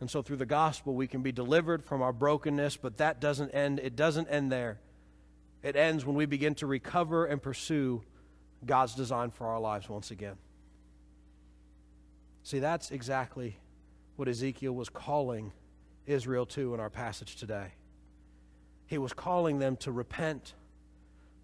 And 0.00 0.10
so 0.10 0.22
through 0.22 0.38
the 0.38 0.44
gospel 0.44 0.96
we 0.96 1.06
can 1.06 1.22
be 1.22 1.30
delivered 1.30 1.84
from 1.84 2.02
our 2.02 2.12
brokenness, 2.12 2.78
but 2.78 2.96
that 2.96 3.20
doesn't 3.20 3.50
end 3.50 3.78
it 3.78 3.94
doesn't 3.94 4.26
end 4.26 4.50
there. 4.50 4.80
It 5.62 5.76
ends 5.76 6.04
when 6.04 6.16
we 6.16 6.26
begin 6.26 6.56
to 6.56 6.66
recover 6.66 7.26
and 7.26 7.40
pursue 7.40 8.02
God's 8.66 8.96
design 8.96 9.30
for 9.30 9.46
our 9.46 9.60
lives 9.60 9.88
once 9.88 10.10
again. 10.10 10.34
See, 12.42 12.58
that's 12.58 12.90
exactly 12.90 13.56
what 14.16 14.26
Ezekiel 14.26 14.74
was 14.74 14.88
calling 14.88 15.52
Israel 16.06 16.46
to 16.46 16.74
in 16.74 16.80
our 16.80 16.90
passage 16.90 17.36
today. 17.36 17.68
He 18.88 18.98
was 18.98 19.12
calling 19.12 19.60
them 19.60 19.76
to 19.76 19.92
repent 19.92 20.54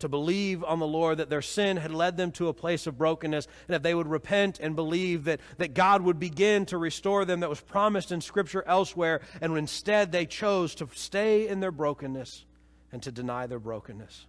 to 0.04 0.08
believe 0.10 0.62
on 0.62 0.80
the 0.80 0.86
Lord, 0.86 1.16
that 1.16 1.30
their 1.30 1.40
sin 1.40 1.78
had 1.78 1.90
led 1.90 2.18
them 2.18 2.30
to 2.32 2.48
a 2.48 2.52
place 2.52 2.86
of 2.86 2.98
brokenness, 2.98 3.48
and 3.66 3.74
if 3.74 3.82
they 3.82 3.94
would 3.94 4.06
repent 4.06 4.60
and 4.60 4.76
believe 4.76 5.24
that, 5.24 5.40
that 5.56 5.72
God 5.72 6.02
would 6.02 6.20
begin 6.20 6.66
to 6.66 6.76
restore 6.76 7.24
them, 7.24 7.40
that 7.40 7.48
was 7.48 7.62
promised 7.62 8.12
in 8.12 8.20
Scripture 8.20 8.62
elsewhere, 8.66 9.22
and 9.40 9.56
instead 9.56 10.12
they 10.12 10.26
chose 10.26 10.74
to 10.74 10.88
stay 10.92 11.48
in 11.48 11.60
their 11.60 11.72
brokenness 11.72 12.44
and 12.92 13.02
to 13.02 13.10
deny 13.10 13.46
their 13.46 13.58
brokenness. 13.58 14.26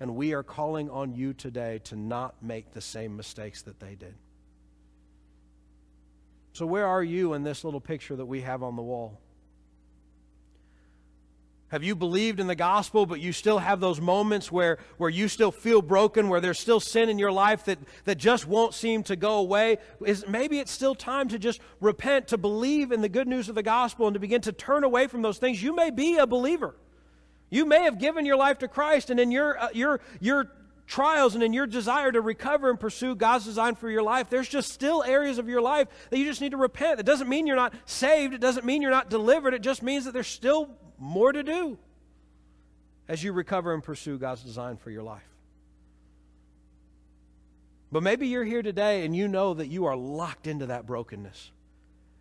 And 0.00 0.16
we 0.16 0.32
are 0.32 0.42
calling 0.42 0.88
on 0.88 1.14
you 1.14 1.34
today 1.34 1.78
to 1.84 1.94
not 1.94 2.42
make 2.42 2.72
the 2.72 2.80
same 2.80 3.14
mistakes 3.14 3.60
that 3.60 3.78
they 3.78 3.94
did. 3.94 4.14
So, 6.54 6.64
where 6.64 6.86
are 6.86 7.04
you 7.04 7.34
in 7.34 7.42
this 7.42 7.62
little 7.62 7.78
picture 7.78 8.16
that 8.16 8.24
we 8.24 8.40
have 8.40 8.62
on 8.62 8.74
the 8.74 8.82
wall? 8.82 9.20
Have 11.72 11.82
you 11.82 11.96
believed 11.96 12.38
in 12.38 12.48
the 12.48 12.54
gospel, 12.54 13.06
but 13.06 13.18
you 13.18 13.32
still 13.32 13.58
have 13.58 13.80
those 13.80 13.98
moments 13.98 14.52
where, 14.52 14.76
where 14.98 15.08
you 15.08 15.26
still 15.26 15.50
feel 15.50 15.80
broken, 15.80 16.28
where 16.28 16.38
there's 16.38 16.58
still 16.58 16.80
sin 16.80 17.08
in 17.08 17.18
your 17.18 17.32
life 17.32 17.64
that, 17.64 17.78
that 18.04 18.18
just 18.18 18.46
won't 18.46 18.74
seem 18.74 19.02
to 19.04 19.16
go 19.16 19.36
away? 19.36 19.78
Is, 20.04 20.28
maybe 20.28 20.58
it's 20.58 20.70
still 20.70 20.94
time 20.94 21.28
to 21.28 21.38
just 21.38 21.62
repent, 21.80 22.28
to 22.28 22.36
believe 22.36 22.92
in 22.92 23.00
the 23.00 23.08
good 23.08 23.26
news 23.26 23.48
of 23.48 23.54
the 23.54 23.62
gospel, 23.62 24.06
and 24.06 24.12
to 24.12 24.20
begin 24.20 24.42
to 24.42 24.52
turn 24.52 24.84
away 24.84 25.06
from 25.06 25.22
those 25.22 25.38
things. 25.38 25.62
You 25.62 25.74
may 25.74 25.88
be 25.88 26.18
a 26.18 26.26
believer. 26.26 26.74
You 27.48 27.64
may 27.64 27.84
have 27.84 27.98
given 27.98 28.26
your 28.26 28.36
life 28.36 28.58
to 28.58 28.68
Christ, 28.68 29.08
and 29.08 29.18
in 29.18 29.30
your, 29.30 29.58
uh, 29.58 29.68
your, 29.72 30.00
your 30.20 30.50
trials 30.86 31.34
and 31.34 31.42
in 31.42 31.54
your 31.54 31.66
desire 31.66 32.12
to 32.12 32.20
recover 32.20 32.68
and 32.68 32.78
pursue 32.78 33.14
God's 33.14 33.46
design 33.46 33.76
for 33.76 33.88
your 33.88 34.02
life, 34.02 34.28
there's 34.28 34.46
just 34.46 34.74
still 34.74 35.02
areas 35.02 35.38
of 35.38 35.48
your 35.48 35.62
life 35.62 35.88
that 36.10 36.18
you 36.18 36.26
just 36.26 36.42
need 36.42 36.50
to 36.50 36.58
repent. 36.58 37.00
It 37.00 37.06
doesn't 37.06 37.30
mean 37.30 37.46
you're 37.46 37.56
not 37.56 37.72
saved, 37.86 38.34
it 38.34 38.42
doesn't 38.42 38.66
mean 38.66 38.82
you're 38.82 38.90
not 38.90 39.08
delivered, 39.08 39.54
it 39.54 39.62
just 39.62 39.82
means 39.82 40.04
that 40.04 40.12
there's 40.12 40.26
still 40.26 40.76
more 41.02 41.32
to 41.32 41.42
do 41.42 41.76
as 43.08 43.24
you 43.24 43.32
recover 43.32 43.74
and 43.74 43.82
pursue 43.82 44.18
God's 44.18 44.42
design 44.42 44.76
for 44.76 44.90
your 44.90 45.02
life. 45.02 45.28
But 47.90 48.02
maybe 48.02 48.28
you're 48.28 48.44
here 48.44 48.62
today 48.62 49.04
and 49.04 49.14
you 49.14 49.26
know 49.26 49.52
that 49.52 49.66
you 49.66 49.86
are 49.86 49.96
locked 49.96 50.46
into 50.46 50.66
that 50.66 50.86
brokenness. 50.86 51.50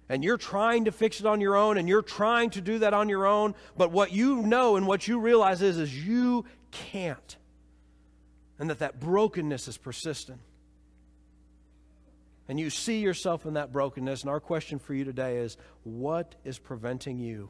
And 0.10 0.24
you're 0.24 0.38
trying 0.38 0.86
to 0.86 0.92
fix 0.92 1.20
it 1.20 1.26
on 1.26 1.40
your 1.40 1.56
own 1.56 1.78
and 1.78 1.88
you're 1.88 2.02
trying 2.02 2.50
to 2.50 2.62
do 2.62 2.80
that 2.80 2.94
on 2.94 3.08
your 3.08 3.26
own, 3.26 3.56
but 3.78 3.92
what 3.92 4.12
you 4.12 4.42
know 4.42 4.76
and 4.76 4.86
what 4.88 5.08
you 5.08 5.20
realize 5.20 5.62
is 5.62 5.78
is 5.78 6.06
you 6.06 6.44
can't. 6.72 7.38
And 8.60 8.70
that 8.70 8.80
that 8.80 9.00
brokenness 9.00 9.68
is 9.68 9.78
persistent. 9.78 10.42
And 12.50 12.60
you 12.60 12.70
see 12.70 13.00
yourself 13.00 13.46
in 13.46 13.54
that 13.54 13.72
brokenness 13.72 14.22
and 14.22 14.30
our 14.30 14.42
question 14.42 14.80
for 14.80 14.94
you 14.94 15.06
today 15.06 15.38
is 15.38 15.56
what 15.84 16.36
is 16.44 16.58
preventing 16.58 17.20
you 17.20 17.50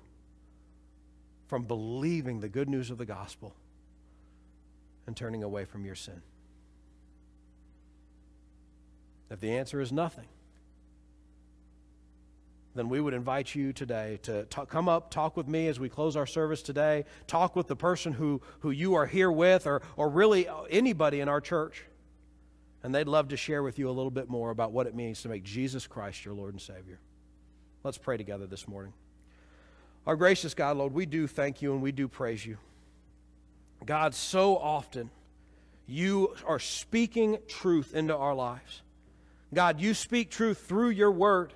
from 1.52 1.64
believing 1.64 2.40
the 2.40 2.48
good 2.48 2.70
news 2.70 2.92
of 2.92 2.98
the 2.98 3.06
gospel 3.06 3.54
and 5.06 5.18
turning 5.18 5.44
away 5.44 5.66
from 5.66 5.84
your 5.84 5.96
sin? 5.96 6.22
If 9.30 9.42
the 9.42 9.58
answer 9.58 9.82
is 9.82 9.92
nothing, 9.92 10.30
then 12.74 12.88
we 12.88 13.02
would 13.02 13.14
invite 13.14 13.54
you 13.54 13.74
today 13.74 14.18
to 14.24 14.46
talk, 14.46 14.70
come 14.70 14.88
up, 14.88 15.12
talk 15.12 15.36
with 15.36 15.50
me 15.50 15.68
as 15.68 15.78
we 15.78 15.90
close 15.90 16.16
our 16.16 16.26
service 16.26 16.62
today, 16.62 17.04
talk 17.28 17.54
with 17.54 17.68
the 17.68 17.76
person 17.76 18.14
who, 18.14 18.40
who 18.62 18.72
you 18.72 18.94
are 18.94 19.06
here 19.06 19.30
with, 19.30 19.68
or, 19.68 19.82
or 19.98 20.08
really 20.08 20.48
anybody 20.70 21.20
in 21.20 21.28
our 21.28 21.42
church. 21.42 21.84
And 22.82 22.96
they'd 22.96 23.10
love 23.10 23.28
to 23.28 23.36
share 23.36 23.62
with 23.62 23.78
you 23.78 23.90
a 23.90 23.92
little 23.92 24.10
bit 24.10 24.30
more 24.30 24.52
about 24.52 24.72
what 24.72 24.88
it 24.88 24.96
means 24.96 25.22
to 25.24 25.28
make 25.28 25.44
Jesus 25.44 25.86
Christ 25.86 26.24
your 26.24 26.34
Lord 26.34 26.54
and 26.54 26.62
Savior. 26.62 27.02
Let's 27.84 27.98
pray 27.98 28.16
together 28.16 28.48
this 28.48 28.70
morning. 28.70 28.94
Our 30.08 30.16
gracious 30.16 30.54
God, 30.54 30.78
Lord, 30.78 30.94
we 30.94 31.06
do 31.06 31.28
thank 31.28 31.62
you 31.62 31.74
and 31.74 31.82
we 31.82 31.92
do 31.92 32.08
praise 32.08 32.46
you. 32.46 32.58
God, 33.86 34.14
so 34.14 34.58
often 34.58 35.10
you 35.88 36.36
are 36.48 36.60
speaking 36.60 37.38
truth 37.48 37.94
into 37.94 38.16
our 38.16 38.34
lives. 38.34 38.82
God, 39.54 39.80
you 39.82 39.94
speak 39.94 40.32
truth 40.32 40.66
through 40.68 40.90
your 40.90 41.12
word. 41.12 41.54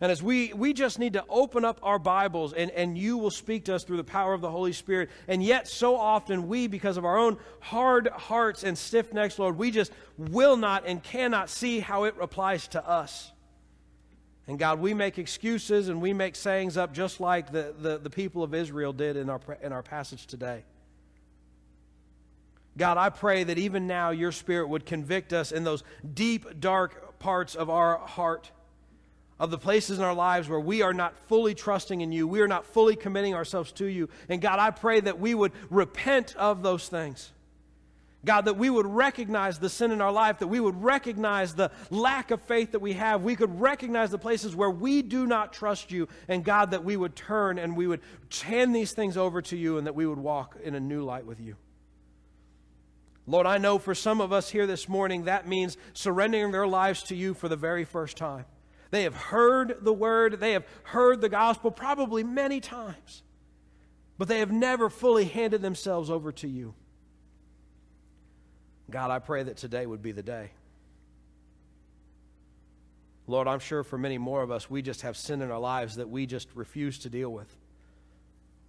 And 0.00 0.12
as 0.12 0.22
we, 0.22 0.52
we 0.52 0.72
just 0.72 0.98
need 0.98 1.14
to 1.14 1.24
open 1.28 1.64
up 1.64 1.78
our 1.82 1.98
Bibles 1.98 2.52
and, 2.52 2.70
and 2.72 2.98
you 2.98 3.16
will 3.16 3.30
speak 3.30 3.64
to 3.64 3.74
us 3.74 3.84
through 3.84 3.96
the 3.96 4.04
power 4.04 4.34
of 4.34 4.40
the 4.40 4.50
Holy 4.50 4.72
Spirit. 4.72 5.10
And 5.26 5.42
yet, 5.42 5.68
so 5.68 5.96
often, 5.96 6.48
we, 6.48 6.66
because 6.66 6.96
of 6.96 7.04
our 7.04 7.16
own 7.16 7.38
hard 7.60 8.08
hearts 8.08 8.62
and 8.62 8.76
stiff 8.76 9.12
necks, 9.14 9.38
Lord, 9.38 9.56
we 9.56 9.70
just 9.70 9.92
will 10.18 10.56
not 10.56 10.84
and 10.86 11.02
cannot 11.02 11.48
see 11.48 11.80
how 11.80 12.04
it 12.04 12.14
applies 12.20 12.68
to 12.68 12.86
us. 12.86 13.32
And 14.48 14.58
God, 14.58 14.78
we 14.78 14.94
make 14.94 15.18
excuses 15.18 15.88
and 15.88 16.00
we 16.00 16.12
make 16.12 16.36
sayings 16.36 16.76
up 16.76 16.92
just 16.92 17.20
like 17.20 17.50
the, 17.50 17.74
the, 17.78 17.98
the 17.98 18.10
people 18.10 18.42
of 18.42 18.54
Israel 18.54 18.92
did 18.92 19.16
in 19.16 19.28
our, 19.28 19.40
in 19.60 19.72
our 19.72 19.82
passage 19.82 20.26
today. 20.26 20.62
God, 22.78 22.98
I 22.98 23.08
pray 23.08 23.42
that 23.44 23.58
even 23.58 23.86
now 23.86 24.10
your 24.10 24.32
Spirit 24.32 24.68
would 24.68 24.84
convict 24.84 25.32
us 25.32 25.50
in 25.50 25.64
those 25.64 25.82
deep, 26.14 26.60
dark 26.60 27.18
parts 27.18 27.54
of 27.54 27.70
our 27.70 27.98
heart, 27.98 28.50
of 29.38 29.50
the 29.50 29.58
places 29.58 29.98
in 29.98 30.04
our 30.04 30.14
lives 30.14 30.48
where 30.48 30.60
we 30.60 30.82
are 30.82 30.94
not 30.94 31.16
fully 31.16 31.54
trusting 31.54 32.00
in 32.00 32.12
you, 32.12 32.28
we 32.28 32.40
are 32.40 32.48
not 32.48 32.66
fully 32.66 32.94
committing 32.94 33.34
ourselves 33.34 33.72
to 33.72 33.86
you. 33.86 34.08
And 34.28 34.40
God, 34.40 34.58
I 34.58 34.70
pray 34.70 35.00
that 35.00 35.18
we 35.18 35.34
would 35.34 35.52
repent 35.70 36.36
of 36.36 36.62
those 36.62 36.88
things. 36.88 37.32
God, 38.26 38.46
that 38.46 38.58
we 38.58 38.68
would 38.68 38.86
recognize 38.86 39.58
the 39.58 39.70
sin 39.70 39.92
in 39.92 40.00
our 40.00 40.10
life, 40.10 40.40
that 40.40 40.48
we 40.48 40.58
would 40.58 40.82
recognize 40.82 41.54
the 41.54 41.70
lack 41.90 42.32
of 42.32 42.42
faith 42.42 42.72
that 42.72 42.80
we 42.80 42.94
have. 42.94 43.22
We 43.22 43.36
could 43.36 43.60
recognize 43.60 44.10
the 44.10 44.18
places 44.18 44.54
where 44.54 44.70
we 44.70 45.00
do 45.00 45.26
not 45.26 45.52
trust 45.52 45.92
you. 45.92 46.08
And 46.26 46.44
God, 46.44 46.72
that 46.72 46.84
we 46.84 46.96
would 46.96 47.14
turn 47.14 47.58
and 47.58 47.76
we 47.76 47.86
would 47.86 48.00
hand 48.42 48.74
these 48.74 48.92
things 48.92 49.16
over 49.16 49.40
to 49.42 49.56
you 49.56 49.78
and 49.78 49.86
that 49.86 49.94
we 49.94 50.06
would 50.06 50.18
walk 50.18 50.56
in 50.62 50.74
a 50.74 50.80
new 50.80 51.04
light 51.04 51.24
with 51.24 51.40
you. 51.40 51.54
Lord, 53.28 53.46
I 53.46 53.58
know 53.58 53.78
for 53.78 53.94
some 53.94 54.20
of 54.20 54.32
us 54.32 54.50
here 54.50 54.66
this 54.66 54.88
morning, 54.88 55.24
that 55.24 55.48
means 55.48 55.76
surrendering 55.94 56.50
their 56.50 56.66
lives 56.66 57.04
to 57.04 57.16
you 57.16 57.32
for 57.32 57.48
the 57.48 57.56
very 57.56 57.84
first 57.84 58.16
time. 58.16 58.44
They 58.90 59.04
have 59.04 59.14
heard 59.14 59.78
the 59.82 59.92
word, 59.92 60.40
they 60.40 60.52
have 60.52 60.64
heard 60.84 61.20
the 61.20 61.28
gospel 61.28 61.70
probably 61.70 62.24
many 62.24 62.60
times, 62.60 63.22
but 64.18 64.26
they 64.26 64.40
have 64.40 64.52
never 64.52 64.90
fully 64.90 65.24
handed 65.24 65.62
themselves 65.62 66.10
over 66.10 66.32
to 66.32 66.48
you. 66.48 66.74
God, 68.90 69.10
I 69.10 69.18
pray 69.18 69.42
that 69.42 69.56
today 69.56 69.84
would 69.86 70.02
be 70.02 70.12
the 70.12 70.22
day. 70.22 70.50
Lord, 73.26 73.48
I'm 73.48 73.58
sure 73.58 73.82
for 73.82 73.98
many 73.98 74.18
more 74.18 74.42
of 74.42 74.50
us, 74.50 74.70
we 74.70 74.82
just 74.82 75.02
have 75.02 75.16
sin 75.16 75.42
in 75.42 75.50
our 75.50 75.58
lives 75.58 75.96
that 75.96 76.08
we 76.08 76.26
just 76.26 76.48
refuse 76.54 76.98
to 77.00 77.10
deal 77.10 77.30
with. 77.30 77.52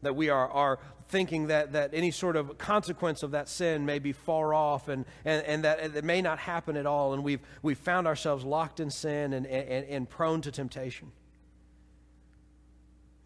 That 0.01 0.15
we 0.15 0.30
are, 0.30 0.49
are 0.49 0.80
thinking 1.09 1.47
that, 1.47 1.74
that 1.74 1.91
any 1.93 2.11
sort 2.11 2.36
of 2.36 2.57
consequence 2.57 3.22
of 3.22 3.32
that 3.32 3.49
sin 3.49 3.86
may 3.86 3.99
be 3.99 4.11
far 4.11 4.53
off 4.53 4.88
and, 4.88 5.05
and, 5.26 5.45
and 5.45 5.63
that 5.63 5.95
it 5.95 6.03
may 6.03 6.22
not 6.22 6.39
happen 6.39 6.76
at 6.76 6.86
all. 6.86 7.13
And 7.13 7.24
we've, 7.24 7.41
we've 7.61 7.78
found 7.78 8.07
ourselves 8.07 8.43
locked 8.43 8.80
in 8.80 8.89
sin 8.89 9.34
and, 9.34 9.45
and, 9.45 9.86
and 9.86 10.09
prone 10.09 10.41
to 10.41 10.51
temptation. 10.51 11.11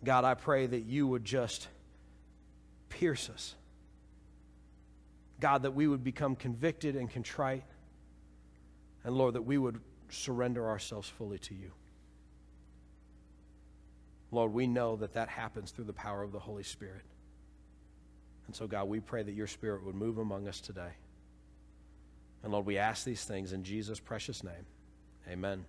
God, 0.04 0.26
I 0.26 0.34
pray 0.34 0.66
that 0.66 0.82
you 0.82 1.08
would 1.08 1.24
just 1.24 1.68
pierce 2.90 3.30
us 3.30 3.56
God, 5.42 5.64
that 5.64 5.72
we 5.72 5.88
would 5.88 6.04
become 6.04 6.38
convicted 6.38 6.96
and 6.96 7.10
contrite. 7.10 7.66
And 9.04 9.16
Lord, 9.16 9.34
that 9.34 9.42
we 9.42 9.58
would 9.58 9.82
surrender 10.10 10.70
ourselves 10.70 11.10
fully 11.10 11.40
to 11.40 11.56
you. 11.56 11.72
Lord, 14.32 14.54
we 14.54 14.68
know 14.68 14.96
that 14.98 15.14
that 15.14 15.28
happens 15.28 15.72
through 15.72 15.86
the 15.86 15.94
power 15.94 16.24
of 16.24 16.32
the 16.32 16.40
Holy 16.40 16.64
Spirit. 16.64 17.04
And 18.48 18.56
so, 18.56 18.68
God, 18.68 18.88
we 18.88 19.00
pray 19.00 19.24
that 19.24 19.34
your 19.34 19.48
Spirit 19.48 19.86
would 19.86 19.96
move 19.96 20.18
among 20.18 20.48
us 20.48 20.62
today. 20.62 20.92
And 22.44 22.52
Lord, 22.52 22.66
we 22.66 22.78
ask 22.78 23.04
these 23.04 23.26
things 23.26 23.52
in 23.52 23.64
Jesus' 23.64 24.00
precious 24.00 24.44
name. 24.44 24.66
Amen. 25.30 25.66